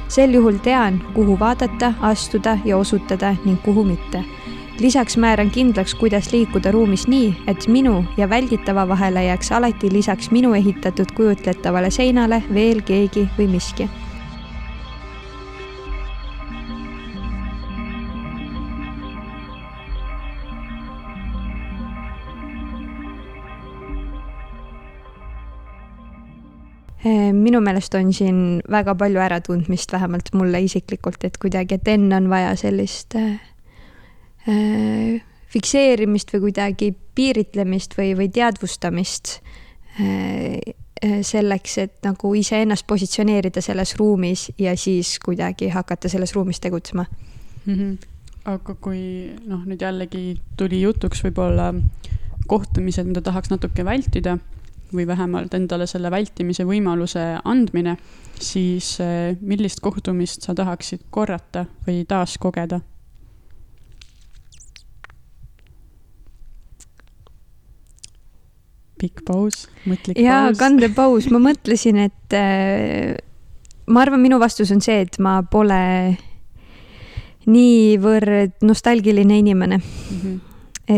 sel 0.07 0.33
juhul 0.33 0.57
tean, 0.63 1.01
kuhu 1.13 1.39
vaadata, 1.39 1.93
astuda 2.01 2.57
ja 2.65 2.77
osutada 2.77 3.35
ning 3.45 3.61
kuhu 3.63 3.83
mitte 3.83 4.23
lisaks 4.80 5.17
määran 5.17 5.49
kindlaks, 5.51 5.95
kuidas 5.95 6.32
liikuda 6.32 6.71
ruumis 6.71 7.07
nii, 7.07 7.32
et 7.47 7.67
minu 7.67 8.05
ja 8.17 8.30
välditava 8.30 8.88
vahele 8.88 9.23
jääks 9.23 9.51
alati 9.51 9.89
lisaks 9.93 10.32
minu 10.32 10.53
ehitatud 10.53 11.11
kujutletavale 11.15 11.89
seinale 11.91 12.43
veel 12.53 12.82
keegi 12.82 13.30
või 13.38 13.47
miski. 13.57 13.89
minu 27.34 27.61
meelest 27.63 27.93
on 27.95 28.09
siin 28.13 28.39
väga 28.71 28.95
palju 28.95 29.19
äratundmist, 29.23 29.91
vähemalt 29.93 30.34
mulle 30.34 30.59
isiklikult, 30.61 31.23
et 31.23 31.38
kuidagi, 31.38 31.78
et 31.78 31.88
enne 31.88 32.15
on 32.15 32.30
vaja 32.30 32.55
sellist 32.59 33.15
Äh, 33.15 33.39
fikseerimist 35.47 36.33
või 36.33 36.47
kuidagi 36.47 36.91
piiritlemist 37.15 37.95
või, 37.97 38.11
või 38.17 38.27
teadvustamist 38.33 39.37
äh, 39.37 40.59
äh, 41.03 41.15
selleks, 41.25 41.77
et 41.83 41.95
nagu 42.05 42.33
iseennast 42.37 42.87
positsioneerida 42.87 43.63
selles 43.63 43.95
ruumis 43.99 44.49
ja 44.59 44.75
siis 44.77 45.17
kuidagi 45.23 45.71
hakata 45.73 46.11
selles 46.11 46.35
ruumis 46.35 46.59
tegutsema 46.63 47.05
mm. 47.65 47.73
-hmm. 47.73 47.97
aga 48.53 48.75
kui 48.75 49.01
noh, 49.45 49.63
nüüd 49.65 49.81
jällegi 49.81 50.37
tuli 50.57 50.81
jutuks 50.81 51.23
võib-olla 51.23 51.73
kohtumised, 52.47 53.07
mida 53.07 53.21
tahaks 53.21 53.49
natuke 53.49 53.85
vältida 53.85 54.37
või 54.93 55.07
vähemalt 55.07 55.53
endale 55.53 55.87
selle 55.87 56.11
vältimise 56.11 56.63
võimaluse 56.63 57.23
andmine, 57.43 57.97
siis 58.39 58.97
millist 59.41 59.81
kohtumist 59.83 60.47
sa 60.47 60.55
tahaksid 60.55 61.01
korrata 61.11 61.65
või 61.87 62.05
taaskogeda 62.07 62.79
pikk 68.97 69.23
paus, 69.27 69.65
mõtlik 69.85 70.19
jaa, 70.21 70.47
paus. 70.49 70.59
kandepaus, 70.59 71.29
ma 71.33 71.41
mõtlesin, 71.49 71.99
et 72.07 72.37
äh, 72.37 73.15
ma 73.87 74.03
arvan, 74.03 74.21
minu 74.23 74.39
vastus 74.41 74.71
on 74.73 74.81
see, 74.83 75.01
et 75.05 75.19
ma 75.23 75.39
pole 75.47 75.81
niivõrd 77.47 78.63
nostalgiline 78.67 79.37
inimene 79.39 79.77
mm. 79.79 80.21
-hmm. 80.21 80.39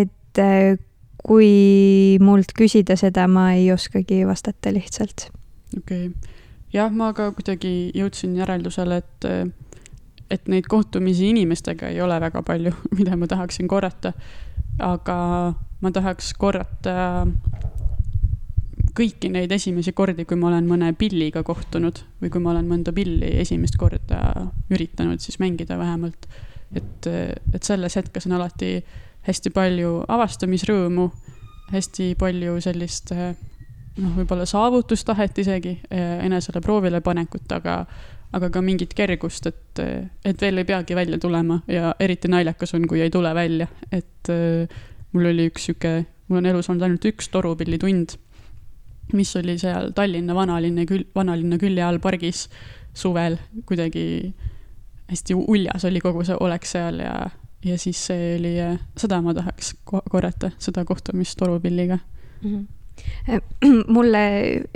et 0.02 0.42
äh, 0.42 0.80
kui 1.24 2.18
mult 2.24 2.54
küsida 2.58 2.96
seda, 3.00 3.28
ma 3.28 3.52
ei 3.54 3.72
oskagi 3.72 4.24
vastata 4.28 4.74
lihtsalt. 4.74 5.30
okei 5.78 6.08
okay., 6.08 6.36
jah, 6.74 6.92
ma 6.92 7.14
ka 7.14 7.32
kuidagi 7.38 7.92
jõudsin 7.96 8.36
järeldusele, 8.40 9.02
et, 9.04 9.28
et 10.30 10.48
neid 10.48 10.70
kohtumisi 10.70 11.30
inimestega 11.34 11.90
ei 11.94 12.02
ole 12.02 12.20
väga 12.22 12.44
palju, 12.46 12.74
mida 12.98 13.18
ma 13.18 13.28
tahaksin 13.28 13.68
korrata. 13.68 14.14
aga 14.80 15.54
ma 15.82 15.92
tahaks 15.92 16.34
korrata 16.34 17.28
kõiki 19.00 19.32
neid 19.32 19.52
esimesi 19.56 19.94
kordi, 19.96 20.26
kui 20.28 20.38
ma 20.40 20.50
olen 20.50 20.68
mõne 20.68 20.92
pilliga 20.98 21.44
kohtunud 21.48 22.02
või 22.20 22.32
kui 22.34 22.44
ma 22.44 22.52
olen 22.54 22.68
mõnda 22.68 22.94
pilli 22.96 23.32
esimest 23.42 23.78
korda 23.80 24.50
üritanud 24.74 25.24
siis 25.24 25.40
mängida 25.40 25.78
vähemalt. 25.80 26.28
et, 26.76 27.08
et 27.54 27.64
selles 27.64 27.96
hetkes 27.96 28.28
on 28.28 28.36
alati 28.38 28.80
hästi 29.26 29.52
palju 29.56 30.04
avastamisrõõmu, 30.08 31.08
hästi 31.72 32.14
palju 32.20 32.60
sellist 32.62 33.14
noh, 33.14 34.14
võib-olla 34.18 34.46
saavutustahet 34.50 35.38
isegi, 35.38 35.80
enesele 35.90 36.62
proovile 36.62 37.02
panekut, 37.02 37.48
aga, 37.56 37.82
aga 38.36 38.50
ka 38.54 38.62
mingit 38.62 38.94
kergust, 38.94 39.48
et, 39.48 39.84
et 40.26 40.42
veel 40.42 40.62
ei 40.62 40.68
peagi 40.68 40.96
välja 40.96 41.20
tulema 41.20 41.62
ja 41.68 41.94
eriti 42.00 42.32
naljakas 42.32 42.76
on, 42.78 42.88
kui 42.88 43.02
ei 43.02 43.12
tule 43.14 43.34
välja, 43.36 43.68
et 43.92 44.32
mul 45.14 45.32
oli 45.32 45.50
üks 45.50 45.70
sihuke, 45.70 46.04
mul 46.28 46.44
on 46.44 46.52
elus 46.52 46.70
olnud 46.70 46.88
ainult 46.88 47.10
üks 47.10 47.32
torupillitund 47.34 48.18
mis 49.14 49.36
oli 49.36 49.58
seal 49.58 49.92
Tallinna 49.96 50.36
vanalinna 50.36 50.86
kül-, 50.90 51.08
vanalinna 51.16 51.58
külje 51.58 51.84
all 51.84 52.00
pargis 52.00 52.48
suvel 52.94 53.38
kuidagi 53.66 54.34
hästi 55.10 55.36
uljas 55.36 55.86
oli 55.86 56.02
kogu 56.04 56.24
see 56.26 56.38
olek 56.40 56.66
seal 56.70 57.00
ja, 57.02 57.14
ja 57.66 57.78
siis 57.78 58.02
see 58.10 58.36
oli, 58.40 58.56
seda 58.98 59.22
ma 59.26 59.34
tahaks 59.34 59.74
korrata, 59.86 60.52
seda 60.62 60.86
kohtumist 60.86 61.38
torupilliga 61.40 61.98
mm. 61.98 62.52
-hmm 62.52 62.68
mulle 63.96 64.24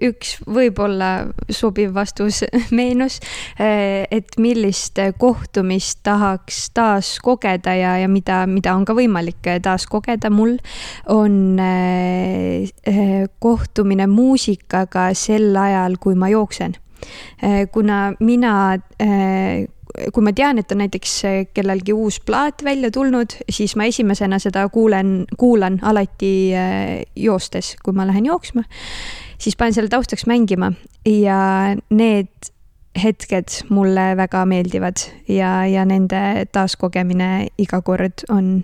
üks 0.03 0.35
võib-olla 0.45 1.29
sobiv 1.49 1.93
vastus 1.95 2.43
meenus, 2.77 3.19
et 3.57 4.37
millist 4.37 4.99
kohtumist 5.17 6.03
tahaks 6.05 6.67
taas 6.75 7.15
kogeda 7.23 7.73
ja, 7.77 7.95
ja 8.03 8.09
mida, 8.11 8.43
mida 8.49 8.75
on 8.77 8.85
ka 8.85 8.95
võimalik 8.97 9.49
taas 9.63 9.87
kogeda 9.89 10.29
mul, 10.33 10.57
on 11.09 11.59
eh, 11.59 13.27
kohtumine 13.39 14.07
muusikaga 14.07 15.09
sel 15.17 15.55
ajal, 15.57 15.97
kui 16.01 16.15
ma 16.19 16.29
jooksen. 16.31 16.75
Eh, 17.43 17.67
kuna 17.71 18.13
mina 18.19 18.53
eh, 18.99 19.67
kui 20.13 20.23
ma 20.25 20.33
tean, 20.33 20.57
et 20.57 20.71
on 20.73 20.81
näiteks 20.81 21.11
kellelgi 21.53 21.93
uus 21.93 22.19
plaat 22.25 22.63
välja 22.65 22.91
tulnud, 22.91 23.35
siis 23.49 23.75
ma 23.79 23.85
esimesena 23.89 24.39
seda 24.41 24.65
kuulen, 24.73 25.25
kuulan 25.37 25.79
alati 25.81 26.33
äh, 26.57 27.03
joostes, 27.15 27.75
kui 27.83 27.93
ma 27.93 28.07
lähen 28.09 28.25
jooksma. 28.25 28.63
siis 29.37 29.55
panen 29.59 29.73
selle 29.73 29.89
taustaks 29.89 30.25
mängima 30.25 30.71
ja 31.05 31.75
need 31.89 32.53
hetked 33.03 33.69
mulle 33.69 34.13
väga 34.17 34.45
meeldivad 34.45 35.01
ja, 35.27 35.65
ja 35.65 35.85
nende 35.85 36.45
taaskogemine 36.51 37.47
iga 37.57 37.81
kord 37.81 38.25
on 38.29 38.63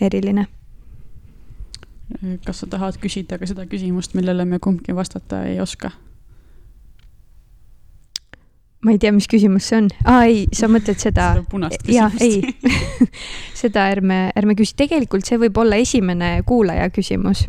eriline. 0.00 0.46
kas 2.46 2.62
sa 2.62 2.66
tahad 2.70 2.98
küsida 3.02 3.38
ka 3.38 3.46
seda 3.48 3.66
küsimust, 3.66 4.14
millele 4.14 4.44
me 4.44 4.58
kumbki 4.62 4.94
vastata 4.96 5.44
ei 5.44 5.60
oska? 5.60 5.90
Ma 8.84 8.92
ei 8.92 8.98
tea, 9.02 9.12
mis 9.14 9.26
küsimus 9.30 9.70
see 9.70 9.80
on. 9.80 9.88
aa, 10.04 10.26
ei, 10.28 10.44
sa 10.54 10.68
mõtled 10.70 11.00
seda. 11.00 11.30
seda 11.36 11.46
punast 11.50 11.86
küsimust. 11.86 12.22
ei 12.22 12.42
seda 13.62 13.86
ärme, 13.92 14.20
ärme 14.36 14.56
küsi, 14.58 14.76
tegelikult 14.78 15.26
see 15.28 15.40
võib 15.40 15.58
olla 15.62 15.80
esimene 15.80 16.36
kuulaja 16.48 16.90
küsimus. 16.94 17.46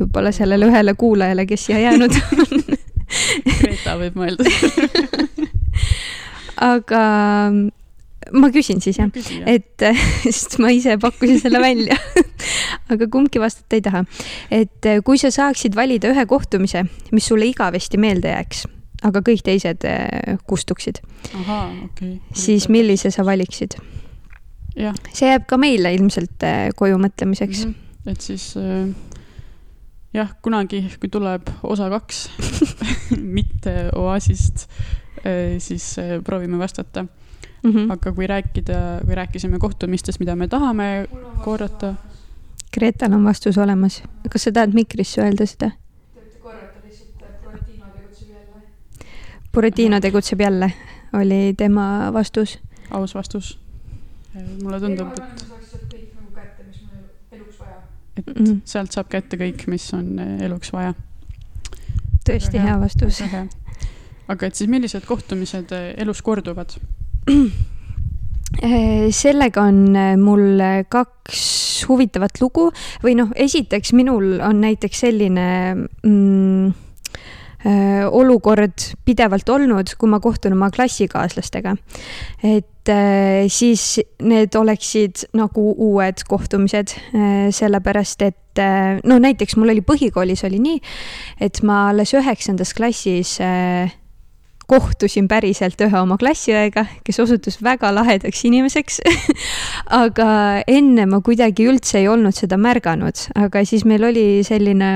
võib-olla 0.00 0.34
sellele 0.34 0.68
ühele 0.70 0.96
kuulajale, 0.98 1.46
kes 1.48 1.68
siia 1.68 1.86
jäänud 1.86 2.18
on 2.34 2.66
Greta 3.60 3.94
võib 4.00 4.18
mõelda 4.18 4.46
aga 6.66 7.02
ma 8.34 8.48
küsin 8.50 8.80
siis 8.82 8.98
jah, 8.98 9.12
et 9.46 9.84
sest 10.26 10.58
ma 10.62 10.72
ise 10.74 10.96
pakkusin 10.98 11.38
selle 11.44 11.62
välja 11.62 11.98
aga 12.92 13.06
kumbki 13.12 13.38
vastata 13.42 13.78
ei 13.78 13.84
taha. 13.86 14.02
et 14.50 14.90
kui 15.06 15.20
sa 15.22 15.30
saaksid 15.30 15.78
valida 15.78 16.10
ühe 16.10 16.26
kohtumise, 16.26 16.82
mis 17.14 17.30
sulle 17.30 17.46
igavesti 17.52 18.00
meelde 18.02 18.34
jääks 18.34 18.66
aga 19.04 19.22
kõik 19.24 19.42
teised 19.44 19.84
eh, 19.88 20.36
kustuksid. 20.48 21.02
Okay. 21.36 22.18
siis 22.34 22.68
millise 22.72 23.10
sa 23.10 23.24
valiksid? 23.26 23.78
see 24.76 25.30
jääb 25.30 25.46
ka 25.48 25.56
meile 25.56 25.94
ilmselt 25.96 26.44
eh, 26.44 26.70
koju 26.76 26.98
mõtlemiseks 27.00 27.64
mm. 27.64 27.70
-hmm. 27.72 28.10
et 28.12 28.20
siis 28.20 28.56
äh, 28.60 28.90
jah, 30.12 30.34
kunagi, 30.42 30.82
kui 31.00 31.08
tuleb 31.08 31.48
osa 31.62 31.88
kaks 31.88 32.28
mitte 33.38 33.90
Oasist 33.96 34.68
siis 35.58 35.96
proovime 36.24 36.58
vastata 36.58 37.06
mm. 37.66 37.72
-hmm. 37.72 37.92
aga 37.92 38.12
kui 38.12 38.26
rääkida, 38.26 39.00
kui 39.04 39.14
rääkisime 39.14 39.58
kohtumistest, 39.58 40.20
mida 40.20 40.36
me 40.36 40.48
tahame 40.48 41.06
korrata. 41.44 41.94
Gretal 42.74 43.12
on 43.12 43.24
vastus 43.24 43.58
olemas. 43.58 44.02
kas 44.30 44.42
sa 44.42 44.52
tahad 44.52 44.74
mikrisse 44.74 45.22
öelda 45.22 45.46
seda? 45.46 45.70
Buratino 49.56 50.00
tegutseb 50.00 50.40
jälle, 50.40 50.72
oli 51.16 51.54
tema 51.56 52.10
vastus. 52.12 52.58
aus 52.90 53.14
vastus. 53.14 53.58
mulle 54.62 54.80
tundub, 54.80 55.08
et 55.16 55.46
et 58.16 58.26
mm 58.26 58.44
-hmm. 58.44 58.60
sealt 58.64 58.92
saab 58.92 59.08
kätte 59.08 59.36
kõik, 59.36 59.64
mis 59.66 59.94
on 59.94 60.18
eluks 60.18 60.72
vaja. 60.72 60.94
tõesti 62.28 62.58
hea 62.58 62.80
vastus. 62.80 63.22
aga 64.28 64.46
et 64.46 64.54
siis 64.54 64.70
millised 64.70 65.04
kohtumised 65.06 65.72
elus 65.96 66.22
korduvad? 66.22 66.76
Äh, 68.62 69.10
sellega 69.10 69.62
on 69.62 69.96
mul 70.22 70.60
kaks 70.88 71.84
huvitavat 71.88 72.40
lugu 72.40 72.72
või 73.02 73.14
noh, 73.16 73.28
esiteks 73.34 73.92
minul 73.92 74.40
on 74.40 74.60
näiteks 74.60 75.00
selline 75.00 75.74
mm, 76.02 76.72
olukord 77.66 78.84
pidevalt 79.04 79.48
olnud, 79.48 79.94
kui 79.98 80.10
ma 80.10 80.20
kohtun 80.22 80.54
oma 80.54 80.70
klassikaaslastega. 80.70 81.76
et 82.44 82.88
äh, 82.92 83.46
siis 83.48 84.00
need 84.22 84.54
oleksid 84.54 85.26
nagu 85.34 85.74
uued 85.76 86.22
kohtumised 86.28 86.94
äh,, 86.94 87.48
sellepärast 87.50 88.22
et 88.22 88.42
no 89.04 89.18
näiteks 89.20 89.58
mul 89.60 89.74
oli 89.74 89.82
põhikoolis 89.84 90.46
oli 90.48 90.60
nii, 90.62 90.78
et 91.44 91.60
ma 91.66 91.88
alles 91.90 92.14
üheksandas 92.16 92.72
klassis 92.76 93.36
äh, 93.44 93.92
kohtusin 94.66 95.28
päriselt 95.30 95.80
ühe 95.84 95.98
oma 96.00 96.16
klassiõega, 96.18 96.86
kes 97.06 97.20
osutus 97.22 97.60
väga 97.62 97.92
lahedaks 97.94 98.42
inimeseks. 98.48 99.00
Aga 100.02 100.28
enne 100.66 101.06
ma 101.10 101.20
kuidagi 101.24 101.68
üldse 101.70 102.00
ei 102.02 102.08
olnud 102.10 102.34
seda 102.34 102.58
märganud, 102.58 103.28
aga 103.38 103.62
siis 103.68 103.84
meil 103.86 104.02
oli 104.08 104.42
selline 104.46 104.90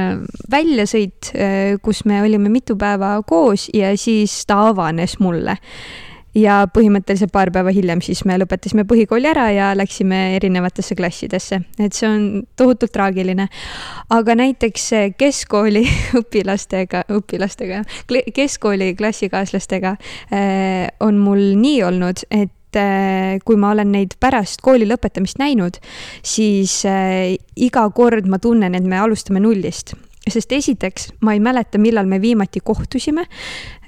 väljasõit, 0.50 1.32
äh, 1.34 1.78
kus 1.82 2.02
me 2.08 2.18
olime 2.24 2.50
mitu 2.50 2.74
päeva 2.80 3.14
koos 3.26 3.68
ja 3.74 3.92
siis 3.98 4.42
ta 4.50 4.58
avanes 4.70 5.18
mulle 5.22 5.58
ja 6.36 6.60
põhimõtteliselt 6.70 7.32
paar 7.34 7.50
päeva 7.54 7.72
hiljem 7.74 8.02
siis 8.04 8.22
me 8.28 8.36
lõpetasime 8.38 8.84
põhikooli 8.88 9.30
ära 9.30 9.48
ja 9.54 9.70
läksime 9.78 10.36
erinevatesse 10.36 10.96
klassidesse, 10.98 11.60
et 11.78 11.96
see 11.96 12.08
on 12.08 12.28
tohutult 12.58 12.92
traagiline. 12.94 13.48
aga 14.10 14.36
näiteks 14.38 14.90
keskkooli 15.18 15.84
õpilastega, 16.20 17.04
õpilastega, 17.10 17.82
keskkooli 18.34 18.94
klassikaaslastega 18.98 19.96
äh, 19.96 20.88
on 21.00 21.18
mul 21.18 21.42
nii 21.60 21.82
olnud, 21.88 22.22
et 22.30 22.78
äh, 22.78 23.40
kui 23.44 23.58
ma 23.58 23.74
olen 23.74 23.92
neid 23.92 24.14
pärast 24.20 24.62
kooli 24.62 24.86
lõpetamist 24.88 25.40
näinud, 25.42 25.80
siis 26.22 26.82
äh, 26.86 27.34
iga 27.56 27.88
kord 27.90 28.30
ma 28.30 28.38
tunnen, 28.38 28.74
et 28.74 28.86
me 28.86 29.02
alustame 29.02 29.42
nullist 29.42 29.96
sest 30.32 30.52
esiteks 30.52 31.10
ma 31.24 31.34
ei 31.36 31.42
mäleta, 31.42 31.78
millal 31.78 32.08
me 32.10 32.20
viimati 32.22 32.62
kohtusime. 32.64 33.26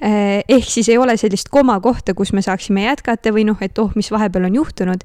Eh, 0.03 0.43
ehk 0.47 0.69
siis 0.69 0.89
ei 0.91 0.99
ole 0.99 1.17
sellist 1.17 1.49
komakohta, 1.53 2.13
kus 2.17 2.33
me 2.33 2.43
saaksime 2.45 2.85
jätkata 2.87 3.33
või 3.35 3.47
noh, 3.47 3.59
et 3.63 3.79
oh, 3.79 3.91
mis 3.95 4.11
vahepeal 4.11 4.49
on 4.49 4.61
juhtunud. 4.61 5.03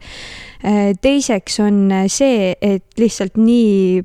Eh, 0.62 0.92
teiseks 1.00 1.60
on 1.64 1.82
see, 2.12 2.54
et 2.60 2.86
lihtsalt 2.98 3.38
nii 3.38 4.04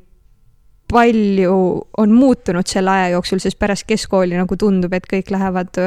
palju 0.94 1.54
on 1.98 2.12
muutunud 2.12 2.68
selle 2.68 2.92
aja 2.92 3.08
jooksul, 3.14 3.40
sest 3.42 3.58
pärast 3.58 3.86
keskkooli 3.88 4.36
nagu 4.38 4.56
tundub, 4.60 4.92
et 4.94 5.06
kõik 5.10 5.32
lähevad 5.32 5.80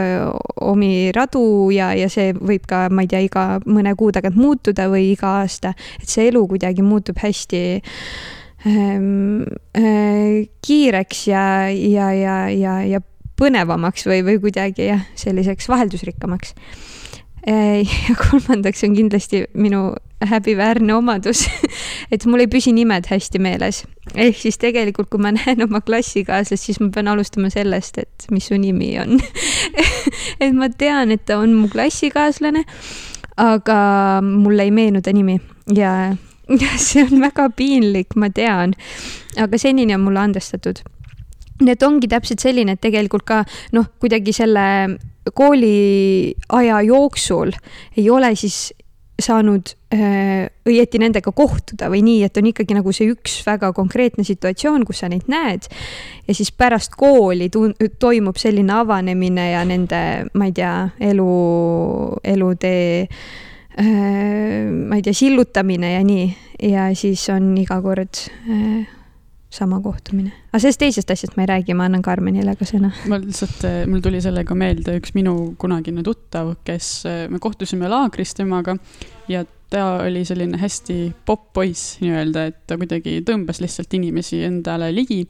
omi 0.68 1.12
radu 1.16 1.70
ja, 1.72 1.92
ja 1.96 2.10
see 2.12 2.34
võib 2.36 2.66
ka, 2.68 2.88
ma 2.92 3.06
ei 3.06 3.12
tea, 3.12 3.22
iga 3.24 3.46
mõne 3.70 3.94
kuu 3.96 4.12
tagant 4.12 4.36
muutuda 4.36 4.90
või 4.92 5.14
iga 5.14 5.38
aasta, 5.44 5.76
et 6.02 6.10
see 6.10 6.28
elu 6.32 6.42
kuidagi 6.50 6.84
muutub 6.84 7.22
hästi 7.24 7.62
äh, 7.78 7.94
kiireks 10.68 11.28
ja, 11.30 11.44
ja, 11.72 12.12
ja, 12.12 12.36
ja, 12.52 12.74
ja 12.84 13.02
põnevamaks 13.38 14.08
või, 14.10 14.24
või 14.26 14.40
kuidagi 14.44 14.90
jah, 14.90 15.06
selliseks 15.16 15.70
vaheldusrikkamaks. 15.70 16.56
Ja 17.48 18.16
kolmandaks 18.20 18.84
on 18.84 18.96
kindlasti 18.98 19.46
minu 19.56 19.94
häbiväärne 20.26 20.96
omadus 20.98 21.46
et 22.12 22.26
mul 22.26 22.44
ei 22.44 22.50
püsi 22.52 22.74
nimed 22.76 23.08
hästi 23.10 23.40
meeles. 23.42 23.84
ehk 24.16 24.38
siis 24.40 24.58
tegelikult, 24.62 25.10
kui 25.12 25.22
ma 25.22 25.32
näen 25.36 25.62
oma 25.64 25.82
klassikaaslast, 25.86 26.64
siis 26.64 26.80
ma 26.82 26.90
pean 26.94 27.08
alustama 27.12 27.52
sellest, 27.54 28.00
et 28.02 28.28
mis 28.32 28.48
su 28.50 28.58
nimi 28.60 28.96
on 29.00 29.20
et 30.44 30.56
ma 30.58 30.70
tean, 30.70 31.14
et 31.14 31.26
ta 31.26 31.40
on 31.40 31.54
mu 31.54 31.70
klassikaaslane, 31.72 32.66
aga 33.38 33.80
mulle 34.26 34.68
ei 34.68 34.74
meenu 34.74 35.04
ta 35.06 35.14
nimi 35.14 35.38
ja 35.76 36.16
see 36.88 37.04
on 37.04 37.22
väga 37.22 37.50
piinlik, 37.56 38.16
ma 38.16 38.30
tean, 38.34 38.76
aga 39.38 39.60
senini 39.60 39.96
on 39.96 40.06
mulle 40.06 40.24
andestatud. 40.24 40.84
nii 41.58 41.74
et 41.74 41.84
ongi 41.84 42.08
täpselt 42.08 42.44
selline, 42.44 42.76
et 42.78 42.82
tegelikult 42.82 43.26
ka 43.26 43.44
noh, 43.74 43.88
kuidagi 44.00 44.34
selle 44.36 44.66
kooliaja 45.34 46.82
jooksul 46.86 47.52
ei 47.98 48.10
ole 48.14 48.36
siis 48.38 48.70
saanud 49.18 49.72
äh, 49.94 50.46
õieti 50.70 51.00
nendega 51.02 51.32
kohtuda 51.34 51.90
või 51.90 52.04
nii, 52.06 52.22
et 52.28 52.38
on 52.38 52.50
ikkagi 52.52 52.78
nagu 52.78 52.94
see 52.94 53.10
üks 53.10 53.40
väga 53.48 53.72
konkreetne 53.76 54.26
situatsioon, 54.28 54.86
kus 54.86 55.02
sa 55.02 55.10
neid 55.10 55.26
näed. 55.32 55.66
ja 56.28 56.36
siis 56.38 56.52
pärast 56.52 56.94
kooli 56.98 57.50
toimub 57.50 58.38
selline 58.38 58.78
avanemine 58.78 59.50
ja 59.52 59.66
nende, 59.66 60.02
ma 60.38 60.50
ei 60.50 60.54
tea, 60.54 60.76
elu, 61.10 61.32
elutee 62.24 63.08
ma 63.78 64.98
ei 64.98 65.04
tea, 65.06 65.14
sillutamine 65.14 65.92
ja 65.94 66.04
nii 66.06 66.28
ja 66.72 66.88
siis 66.98 67.28
on 67.30 67.52
iga 67.62 67.78
kord 67.82 68.24
äh, 68.50 68.88
sama 69.54 69.80
kohtumine. 69.84 70.32
aga 70.50 70.62
sellest 70.64 70.82
teisest 70.82 71.12
asjast 71.14 71.38
ma 71.38 71.46
ei 71.46 71.52
räägi, 71.52 71.76
ma 71.78 71.86
annan 71.88 72.02
Karmenile 72.06 72.56
ka 72.58 72.66
sõna. 72.68 72.92
ma 73.10 73.20
lihtsalt, 73.22 73.62
äh, 73.70 73.84
mul 73.90 74.02
tuli 74.06 74.22
sellega 74.24 74.58
meelde 74.58 74.98
üks 75.00 75.14
minu 75.18 75.36
kunagine 75.62 76.04
tuttav, 76.06 76.56
kes, 76.68 76.90
me 77.30 77.42
kohtusime 77.44 77.90
laagris 77.92 78.34
temaga 78.38 78.78
ja 79.32 79.46
ta 79.70 79.84
oli 80.04 80.24
selline 80.26 80.58
hästi 80.58 80.98
popp-poiss 81.26 81.98
nii-öelda, 82.00 82.46
et 82.50 82.60
ta 82.70 82.78
kuidagi 82.80 83.18
tõmbas 83.28 83.60
lihtsalt 83.64 83.94
inimesi 83.98 84.40
endale 84.48 84.90
ligi. 84.96 85.26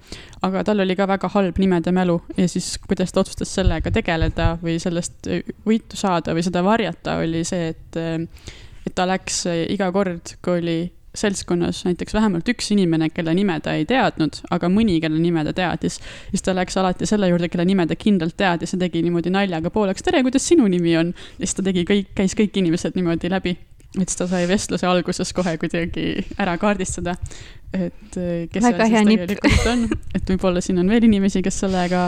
aga 0.46 0.64
tal 0.64 0.84
oli 0.86 0.96
ka 0.96 1.08
väga 1.10 1.30
halb 1.34 1.58
nimede 1.58 1.92
mälu 1.92 2.20
ja 2.38 2.48
siis, 2.48 2.76
kuidas 2.88 3.14
ta 3.14 3.24
otsustas 3.24 3.54
sellega 3.58 3.92
tegeleda 3.92 4.58
või 4.62 4.78
sellest 4.80 5.32
võitu 5.66 5.98
saada 5.98 6.36
või 6.38 6.46
seda 6.46 6.64
varjata, 6.64 7.18
oli 7.24 7.44
see, 7.48 7.74
et, 7.74 7.98
et 8.86 8.96
ta 8.96 9.08
läks 9.10 9.46
iga 9.74 9.90
kord, 9.92 10.38
kui 10.42 10.62
oli 10.62 10.78
seltskonnas 11.18 11.80
näiteks 11.88 12.14
vähemalt 12.14 12.50
üks 12.52 12.70
inimene, 12.76 13.10
kelle 13.10 13.34
nime 13.34 13.56
ta 13.66 13.74
ei 13.74 13.88
teadnud, 13.90 14.38
aga 14.54 14.70
mõni, 14.70 15.00
kelle 15.02 15.18
nime 15.18 15.42
ta 15.48 15.54
teadis, 15.58 15.98
siis 16.30 16.46
ta 16.46 16.54
läks 16.54 16.78
alati 16.78 17.10
selle 17.10 17.32
juurde, 17.32 17.50
kelle 17.50 17.66
nime 17.66 17.88
ta 17.90 17.98
kindlalt 17.98 18.38
teadis 18.38 18.76
ja 18.76 18.80
tegi 18.84 19.02
niimoodi 19.06 19.34
naljaga 19.34 19.72
pooleks, 19.74 20.06
tere, 20.06 20.22
kuidas 20.28 20.46
sinu 20.46 20.68
nimi 20.70 20.94
on? 21.00 21.16
ja 21.40 21.48
siis 21.48 21.58
ta 21.58 21.66
tegi 21.66 21.88
kõik, 21.90 22.14
käis 22.22 22.38
kõik 22.38 22.62
inimesed 22.62 23.00
niimoodi 23.00 23.34
läbi 23.34 23.56
et 23.96 24.14
ta 24.18 24.28
sai 24.30 24.46
vestluse 24.50 24.88
alguses 24.88 25.32
kohe 25.36 25.56
kuidagi 25.62 26.08
ära 26.42 26.58
kaardistada, 26.60 27.16
et 27.74 28.18
eh, 28.20 28.46
kes 28.52 28.64
Väga 28.64 28.88
see 28.88 29.04
siis 29.04 29.20
tegelikult 29.24 29.68
on, 29.72 29.84
et 30.16 30.32
võib-olla 30.34 30.64
siin 30.64 30.82
on 30.82 30.92
veel 30.92 31.08
inimesi, 31.08 31.42
kes 31.46 31.62
sellega, 31.64 32.04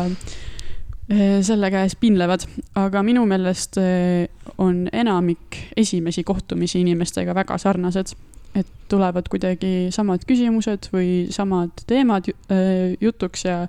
eh, 1.09 1.39
selle 1.45 1.71
käes 1.73 1.95
piinlevad, 1.99 2.45
aga 2.79 3.03
minu 3.05 3.25
meelest 3.29 3.79
eh, 3.81 4.27
on 4.57 4.87
enamik 4.91 5.61
esimesi 5.77 6.25
kohtumisi 6.27 6.83
inimestega 6.85 7.37
väga 7.37 7.59
sarnased. 7.61 8.15
Et 8.57 8.65
tulevad 8.89 9.27
kuidagi 9.29 9.91
samad 9.93 10.23
küsimused 10.25 10.87
või 10.89 11.27
samad 11.29 11.83
teemad 11.85 12.25
jutuks 12.97 13.43
ja, 13.45 13.59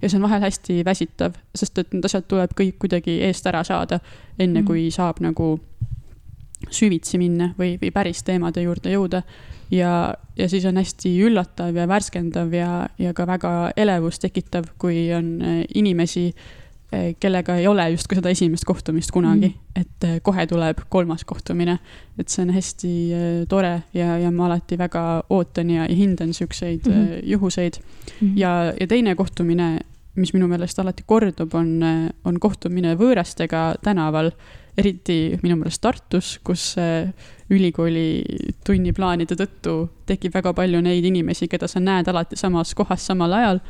ja 0.00 0.08
see 0.08 0.16
on 0.16 0.24
vahel 0.24 0.40
hästi 0.40 0.78
väsitav, 0.86 1.36
sest 1.52 1.76
et 1.82 1.92
need 1.92 2.08
asjad 2.08 2.24
tuleb 2.24 2.54
kõik 2.56 2.78
kuidagi 2.80 3.18
eest 3.26 3.44
ära 3.52 3.60
saada, 3.68 3.98
enne 4.38 4.62
mm. 4.62 4.70
kui 4.70 4.86
saab 4.96 5.20
nagu 5.20 5.58
süvitsi 6.68 7.18
minna 7.20 7.52
või, 7.58 7.74
või 7.80 7.90
päris 7.94 8.22
teemade 8.26 8.62
juurde 8.62 8.92
jõuda. 8.92 9.22
ja, 9.70 10.14
ja 10.36 10.48
siis 10.48 10.64
on 10.66 10.76
hästi 10.76 11.12
üllatav 11.24 11.76
ja 11.76 11.88
värskendav 11.88 12.52
ja, 12.54 12.88
ja 12.98 13.14
ka 13.14 13.26
väga 13.26 13.52
elevust 13.76 14.22
tekitav, 14.22 14.66
kui 14.78 15.08
on 15.14 15.38
äh, 15.42 15.60
inimesi, 15.74 16.32
äh, 16.92 17.14
kellega 17.20 17.56
ei 17.56 17.66
ole 17.66 17.90
justkui 17.94 18.18
seda 18.18 18.32
esimest 18.34 18.66
kohtumist 18.68 19.10
kunagi 19.14 19.48
mm., 19.48 19.80
et 19.80 20.04
äh, 20.04 20.18
kohe 20.22 20.46
tuleb 20.46 20.82
kolmas 20.88 21.24
kohtumine. 21.24 21.78
et 22.18 22.28
see 22.28 22.42
on 22.42 22.50
hästi 22.52 22.92
tore 23.48 23.82
ja, 23.94 24.18
ja 24.18 24.30
ma 24.30 24.46
alati 24.50 24.78
väga 24.78 25.24
ootan 25.30 25.70
ja, 25.70 25.86
ja 25.86 25.96
hindan 25.96 26.34
siukseid 26.34 26.86
mm 26.86 26.92
-hmm. 26.92 27.20
juhuseid 27.22 27.78
mm. 27.78 28.28
-hmm. 28.28 28.38
ja, 28.38 28.72
ja 28.80 28.86
teine 28.86 29.14
kohtumine, 29.14 29.78
mis 30.20 30.32
minu 30.36 30.48
meelest 30.50 30.78
alati 30.82 31.04
kordub, 31.08 31.54
on, 31.58 31.70
on 32.24 32.40
kohtumine 32.40 32.94
võõrastega 33.00 33.74
tänaval 33.84 34.30
eriti 34.78 35.38
minu 35.42 35.56
meelest 35.60 35.82
Tartus, 35.82 36.34
kus 36.44 36.74
ülikooli 37.50 38.22
tunniplaanide 38.66 39.36
tõttu 39.38 39.76
tekib 40.08 40.34
väga 40.34 40.52
palju 40.56 40.82
neid 40.84 41.06
inimesi, 41.06 41.48
keda 41.50 41.68
sa 41.70 41.82
näed 41.82 42.08
alati 42.10 42.38
samas 42.38 42.74
kohas 42.78 43.06
samal 43.06 43.34
ajal. 43.36 43.60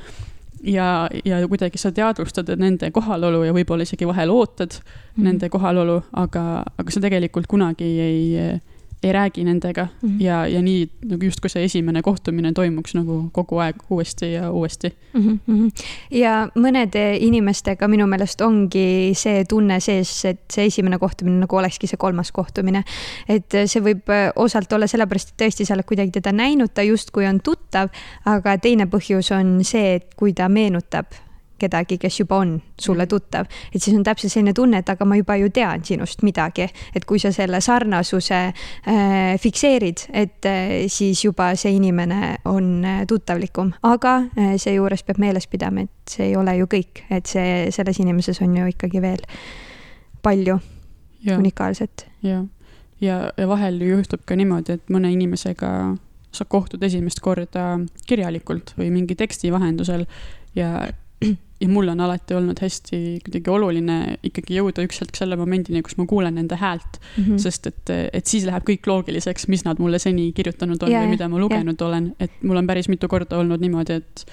ja, 0.64 1.09
ja 1.24 1.40
kuidagi 1.48 1.78
sa 1.80 1.92
teadvustad 1.92 2.51
nende 2.61 2.90
kohalolu 2.92 3.46
ja 3.46 3.55
võib-olla 3.57 3.86
isegi 3.86 4.07
vahel 4.07 4.30
ootad 4.30 4.74
mm 4.74 4.82
-hmm. 4.82 5.24
nende 5.24 5.48
kohalolu, 5.48 6.03
aga, 6.12 6.64
aga 6.78 6.90
sa 6.90 7.01
tegelikult 7.01 7.46
kunagi 7.46 7.84
ei, 7.84 8.61
ei 9.03 9.12
räägi 9.12 9.44
nendega 9.44 9.86
mm. 10.03 10.09
-hmm. 10.09 10.22
ja, 10.22 10.46
ja 10.46 10.62
nii 10.62 10.90
nagu 11.05 11.24
justkui 11.24 11.51
see 11.51 11.64
esimene 11.64 12.03
kohtumine 12.03 12.53
toimuks 12.53 12.94
nagu 12.94 13.30
kogu 13.32 13.59
aeg 13.59 13.76
uuesti 13.90 14.32
ja 14.32 14.51
uuesti. 14.51 14.92
Mhm, 15.12 15.68
ja 16.11 16.48
mõnede 16.55 17.16
inimestega 17.20 17.88
minu 17.88 18.07
meelest 18.07 18.40
ongi 18.40 19.12
see 19.14 19.44
tunne 19.48 19.80
sees, 19.80 20.24
et 20.24 20.42
see 20.53 20.66
esimene 20.66 20.98
kohtumine 20.98 21.40
nagu 21.40 21.57
olekski 21.57 21.86
see 21.86 21.96
kolmas 21.96 22.32
kohtumine. 22.32 22.84
et 23.28 23.57
see 23.66 23.82
võib 23.82 24.09
äh, 24.09 24.32
osalt 24.36 24.72
olla 24.72 24.86
sellepärast, 24.86 25.28
et 25.28 25.42
tõesti 25.44 25.64
sa 25.66 25.74
oled 25.74 25.84
kuidagi 25.84 26.11
teda 26.11 26.32
näinud, 26.32 26.74
ta 26.74 26.82
justkui 26.82 27.26
on 27.26 27.40
tuttav, 27.40 27.88
aga 28.24 28.59
teine 28.59 28.86
põhjus 28.86 29.32
on 29.34 29.64
see, 29.64 29.94
et 29.94 30.14
kui 30.14 30.32
ta 30.32 30.48
meenutab 30.48 31.07
kedagi, 31.61 31.98
kes 32.00 32.20
juba 32.22 32.40
on 32.42 32.56
sulle 32.80 33.06
tuttav, 33.11 33.48
et 33.74 33.82
siis 33.82 33.96
on 33.96 34.04
täpselt 34.06 34.32
selline 34.32 34.54
tunne, 34.56 34.80
et 34.80 34.92
aga 34.92 35.06
ma 35.08 35.18
juba 35.18 35.36
ju 35.40 35.50
tean 35.54 35.84
sinust 35.84 36.24
midagi, 36.26 36.68
et 36.96 37.06
kui 37.08 37.20
sa 37.22 37.32
selle 37.34 37.61
sarnasuse 37.64 38.40
äh, 38.40 39.38
fikseerid, 39.40 40.06
et 40.12 40.48
äh, 40.48 40.74
siis 40.92 41.24
juba 41.24 41.52
see 41.61 41.74
inimene 41.76 42.36
on 42.50 42.84
äh, 42.84 43.02
tuttavlikum, 43.08 43.74
aga 43.86 44.16
äh, 44.36 44.54
seejuures 44.61 45.04
peab 45.06 45.22
meeles 45.22 45.48
pidama, 45.50 45.86
et 45.86 46.14
see 46.16 46.30
ei 46.30 46.36
ole 46.36 46.56
ju 46.61 46.68
kõik, 46.70 47.04
et 47.11 47.30
see, 47.30 47.68
selles 47.74 48.00
inimeses 48.02 48.40
on 48.44 48.56
ju 48.56 48.70
ikkagi 48.72 49.02
veel 49.02 49.24
palju 50.22 50.58
ja, 51.24 51.38
unikaalset. 51.38 52.06
ja, 52.22 52.44
ja, 53.00 53.32
ja 53.36 53.48
vahel 53.48 53.80
ju 53.80 53.96
juhtub 53.96 54.24
ka 54.26 54.36
niimoodi, 54.38 54.78
et 54.78 54.92
mõne 54.92 55.12
inimesega 55.12 55.72
sa 56.32 56.46
kohtud 56.46 56.82
esimest 56.86 57.20
korda 57.24 57.80
kirjalikult 58.06 58.74
või 58.78 58.90
mingi 58.94 59.16
teksti 59.18 59.50
vahendusel 59.52 60.06
ja 60.54 60.90
ja 61.61 61.68
mul 61.68 61.88
on 61.92 62.00
alati 62.00 62.34
olnud 62.34 62.61
hästi 62.62 62.98
kuidagi 63.24 63.52
oluline 63.52 63.96
ikkagi 64.26 64.56
jõuda 64.56 64.84
üks 64.86 65.02
hetk 65.02 65.18
selle 65.18 65.36
momendini, 65.40 65.82
kus 65.84 65.98
ma 66.00 66.06
kuulen 66.08 66.38
nende 66.40 66.56
häält 66.61 67.00
mm. 67.00 67.24
Mhm. 67.24 67.40
sest 67.42 67.68
et, 67.70 67.92
et 68.12 68.26
siis 68.26 68.46
läheb 68.48 68.64
kõik 68.68 68.88
loogiliseks, 68.88 69.48
mis 69.52 69.66
nad 69.66 69.82
mulle 69.82 70.00
seni 70.02 70.30
kirjutanud 70.36 70.80
on 70.86 70.92
Jaa, 70.92 71.04
või 71.04 71.16
mida 71.16 71.28
ma 71.28 71.40
lugenud 71.42 71.82
olen, 71.86 72.12
et 72.20 72.40
mul 72.42 72.62
on 72.62 72.70
päris 72.70 72.88
mitu 72.92 73.11
korda 73.12 73.40
olnud 73.40 73.61
niimoodi, 73.61 74.00
et 74.00 74.24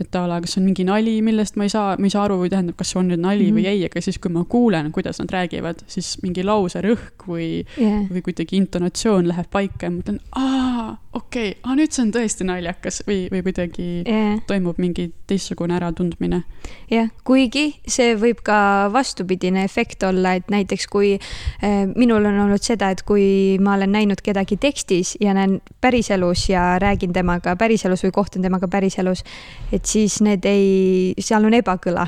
et 0.00 0.16
a 0.18 0.26
la, 0.28 0.40
kas 0.44 0.56
see 0.56 0.60
on 0.60 0.66
mingi 0.68 0.84
nali, 0.84 1.16
millest 1.24 1.56
ma 1.56 1.64
ei 1.64 1.72
saa, 1.72 1.96
ma 1.96 2.08
ei 2.08 2.12
saa 2.12 2.26
aru 2.26 2.36
või 2.42 2.50
tähendab, 2.52 2.76
kas 2.76 2.92
see 2.92 3.00
on 3.00 3.08
nüüd 3.10 3.22
nali 3.22 3.46
mm 3.46 3.48
-hmm. 3.48 3.56
või 3.56 3.66
ei, 3.72 3.84
aga 3.88 4.00
siis, 4.04 4.18
kui 4.20 4.32
ma 4.32 4.44
kuulen, 4.44 4.92
kuidas 4.92 5.20
nad 5.22 5.32
räägivad, 5.32 5.82
siis 5.86 6.16
mingi 6.22 6.44
lause 6.44 6.82
rõhk 6.84 7.26
või 7.28 7.64
Yeah. 7.76 8.06
või 8.10 8.22
kuidagi 8.22 8.56
intonatsioon 8.56 9.28
läheb 9.28 9.46
paika 9.50 9.86
ja 9.86 9.90
ma 9.90 10.00
mõtlen, 10.00 10.18
aa, 10.36 10.96
okei 11.12 11.50
okay,, 11.50 11.60
aa 11.62 11.74
nüüd 11.74 11.92
see 11.92 12.02
on 12.04 12.12
tõesti 12.12 12.44
naljakas 12.44 13.02
või, 13.08 13.28
või 13.32 13.42
kuidagi 13.42 13.86
Yeah. 14.06 14.40
toimub 14.46 14.78
mingi 14.78 15.12
teistsugune 15.26 15.76
äratundmine. 15.76 16.42
jah, 16.90 17.08
kuigi 17.24 17.80
see 17.86 18.14
võib 18.16 18.42
ka 18.42 18.90
vastupidine 18.92 19.64
efekt 19.64 20.02
olla, 20.02 20.34
et 20.34 20.50
näiteks 20.50 20.86
kui 20.86 21.14
äh, 21.18 21.86
minul 21.96 22.24
on 22.24 22.40
olnud 22.46 22.62
seda, 22.62 22.90
et 22.90 23.02
kui 23.02 23.58
ma 23.60 23.74
olen 23.74 23.92
näinud 23.92 24.20
kedagi 24.22 24.56
tekstis 24.56 25.16
ja 25.20 25.34
näen 25.34 25.60
päriselus 25.80 26.48
ja 26.48 26.78
räägin 26.82 27.12
temaga 27.12 27.56
päriselus 27.56 28.04
või 28.04 28.12
kohtun 28.12 28.42
temaga 28.42 28.68
päriselus, 28.68 29.24
et 29.72 29.85
siis 29.86 30.20
need 30.24 30.46
ei, 30.48 31.14
seal 31.22 31.46
on 31.46 31.54
ebakõla 31.54 32.06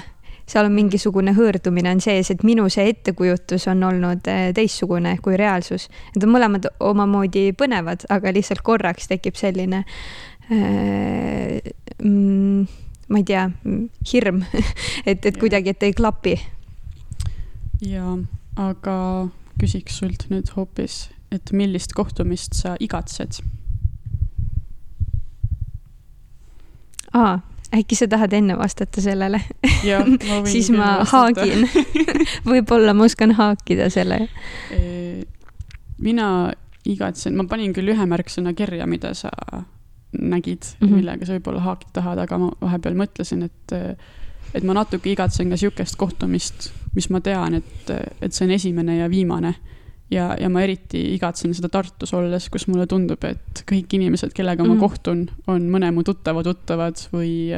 seal 0.49 0.65
on 0.65 0.73
mingisugune 0.73 1.35
hõõrdumine 1.37 1.91
on 1.93 2.01
sees, 2.01 2.31
et 2.33 2.45
minu 2.47 2.69
see 2.73 2.89
ettekujutus 2.93 3.69
on 3.69 3.85
olnud 3.85 4.29
äh, 4.33 4.49
teistsugune 4.57 5.17
kui 5.25 5.37
reaalsus. 5.37 5.89
Need 6.15 6.25
on 6.25 6.33
mõlemad 6.33 6.69
omamoodi 6.81 7.51
põnevad, 7.59 8.07
aga 8.13 8.33
lihtsalt 8.33 8.65
korraks 8.65 9.11
tekib 9.11 9.37
selline 9.37 9.83
äh, 10.49 11.59
mm, 12.01 12.65
ma 13.09 13.21
ei 13.21 13.27
tea, 13.29 13.45
hirm, 14.13 14.43
et, 15.11 15.27
et 15.27 15.37
kuidagi, 15.41 15.75
et 15.75 15.87
ei 15.89 15.95
klapi. 15.97 16.39
ja, 17.85 18.17
aga 18.57 18.97
küsiks 19.61 20.01
sult 20.01 20.27
nüüd 20.33 20.51
hoopis, 20.57 21.09
et 21.35 21.53
millist 21.53 21.95
kohtumist 21.97 22.57
sa 22.57 22.77
igatsed? 22.81 23.41
aa, 27.17 27.39
äkki 27.75 27.97
sa 27.99 28.09
tahad 28.09 28.33
enne 28.33 28.59
vastata 28.59 29.01
sellele? 29.01 29.41
siis 30.53 30.71
ma 30.75 30.99
haagin 31.09 31.69
võib-olla 32.53 32.95
ma 32.95 33.09
oskan 33.09 33.35
haakida 33.39 33.91
selle. 33.93 34.23
Mina 35.99 36.53
igatsen, 36.89 37.37
ma 37.37 37.45
panin 37.49 37.75
küll 37.77 37.93
ühe 37.93 38.07
märksõna 38.09 38.55
kirja, 38.57 38.87
mida 38.87 39.13
sa 39.15 39.31
nägid 40.13 40.63
mm. 40.63 40.89
-hmm. 40.89 40.95
millega 40.95 41.27
sa 41.27 41.37
võib-olla 41.37 41.61
haakida 41.61 42.01
tahad, 42.01 42.19
aga 42.19 42.39
ma 42.39 42.51
vahepeal 42.61 42.97
mõtlesin, 42.97 43.45
et, 43.45 43.75
et 44.55 44.65
ma 44.65 44.77
natuke 44.79 45.11
igatsen 45.13 45.51
ka 45.51 45.57
sihukest 45.57 45.97
kohtumist, 45.97 46.71
mis 46.95 47.11
ma 47.11 47.21
tean, 47.21 47.55
et, 47.55 47.91
et 48.23 48.33
see 48.33 48.47
on 48.47 48.55
esimene 48.57 48.97
ja 48.97 49.11
viimane. 49.11 49.55
Ja, 50.11 50.29
ja 50.41 50.49
ma 50.53 50.63
eriti 50.65 51.01
igatsen 51.15 51.55
seda 51.57 51.71
Tartus 51.73 52.13
olles, 52.17 52.49
kus 52.53 52.67
mulle 52.71 52.87
tundub, 52.91 53.25
et 53.29 53.63
kõik 53.69 53.95
inimesed, 53.99 54.33
kellega 54.37 54.65
ma 54.65 54.75
Mhm. 54.75 54.81
kohtun, 54.81 55.25
on 55.47 55.69
mõne 55.71 55.91
mu 55.95 56.05
tuttava 56.07 56.43
tuttavad 56.43 56.97
või, 57.13 57.51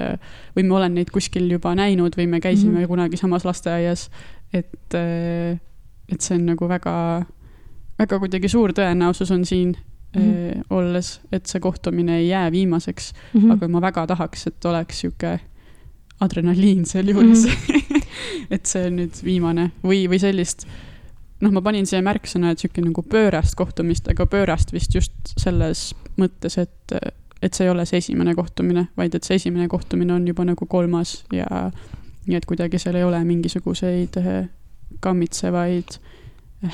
või 0.56 0.66
ma 0.66 0.76
olen 0.80 0.94
neid 0.94 1.10
kuskil 1.10 1.50
juba 1.50 1.74
näinud 1.74 2.16
või 2.16 2.26
me 2.28 2.40
käisime 2.40 2.80
mm 2.80 2.88
kunagi 2.90 3.16
samas 3.16 3.44
lasteaias. 3.44 4.10
et, 4.52 4.94
et 4.94 6.20
see 6.20 6.34
on 6.34 6.46
nagu 6.46 6.68
väga, 6.68 7.24
väga 7.98 8.18
kuidagi 8.18 8.48
suur 8.48 8.72
tõenäosus 8.74 9.30
on 9.30 9.44
siin 9.44 9.76
mm. 10.16 10.22
-hmm. 10.22 10.62
olles, 10.70 11.20
et 11.32 11.46
see 11.46 11.60
kohtumine 11.60 12.18
ei 12.18 12.28
jää 12.28 12.52
viimaseks 12.52 13.12
mm. 13.34 13.40
-hmm. 13.40 13.52
aga 13.52 13.68
ma 13.68 13.80
väga 13.80 14.06
tahaks, 14.06 14.46
et 14.46 14.64
oleks 14.64 15.00
sihuke 15.00 15.40
adrenaliin 16.20 16.86
sealjuures 16.86 17.46
mm. 17.46 17.50
-hmm. 17.70 18.02
et 18.50 18.66
see 18.66 18.86
on 18.86 18.96
nüüd 18.96 19.24
viimane 19.24 19.70
või, 19.84 20.08
või 20.08 20.18
sellist, 20.18 20.66
noh, 21.40 21.52
ma 21.54 21.62
panin 21.64 21.88
siia 21.88 22.02
märksõna, 22.04 22.52
et 22.52 22.62
sihuke 22.62 22.84
nagu 22.84 23.04
pöörast 23.06 23.56
kohtumist, 23.58 24.08
aga 24.12 24.26
pöörast 24.30 24.74
vist 24.74 24.94
just 24.94 25.34
selles 25.40 25.90
mõttes, 26.20 26.58
et, 26.60 26.96
et 27.40 27.56
see 27.56 27.66
ei 27.66 27.72
ole 27.72 27.86
see 27.88 28.00
esimene 28.02 28.34
kohtumine, 28.38 28.88
vaid 28.96 29.16
et 29.16 29.26
see 29.26 29.40
esimene 29.40 29.68
kohtumine 29.72 30.14
on 30.16 30.26
juba 30.28 30.44
nagu 30.48 30.68
kolmas 30.70 31.20
ja 31.34 31.70
nii 32.26 32.36
et 32.36 32.48
kuidagi 32.48 32.80
seal 32.80 32.98
ei 33.00 33.06
ole 33.06 33.20
mingisuguseid 33.24 34.18
eh, 34.20 34.48
kammitsevaid 35.00 35.96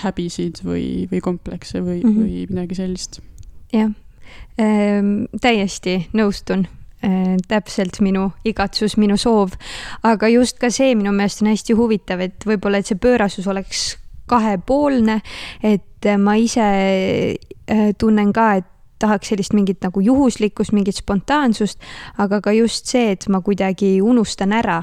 häbisid 0.02 0.64
või, 0.66 1.06
või 1.10 1.20
komplekse 1.22 1.82
või 1.84 2.00
mm. 2.00 2.08
-hmm. 2.08 2.22
või 2.22 2.46
midagi 2.50 2.80
sellist. 2.80 3.20
jah 3.72 3.92
ehm,, 4.58 5.28
täiesti 5.40 6.08
nõustun 6.16 6.66
ehm, 7.06 7.36
täpselt 7.48 8.00
minu 8.02 8.32
igatsus, 8.44 8.96
minu 8.98 9.16
soov, 9.16 9.54
aga 10.02 10.28
just 10.32 10.58
ka 10.58 10.70
see 10.74 10.94
minu 10.98 11.12
meelest 11.14 11.44
on 11.44 11.52
hästi 11.52 11.78
huvitav, 11.78 12.24
et 12.26 12.46
võib-olla, 12.46 12.82
et 12.82 12.90
see 12.90 12.98
pöörasus 12.98 13.46
oleks 13.46 13.92
kahepoolne, 14.26 15.20
et 15.62 16.10
ma 16.18 16.36
ise 16.40 16.66
eh, 16.66 17.92
tunnen 17.98 18.32
ka, 18.32 18.54
et 18.60 18.72
tahaks 18.98 19.28
sellist 19.32 19.54
mingit 19.56 19.82
nagu 19.84 20.00
juhuslikkust, 20.00 20.72
mingit 20.72 20.96
spontaansust, 20.96 21.80
aga 22.18 22.40
ka 22.40 22.52
just 22.56 22.88
see, 22.90 23.10
et 23.12 23.26
ma 23.28 23.42
kuidagi 23.44 23.98
unustan 24.02 24.54
ära, 24.56 24.82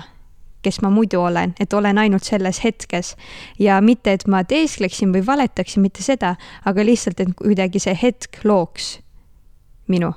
kes 0.63 0.79
ma 0.83 0.91
muidu 0.93 1.19
olen, 1.19 1.55
et 1.59 1.73
olen 1.73 1.97
ainult 1.99 2.23
selles 2.23 2.61
hetkes 2.63 3.15
ja 3.59 3.81
mitte, 3.83 4.13
et 4.13 4.27
ma 4.31 4.43
teeskleksin 4.47 5.11
või 5.15 5.25
valetaksin, 5.27 5.83
mitte 5.83 6.05
seda, 6.05 6.35
aga 6.65 6.85
lihtsalt, 6.85 7.19
et 7.19 7.33
kuidagi 7.39 7.81
see 7.83 7.95
hetk 8.01 8.43
looks 8.47 8.97
minu. 9.91 10.13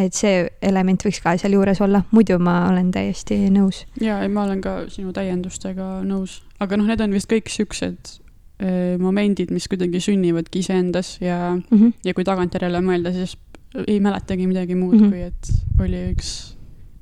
et 0.00 0.16
see 0.16 0.46
element 0.64 1.02
võiks 1.04 1.18
ka 1.20 1.34
sealjuures 1.36 1.80
olla, 1.84 1.98
muidu 2.14 2.38
ma 2.40 2.70
olen 2.70 2.88
täiesti 2.94 3.36
nõus. 3.52 3.84
ja, 4.00 4.22
ei, 4.22 4.30
ma 4.32 4.46
olen 4.46 4.62
ka 4.64 4.74
sinu 4.88 5.12
täiendustega 5.12 6.00
nõus, 6.06 6.40
aga 6.58 6.78
noh, 6.80 6.88
need 6.88 7.04
on 7.04 7.12
vist 7.12 7.28
kõik 7.30 7.52
siuksed 7.52 8.16
momendid, 9.00 9.50
mis 9.54 9.68
kuidagi 9.72 10.02
sünnivadki 10.04 10.60
iseendas 10.60 11.14
ja 11.20 11.56
mm. 11.56 11.78
-hmm. 11.78 11.92
ja 12.04 12.14
kui 12.14 12.24
tagantjärele 12.24 12.82
mõelda, 12.84 13.12
siis 13.12 13.36
ei 13.86 14.00
mäletagi 14.00 14.46
midagi 14.46 14.74
muud 14.74 14.94
mm. 14.94 15.00
-hmm. 15.00 15.10
kui 15.10 15.22
et 15.22 15.52
oli 15.80 16.00
üks, 16.12 16.56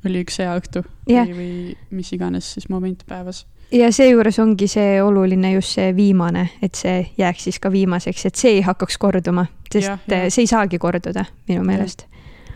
oli 0.07 0.23
üks 0.23 0.39
hea 0.39 0.55
õhtu 0.59 0.85
Jah. 1.09 1.27
või, 1.27 1.35
või 1.39 1.77
mis 1.91 2.13
iganes 2.13 2.53
siis 2.55 2.69
moment 2.69 3.03
päevas. 3.09 3.47
ja 3.73 3.93
seejuures 3.93 4.39
ongi 4.39 4.69
see 4.69 5.03
oluline 5.03 5.53
just 5.53 5.75
see 5.75 5.97
viimane, 5.97 6.49
et 6.63 6.75
see 6.75 7.11
jääks 7.19 7.45
siis 7.45 7.59
ka 7.59 7.73
viimaseks, 7.73 8.27
et 8.27 8.35
see 8.35 8.51
ei 8.51 8.61
hakkaks 8.61 8.99
korduma, 8.99 9.47
sest 9.73 9.89
Jah, 9.89 9.99
ja, 10.07 10.17
jah. 10.17 10.31
see 10.31 10.43
ei 10.43 10.47
saagi 10.47 10.79
korduda 10.79 11.25
minu 11.49 11.65
meelest 11.65 12.07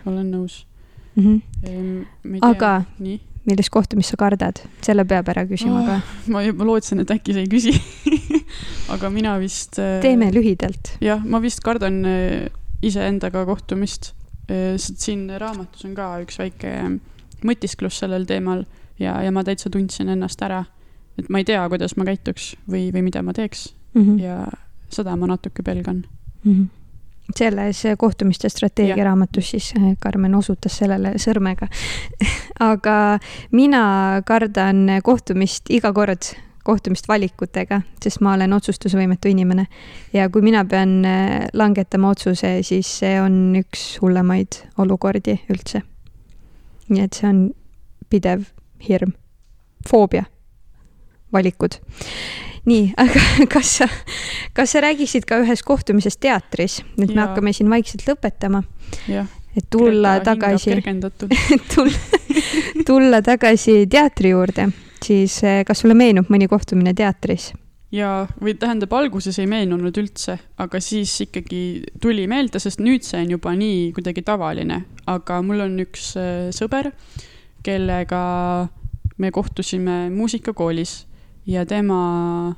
olen 0.07 0.31
nõus 0.31 0.67
mm. 1.15 1.25
-hmm. 1.25 1.41
ehm,. 1.69 2.39
Aga- 2.41 2.85
nii, 2.99 3.21
millist 3.49 3.73
kohtumist 3.75 4.13
sa 4.13 4.19
kardad, 4.21 4.61
selle 4.85 5.05
peab 5.09 5.29
ära 5.33 5.45
küsima 5.49 5.83
ka. 5.87 6.01
ma 6.33 6.43
juba 6.47 6.67
lootsin, 6.69 7.03
et 7.03 7.11
äkki 7.11 7.35
sa 7.35 7.43
ei 7.43 7.51
küsi 7.51 7.75
aga 8.95 9.11
mina 9.11 9.37
vist. 9.43 9.81
teeme 10.03 10.31
lühidalt. 10.35 10.97
jah, 11.03 11.23
ma 11.25 11.43
vist 11.43 11.63
kardan 11.65 12.03
eh, 12.07 12.51
iseendaga 12.83 13.45
kohtumist, 13.47 14.13
sest 14.51 14.99
siin 15.01 15.29
raamatus 15.39 15.85
on 15.87 15.93
ka 15.95 16.09
üks 16.25 16.41
väike 16.41 16.73
mõtisklus 17.47 18.01
sellel 18.03 18.27
teemal 18.27 18.65
ja, 18.99 19.15
ja 19.23 19.31
ma 19.35 19.45
täitsa 19.47 19.71
tundsin 19.71 20.11
ennast 20.13 20.43
ära. 20.43 20.65
et 21.19 21.31
ma 21.31 21.39
ei 21.39 21.47
tea, 21.47 21.63
kuidas 21.71 21.95
ma 21.97 22.05
käituks 22.09 22.57
või, 22.67 22.91
või 22.95 23.07
mida 23.07 23.23
ma 23.23 23.33
teeks 23.37 23.71
Mm 23.95 24.03
-hmm. 24.03 24.23
ja 24.23 24.47
seda 24.89 25.17
ma 25.17 25.27
natuke 25.27 25.63
pelgan. 25.63 26.05
mm. 26.45 26.53
-hmm. 26.53 26.67
Selles 27.37 27.83
kohtumiste 27.99 28.49
strateegia 28.49 29.05
raamatus 29.05 29.51
siis 29.51 29.73
äh, 29.79 29.93
Karmen 30.01 30.35
osutas 30.35 30.79
sellele 30.83 31.15
sõrmega 31.23 31.69
aga 32.73 32.97
mina 33.53 33.85
kardan 34.27 34.89
kohtumist 35.05 35.71
iga 35.71 35.93
kord, 35.93 36.33
kohtumist 36.65 37.09
valikutega, 37.09 37.81
sest 38.03 38.21
ma 38.23 38.35
olen 38.37 38.53
otsustusvõimetu 38.53 39.31
inimene. 39.33 39.67
ja 40.13 40.29
kui 40.31 40.43
mina 40.43 40.65
pean 40.65 41.01
äh, 41.05 41.47
langetama 41.53 42.13
otsuse, 42.13 42.59
siis 42.63 42.91
see 43.03 43.19
on 43.21 43.57
üks 43.59 43.99
hullemaid 44.03 44.63
olukordi 44.79 45.39
üldse. 45.51 45.83
nii 46.89 47.03
et 47.03 47.19
see 47.19 47.29
on 47.29 47.43
pidev 48.11 48.45
hirm, 48.89 49.15
foobia, 49.89 50.25
valikud. 51.33 51.79
Nii, 52.69 52.93
aga 53.05 53.49
kas 53.53 53.77
sa, 53.81 53.89
kas 54.57 54.75
sa 54.75 54.85
räägiksid 54.85 55.27
ka 55.29 55.41
ühest 55.43 55.67
kohtumisest 55.67 56.21
teatris, 56.23 56.81
nüüd 56.99 57.15
me 57.15 57.25
hakkame 57.25 57.55
siin 57.57 57.71
vaikselt 57.73 58.07
lõpetama. 58.09 58.63
et 59.09 59.67
tulla 59.71 60.19
Greta 60.21 60.37
tagasi, 60.37 60.79
tulla, 61.75 62.23
tulla 62.87 63.23
tagasi 63.23 63.83
teatri 63.91 64.33
juurde 64.33 64.71
siis 65.05 65.43
eh, 65.45 65.63
kas 65.67 65.83
sulle 65.83 65.97
meenub 65.99 66.31
mõni 66.33 66.49
kohtumine 66.51 66.95
teatris? 66.97 67.53
ja, 67.93 68.27
või 68.41 68.55
tähendab, 68.57 68.93
alguses 68.97 69.37
ei 69.43 69.49
meenunud 69.51 69.97
üldse, 70.01 70.39
aga 70.63 70.81
siis 70.81 71.13
ikkagi 71.27 71.83
tuli 72.01 72.25
meelde, 72.31 72.61
sest 72.63 72.81
nüüd 72.81 73.05
see 73.05 73.21
on 73.21 73.35
juba 73.35 73.53
nii 73.59 73.91
kuidagi 73.97 74.25
tavaline. 74.25 74.83
aga 75.07 75.41
mul 75.45 75.67
on 75.67 75.79
üks 75.85 76.15
eh, 76.21 76.51
sõber, 76.57 76.93
kellega 77.63 78.23
me 79.21 79.31
kohtusime 79.31 80.07
muusikakoolis 80.11 81.03
ja 81.47 81.65
tema 81.67 82.55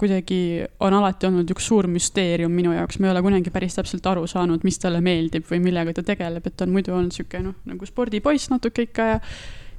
kuidagi 0.00 0.64
on 0.80 0.94
alati 0.96 1.28
olnud 1.28 1.50
üks 1.52 1.66
suur 1.68 1.86
müsteerium 1.90 2.52
minu 2.56 2.72
jaoks, 2.72 2.98
ma 2.98 3.08
ei 3.08 3.14
ole 3.14 3.22
kunagi 3.22 3.52
päris 3.52 3.76
täpselt 3.76 4.06
aru 4.08 4.26
saanud, 4.30 4.64
mis 4.64 4.78
talle 4.80 5.02
meeldib 5.04 5.44
või 5.50 5.60
millega 5.60 5.92
ta 5.96 6.04
tegeleb, 6.14 6.46
et 6.46 6.56
ta 6.56 6.64
on 6.64 6.72
muidu 6.72 6.94
olnud 6.96 7.12
sihuke 7.12 7.42
noh, 7.44 7.58
nagu 7.68 7.88
spordipoiss 7.88 8.48
natuke 8.52 8.88
ikka 8.88 9.08
ja 9.10 9.18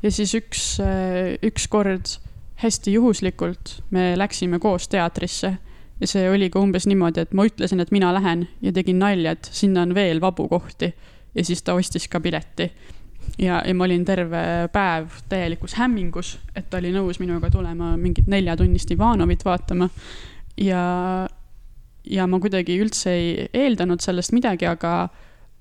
ja 0.01 0.11
siis 0.11 0.33
üks, 0.37 0.61
äh, 0.81 1.37
ükskord 1.45 2.17
hästi 2.61 2.93
juhuslikult 2.93 3.81
me 3.93 4.13
läksime 4.17 4.59
koos 4.61 4.87
teatrisse 4.89 5.55
ja 6.01 6.09
see 6.09 6.29
oli 6.29 6.49
ka 6.49 6.61
umbes 6.61 6.87
niimoodi, 6.89 7.25
et 7.25 7.33
ma 7.37 7.45
ütlesin, 7.45 7.81
et 7.81 7.93
mina 7.93 8.11
lähen 8.13 8.47
ja 8.61 8.73
tegin 8.73 8.99
nalja, 9.01 9.35
et 9.37 9.49
sinna 9.53 9.85
on 9.85 9.95
veel 9.95 10.21
vabu 10.21 10.47
kohti. 10.49 10.93
ja 11.35 11.45
siis 11.45 11.61
ta 11.63 11.73
ostis 11.73 12.07
ka 12.11 12.19
pileti. 12.19 12.71
Ja, 13.39 13.61
ja 13.67 13.75
ma 13.75 13.85
olin 13.87 14.05
terve 14.05 14.43
päev 14.73 15.21
täielikus 15.29 15.75
hämmingus, 15.79 16.37
et 16.55 16.69
ta 16.69 16.79
oli 16.81 16.93
nõus 16.95 17.19
minuga 17.21 17.51
tulema 17.51 17.95
mingit 17.97 18.27
neljatunnist 18.31 18.91
Ivanovit 18.91 19.45
vaatama. 19.45 19.89
ja, 20.57 20.83
ja 22.05 22.27
ma 22.27 22.39
kuidagi 22.39 22.79
üldse 22.81 23.13
ei 23.15 23.47
eeldanud 23.53 24.01
sellest 24.03 24.33
midagi, 24.35 24.67
aga, 24.67 25.09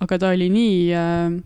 aga 0.01 0.19
ta 0.19 0.33
oli 0.35 0.51
nii 0.53 0.81
äh, 0.95 1.37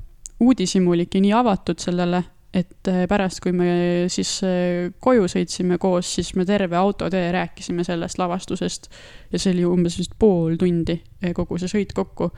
uudishimulik 0.40 1.14
ja 1.14 1.24
nii 1.24 1.34
avatud 1.42 1.82
sellele 1.82 2.24
et 2.54 2.88
äh, 2.88 3.04
pärast, 3.10 3.40
kui 3.42 3.52
me 3.52 3.66
siis 4.12 4.36
äh, 4.46 4.92
koju 5.02 5.26
sõitsime 5.30 5.78
koos, 5.82 6.12
siis 6.16 6.30
me 6.38 6.46
terve 6.46 6.78
autotee 6.78 7.26
rääkisime 7.34 7.84
sellest 7.86 8.18
lavastusest. 8.20 8.88
ja 9.32 9.38
see 9.38 9.52
oli 9.56 9.64
umbes 9.66 9.98
vist 9.98 10.14
pool 10.18 10.54
tundi, 10.60 11.00
äh, 11.24 11.32
kogu 11.34 11.58
see 11.58 11.72
sõit 11.72 11.94
kokku. 11.96 12.30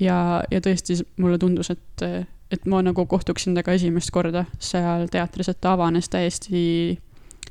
ja, 0.00 0.42
ja 0.50 0.62
tõesti 0.62 1.00
mulle 1.18 1.38
tundus, 1.42 1.72
et, 1.74 2.06
et 2.50 2.66
ma 2.66 2.82
nagu 2.82 3.06
kohtuksin 3.06 3.54
temaga 3.54 3.74
esimest 3.74 4.12
korda 4.14 4.44
seal 4.58 5.08
teatris, 5.12 5.50
et 5.50 5.60
ta 5.60 5.74
avanes 5.74 6.08
täiesti 6.08 6.98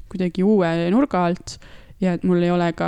kuidagi 0.10 0.44
uue 0.46 0.70
nurga 0.94 1.26
alt 1.28 1.58
ja 2.02 2.14
et 2.16 2.24
mul 2.28 2.44
ei 2.44 2.52
ole 2.52 2.68
ka 2.78 2.88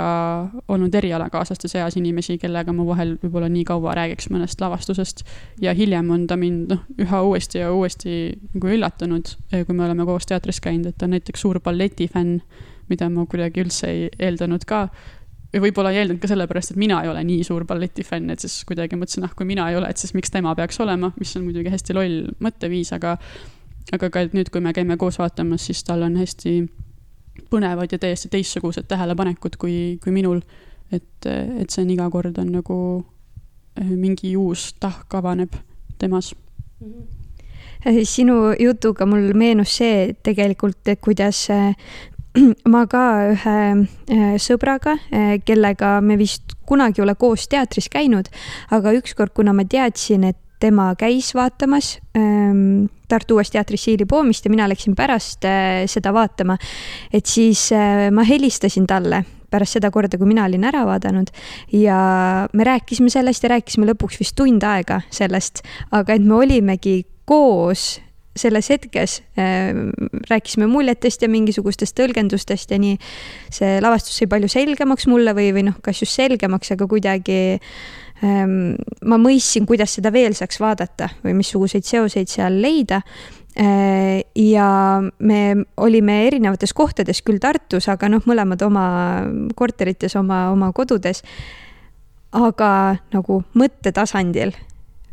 olnud 0.68 0.94
erialakaaslaste 0.94 1.68
seas 1.70 1.96
inimesi, 1.96 2.36
kellega 2.40 2.72
ma 2.76 2.84
vahel 2.86 3.14
võib-olla 3.22 3.48
nii 3.52 3.64
kaua 3.68 3.94
räägiks 3.96 4.28
mõnest 4.32 4.60
lavastusest. 4.60 5.24
ja 5.60 5.74
hiljem 5.74 6.10
on 6.10 6.26
ta 6.26 6.36
mind 6.36 6.74
noh, 6.74 6.82
üha 7.00 7.22
uuesti 7.24 7.62
ja 7.62 7.72
uuesti 7.72 8.18
nagu 8.54 8.72
üllatanud, 8.76 9.34
eh, 9.52 9.64
kui 9.66 9.74
me 9.74 9.86
oleme 9.86 10.04
koos 10.06 10.28
teatris 10.28 10.60
käinud, 10.60 10.86
et 10.86 10.98
ta 10.98 11.06
on 11.06 11.16
näiteks 11.16 11.40
suur 11.40 11.60
balletifänn, 11.60 12.40
mida 12.88 13.08
ma 13.08 13.26
kuidagi 13.26 13.64
üldse 13.64 13.88
ei 13.88 14.08
eeldanud 14.18 14.64
ka. 14.68 14.88
Või 15.54 15.68
võib-olla 15.68 15.92
ei 15.92 16.02
eeldanud 16.02 16.20
ka 16.22 16.28
sellepärast, 16.30 16.74
et 16.74 16.80
mina 16.80 17.02
ei 17.02 17.08
ole 17.08 17.22
nii 17.24 17.44
suur 17.46 17.64
balletifänn, 17.68 18.30
et 18.34 18.42
siis 18.44 18.60
kuidagi 18.68 18.98
mõtlesin, 19.00 19.24
ah, 19.24 19.32
kui 19.36 19.48
mina 19.48 19.68
ei 19.70 19.78
ole, 19.78 19.88
et 19.88 20.00
siis 20.00 20.12
miks 20.16 20.32
tema 20.34 20.54
peaks 20.58 20.80
olema, 20.84 21.12
mis 21.18 21.32
on 21.38 21.46
muidugi 21.46 21.72
hästi 21.72 21.96
loll 21.96 22.26
mõtteviis, 22.44 22.92
aga 22.96 23.16
aga 23.94 24.10
ka 24.12 24.24
nüüd, 24.34 24.50
kui 24.52 24.60
me 24.60 24.74
käime 24.76 24.98
koos 25.00 25.16
vaatamas, 25.20 25.64
siis 25.70 25.80
tal 25.86 26.04
on 26.04 26.18
hästi 26.20 26.58
põnevad 27.48 27.92
ja 27.92 28.00
täiesti 28.02 28.30
teistsugused 28.32 28.88
tähelepanekud 28.90 29.56
kui, 29.60 29.76
kui 30.02 30.12
minul. 30.12 30.42
et, 30.92 31.26
et 31.26 31.68
see 31.68 31.82
on 31.84 31.90
iga 31.92 32.06
kord 32.08 32.38
on 32.40 32.48
nagu 32.48 32.76
eh, 33.76 33.88
mingi 33.92 34.30
uus 34.40 34.70
tahk 34.80 35.14
avaneb 35.14 35.52
temas 36.00 36.34
mm. 36.80 36.92
-hmm. 36.92 38.04
sinu 38.04 38.54
jutuga 38.58 39.06
mul 39.06 39.34
meenus 39.34 39.76
see 39.76 40.14
tegelikult, 40.22 40.88
kuidas 41.00 41.50
eh, 41.50 41.74
ma 42.72 42.84
ka 42.90 43.04
ühe 43.32 44.36
sõbraga, 44.42 44.98
kellega 45.44 45.98
me 46.04 46.18
vist 46.20 46.54
kunagi 46.68 47.00
ei 47.00 47.06
ole 47.06 47.14
koos 47.18 47.48
teatris 47.48 47.88
käinud, 47.92 48.28
aga 48.74 48.92
ükskord, 48.98 49.32
kuna 49.36 49.54
ma 49.56 49.64
teadsin, 49.64 50.28
et 50.28 50.38
tema 50.60 50.92
käis 50.98 51.32
vaatamas 51.34 51.98
ähm, 52.18 52.88
Tartu 53.08 53.38
Uues 53.38 53.50
Teatris 53.50 53.84
Siili 53.84 54.04
poomist 54.04 54.44
ja 54.44 54.50
mina 54.50 54.68
läksin 54.68 54.96
pärast 54.96 55.44
äh, 55.44 55.86
seda 55.86 56.12
vaatama. 56.12 56.58
et 57.12 57.26
siis 57.26 57.70
äh, 57.72 58.10
ma 58.10 58.24
helistasin 58.26 58.86
talle 58.86 59.24
pärast 59.50 59.78
seda 59.78 59.90
korda, 59.90 60.18
kui 60.18 60.28
mina 60.28 60.44
olin 60.44 60.66
ära 60.68 60.84
vaadanud 60.86 61.30
ja 61.72 62.00
me 62.52 62.64
rääkisime 62.64 63.10
sellest 63.10 63.42
ja 63.42 63.54
rääkisime 63.54 63.88
lõpuks 63.92 64.18
vist 64.20 64.36
tund 64.36 64.62
aega 64.62 65.00
sellest, 65.10 65.62
aga 65.90 66.18
et 66.18 66.26
me 66.26 66.34
olimegi 66.42 67.00
koos 67.24 68.00
selles 68.40 68.70
hetkes 68.72 69.18
äh, 69.38 69.70
rääkisime 70.30 70.68
muljetest 70.70 71.22
ja 71.24 71.30
mingisugustest 71.30 71.96
tõlgendustest 71.98 72.72
ja 72.72 72.78
nii. 72.80 72.98
see 73.52 73.78
lavastus 73.84 74.18
sai 74.18 74.28
palju 74.30 74.50
selgemaks 74.52 75.08
mulle 75.10 75.34
või, 75.36 75.50
või 75.56 75.68
noh, 75.70 75.78
kas 75.82 76.02
just 76.02 76.16
selgemaks, 76.18 76.72
aga 76.74 76.88
kuidagi 76.90 77.40
ähm, 78.24 78.78
ma 79.08 79.18
mõistsin, 79.20 79.66
kuidas 79.68 79.96
seda 79.98 80.12
veel 80.14 80.36
saaks 80.38 80.60
vaadata 80.62 81.10
või 81.24 81.36
missuguseid 81.40 81.86
seoseid 81.88 82.30
seal 82.30 82.60
leida 82.62 83.02
äh,. 83.58 84.22
ja 84.34 84.68
me 85.18 85.40
olime 85.76 86.20
erinevates 86.26 86.72
kohtades, 86.72 87.22
küll 87.26 87.42
Tartus, 87.42 87.88
aga 87.90 88.10
noh, 88.12 88.24
mõlemad 88.26 88.62
oma 88.66 88.86
korterites, 89.58 90.16
oma, 90.16 90.48
oma 90.54 90.72
kodudes. 90.72 91.24
aga 92.32 92.98
nagu 93.12 93.42
mõttetasandil 93.56 94.52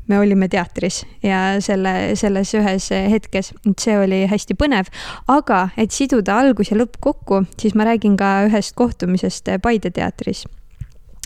me 0.08 0.20
olime 0.20 0.50
teatris 0.52 1.04
ja 1.24 1.62
selle, 1.64 2.16
selles 2.20 2.54
ühes 2.58 2.90
hetkes, 3.16 3.54
et 3.70 3.80
see 3.88 3.98
oli 4.00 4.26
hästi 4.32 4.58
põnev. 4.60 4.92
aga 5.28 5.70
et 5.78 5.92
siduda 5.92 6.40
algus 6.42 6.72
ja 6.72 6.78
lõpp 6.78 7.00
kokku, 7.00 7.46
siis 7.62 7.76
ma 7.76 7.88
räägin 7.88 8.18
ka 8.20 8.36
ühest 8.50 8.76
kohtumisest 8.76 9.50
Paide 9.62 9.92
teatris 9.92 10.46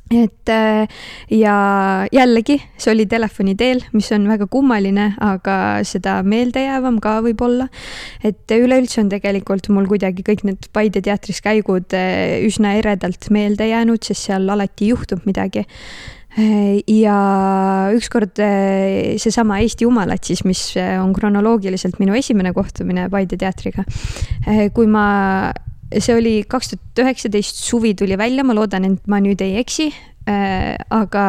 et 0.10 0.50
äh, 0.50 0.88
ja 1.30 2.08
jällegi, 2.12 2.58
see 2.78 2.94
oli 2.94 3.06
telefoni 3.10 3.54
teel, 3.58 3.84
mis 3.94 4.10
on 4.16 4.26
väga 4.30 4.48
kummaline, 4.52 5.12
aga 5.22 5.56
seda 5.88 6.20
meeldejäävam 6.26 7.00
ka 7.04 7.20
võib-olla. 7.26 7.70
et 8.24 8.50
üleüldse 8.52 9.04
on 9.04 9.12
tegelikult 9.12 9.70
mul 9.74 9.90
kuidagi 9.90 10.26
kõik 10.26 10.46
need 10.48 10.70
Paide 10.74 11.04
teatris 11.06 11.44
käigud 11.46 11.94
äh, 11.98 12.40
üsna 12.46 12.76
eredalt 12.80 13.30
meelde 13.34 13.70
jäänud, 13.70 14.02
sest 14.04 14.30
seal 14.30 14.50
alati 14.50 14.90
juhtub 14.94 15.26
midagi. 15.30 15.66
Äh, 16.40 16.80
ja 16.88 17.20
ükskord 17.96 18.40
seesama 19.20 19.60
Eesti 19.64 19.84
Jumalad 19.88 20.24
siis, 20.24 20.46
mis 20.48 20.62
on 20.78 21.12
kronoloogiliselt 21.16 22.00
minu 22.00 22.16
esimene 22.16 22.54
kohtumine 22.56 23.10
Paide 23.12 23.40
teatriga. 23.40 23.84
kui 24.74 24.88
ma 24.88 25.08
see 25.98 26.14
oli 26.16 26.36
kaks 26.50 26.74
tuhat 26.74 27.02
üheksateist, 27.04 27.64
suvi 27.66 27.96
tuli 27.98 28.18
välja, 28.20 28.46
ma 28.46 28.56
loodan, 28.58 28.86
et 28.86 29.10
ma 29.10 29.20
nüüd 29.24 29.42
ei 29.42 29.58
eksi 29.62 29.90
äh,. 30.30 30.76
aga 30.94 31.26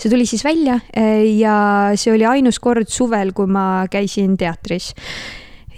see 0.00 0.10
tuli 0.10 0.26
siis 0.26 0.42
välja 0.44 0.80
äh, 0.96 1.22
ja 1.38 1.56
see 1.98 2.14
oli 2.14 2.26
ainus 2.26 2.58
kord 2.62 2.90
suvel, 2.90 3.32
kui 3.36 3.46
ma 3.50 3.86
käisin 3.90 4.36
teatris 4.40 4.92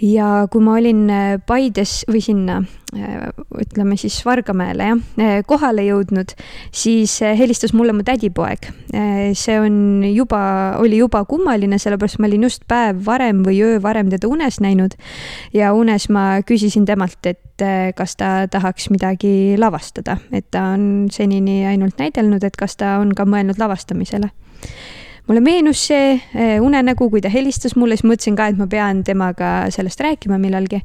ja 0.01 0.47
kui 0.51 0.61
ma 0.63 0.77
olin 0.77 1.07
äh, 1.09 1.37
Paides 1.45 2.01
või 2.09 2.21
sinna, 2.23 2.57
äh, 2.95 3.29
ütleme 3.61 3.97
siis 3.99 4.19
Vargamäele 4.25 4.89
jah, 4.91 5.01
äh, 5.21 5.39
kohale 5.47 5.85
jõudnud, 5.87 6.33
siis 6.75 7.17
helistas 7.21 7.73
mulle 7.73 7.95
mu 7.95 8.05
tädipoeg. 8.07 8.69
see 9.37 9.57
on 9.59 10.03
juba, 10.07 10.39
oli 10.79 10.97
juba 10.97 11.23
kummaline, 11.25 11.79
sellepärast 11.79 12.19
ma 12.19 12.27
olin 12.29 12.45
just 12.47 12.63
päev 12.67 13.03
varem 13.05 13.43
või 13.45 13.59
öö 13.63 13.81
varem 13.81 14.09
teda 14.09 14.27
unes 14.27 14.59
näinud. 14.59 14.95
ja 15.53 15.73
unes 15.73 16.09
ma 16.09 16.41
küsisin 16.41 16.85
temalt, 16.85 17.19
et 17.25 17.43
kas 17.95 18.15
ta 18.15 18.47
tahaks 18.47 18.89
midagi 18.93 19.57
lavastada, 19.57 20.17
et 20.31 20.45
ta 20.51 20.73
on 20.75 21.07
senini 21.11 21.65
ainult 21.65 21.97
näidelnud, 21.97 22.43
et 22.43 22.55
kas 22.55 22.77
ta 22.77 22.97
on 23.01 23.15
ka 23.15 23.25
mõelnud 23.25 23.57
lavastamisele 23.59 24.29
mulle 25.27 25.41
meenus 25.43 25.81
see 25.89 26.13
eh, 26.15 26.57
unenägu, 26.63 27.09
kui 27.11 27.21
ta 27.23 27.31
helistas 27.31 27.75
mulle, 27.79 27.97
siis 27.97 28.07
mõtlesin 28.07 28.37
ka, 28.37 28.47
et 28.51 28.59
ma 28.59 28.67
pean 28.71 29.03
temaga 29.07 29.51
sellest 29.73 30.01
rääkima 30.03 30.39
millalgi. 30.41 30.79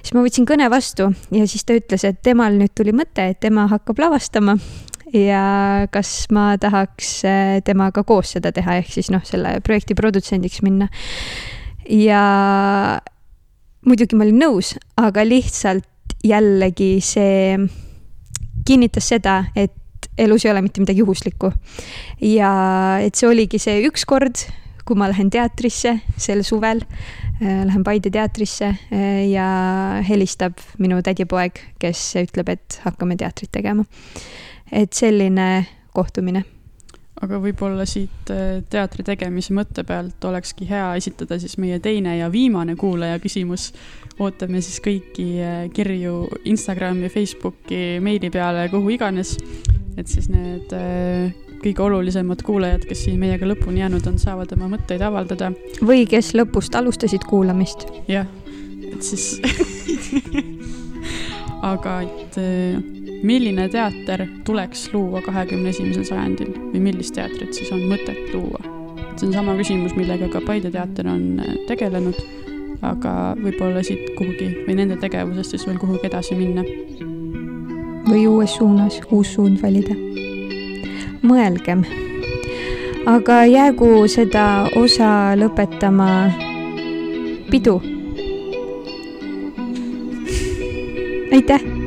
siis 0.00 0.14
ma 0.16 0.24
võtsin 0.24 0.48
kõne 0.48 0.68
vastu 0.72 1.10
ja 1.34 1.46
siis 1.46 1.66
ta 1.68 1.76
ütles, 1.76 2.06
et 2.08 2.22
temal 2.24 2.56
nüüd 2.58 2.72
tuli 2.76 2.94
mõte, 2.96 3.28
et 3.34 3.40
tema 3.40 3.66
hakkab 3.70 4.00
lavastama 4.00 4.56
ja 5.12 5.44
kas 5.92 6.26
ma 6.32 6.52
tahaks 6.60 7.12
eh, 7.28 7.60
temaga 7.64 8.04
koos 8.08 8.34
seda 8.38 8.52
teha, 8.52 8.78
ehk 8.80 8.92
siis 8.94 9.12
noh, 9.12 9.24
selle 9.28 9.58
projekti 9.64 9.96
produtsendiks 9.98 10.62
minna. 10.64 10.88
ja 11.88 12.22
muidugi 13.86 14.16
ma 14.16 14.24
olin 14.24 14.40
nõus, 14.40 14.74
aga 14.96 15.24
lihtsalt 15.26 15.88
jällegi 16.24 16.96
see 17.02 17.58
kinnitas 18.64 19.08
seda, 19.10 19.42
et 19.58 19.74
elus 20.18 20.44
ei 20.46 20.52
ole 20.52 20.62
mitte 20.62 20.82
midagi 20.82 21.02
juhuslikku. 21.04 21.52
ja 22.20 22.52
et 23.02 23.14
see 23.18 23.28
oligi 23.28 23.60
see 23.62 23.82
üks 23.88 24.06
kord, 24.08 24.46
kui 24.86 24.98
ma 24.98 25.08
lähen 25.10 25.30
teatrisse 25.30 25.94
sel 26.20 26.42
suvel, 26.46 26.82
äh, 27.40 27.62
lähen 27.66 27.84
Paide 27.86 28.10
teatrisse 28.10 28.72
äh, 28.72 29.28
ja 29.30 29.46
helistab 30.08 30.58
minu 30.82 31.02
tädipoeg, 31.02 31.60
kes 31.82 32.12
ütleb, 32.22 32.56
et 32.56 32.80
hakkame 32.86 33.16
teatrit 33.20 33.52
tegema. 33.52 33.84
et 34.72 34.92
selline 34.96 35.66
kohtumine 35.92 36.44
aga 37.22 37.38
võib-olla 37.38 37.84
siit 37.86 38.30
äh, 38.34 38.62
teatri 38.70 39.04
tegemise 39.06 39.54
mõtte 39.54 39.84
pealt 39.86 40.24
olekski 40.24 40.66
hea 40.66 40.94
esitada 40.98 41.38
siis 41.38 41.58
meie 41.62 41.78
teine 41.82 42.16
ja 42.18 42.30
viimane 42.32 42.76
kuulaja 42.76 43.20
küsimus. 43.22 43.72
ootame 44.18 44.60
siis 44.60 44.80
kõiki 44.82 45.28
kirju 45.74 46.16
Instagrami, 46.44 47.08
Facebooki, 47.08 47.98
meili 48.00 48.30
peale, 48.30 48.68
kuhu 48.70 48.90
iganes. 48.96 49.36
Et 49.96 50.08
siis 50.08 50.28
need 50.32 50.72
kõige 51.62 51.84
olulisemad 51.84 52.42
kuulajad, 52.42 52.86
kes 52.88 53.04
siin 53.06 53.20
meiega 53.22 53.46
lõpuni 53.46 53.82
jäänud 53.84 54.06
on, 54.10 54.18
saavad 54.18 54.52
oma 54.56 54.70
mõtteid 54.74 55.02
avaldada. 55.04 55.52
või 55.84 56.06
kes 56.10 56.32
lõpust 56.34 56.74
alustasid 56.78 57.24
kuulamist. 57.28 57.86
jah, 58.08 58.26
et 58.92 59.02
siis 59.02 59.38
aga 61.62 62.00
et 62.02 62.38
eh, 62.42 62.76
milline 63.22 63.68
teater 63.70 64.26
tuleks 64.46 64.88
luua 64.94 65.22
kahekümne 65.22 65.70
esimesel 65.70 66.06
sajandil 66.08 66.50
või 66.72 66.82
millist 66.90 67.14
teatrit 67.14 67.54
siis 67.54 67.70
on 67.74 67.84
mõtet 67.90 68.34
luua? 68.34 68.60
see 69.16 69.28
on 69.28 69.34
sama 69.36 69.54
küsimus, 69.58 69.94
millega 69.94 70.26
ka 70.32 70.40
Paide 70.42 70.72
teater 70.74 71.06
on 71.12 71.38
eh, 71.44 71.56
tegelenud, 71.68 72.18
aga 72.82 73.36
võib-olla 73.38 73.84
siit 73.86 74.14
kuhugi 74.18 74.64
või 74.66 74.78
nende 74.80 74.98
tegevusest 74.98 75.54
siis 75.54 75.68
veel 75.68 75.78
kuhugi 75.78 76.08
edasi 76.10 76.38
minna. 76.38 76.66
Või 78.08 78.26
uues 78.26 78.56
suunas, 78.56 79.00
uus 79.10 79.34
suund 79.34 79.60
valida 79.62 79.94
mõelgem. 81.22 81.84
aga 83.06 83.44
jäägu 83.44 84.08
seda 84.08 84.68
osa 84.76 85.34
lõpetama 85.36 86.30
pidu. 87.50 87.80
aitäh 91.32 91.81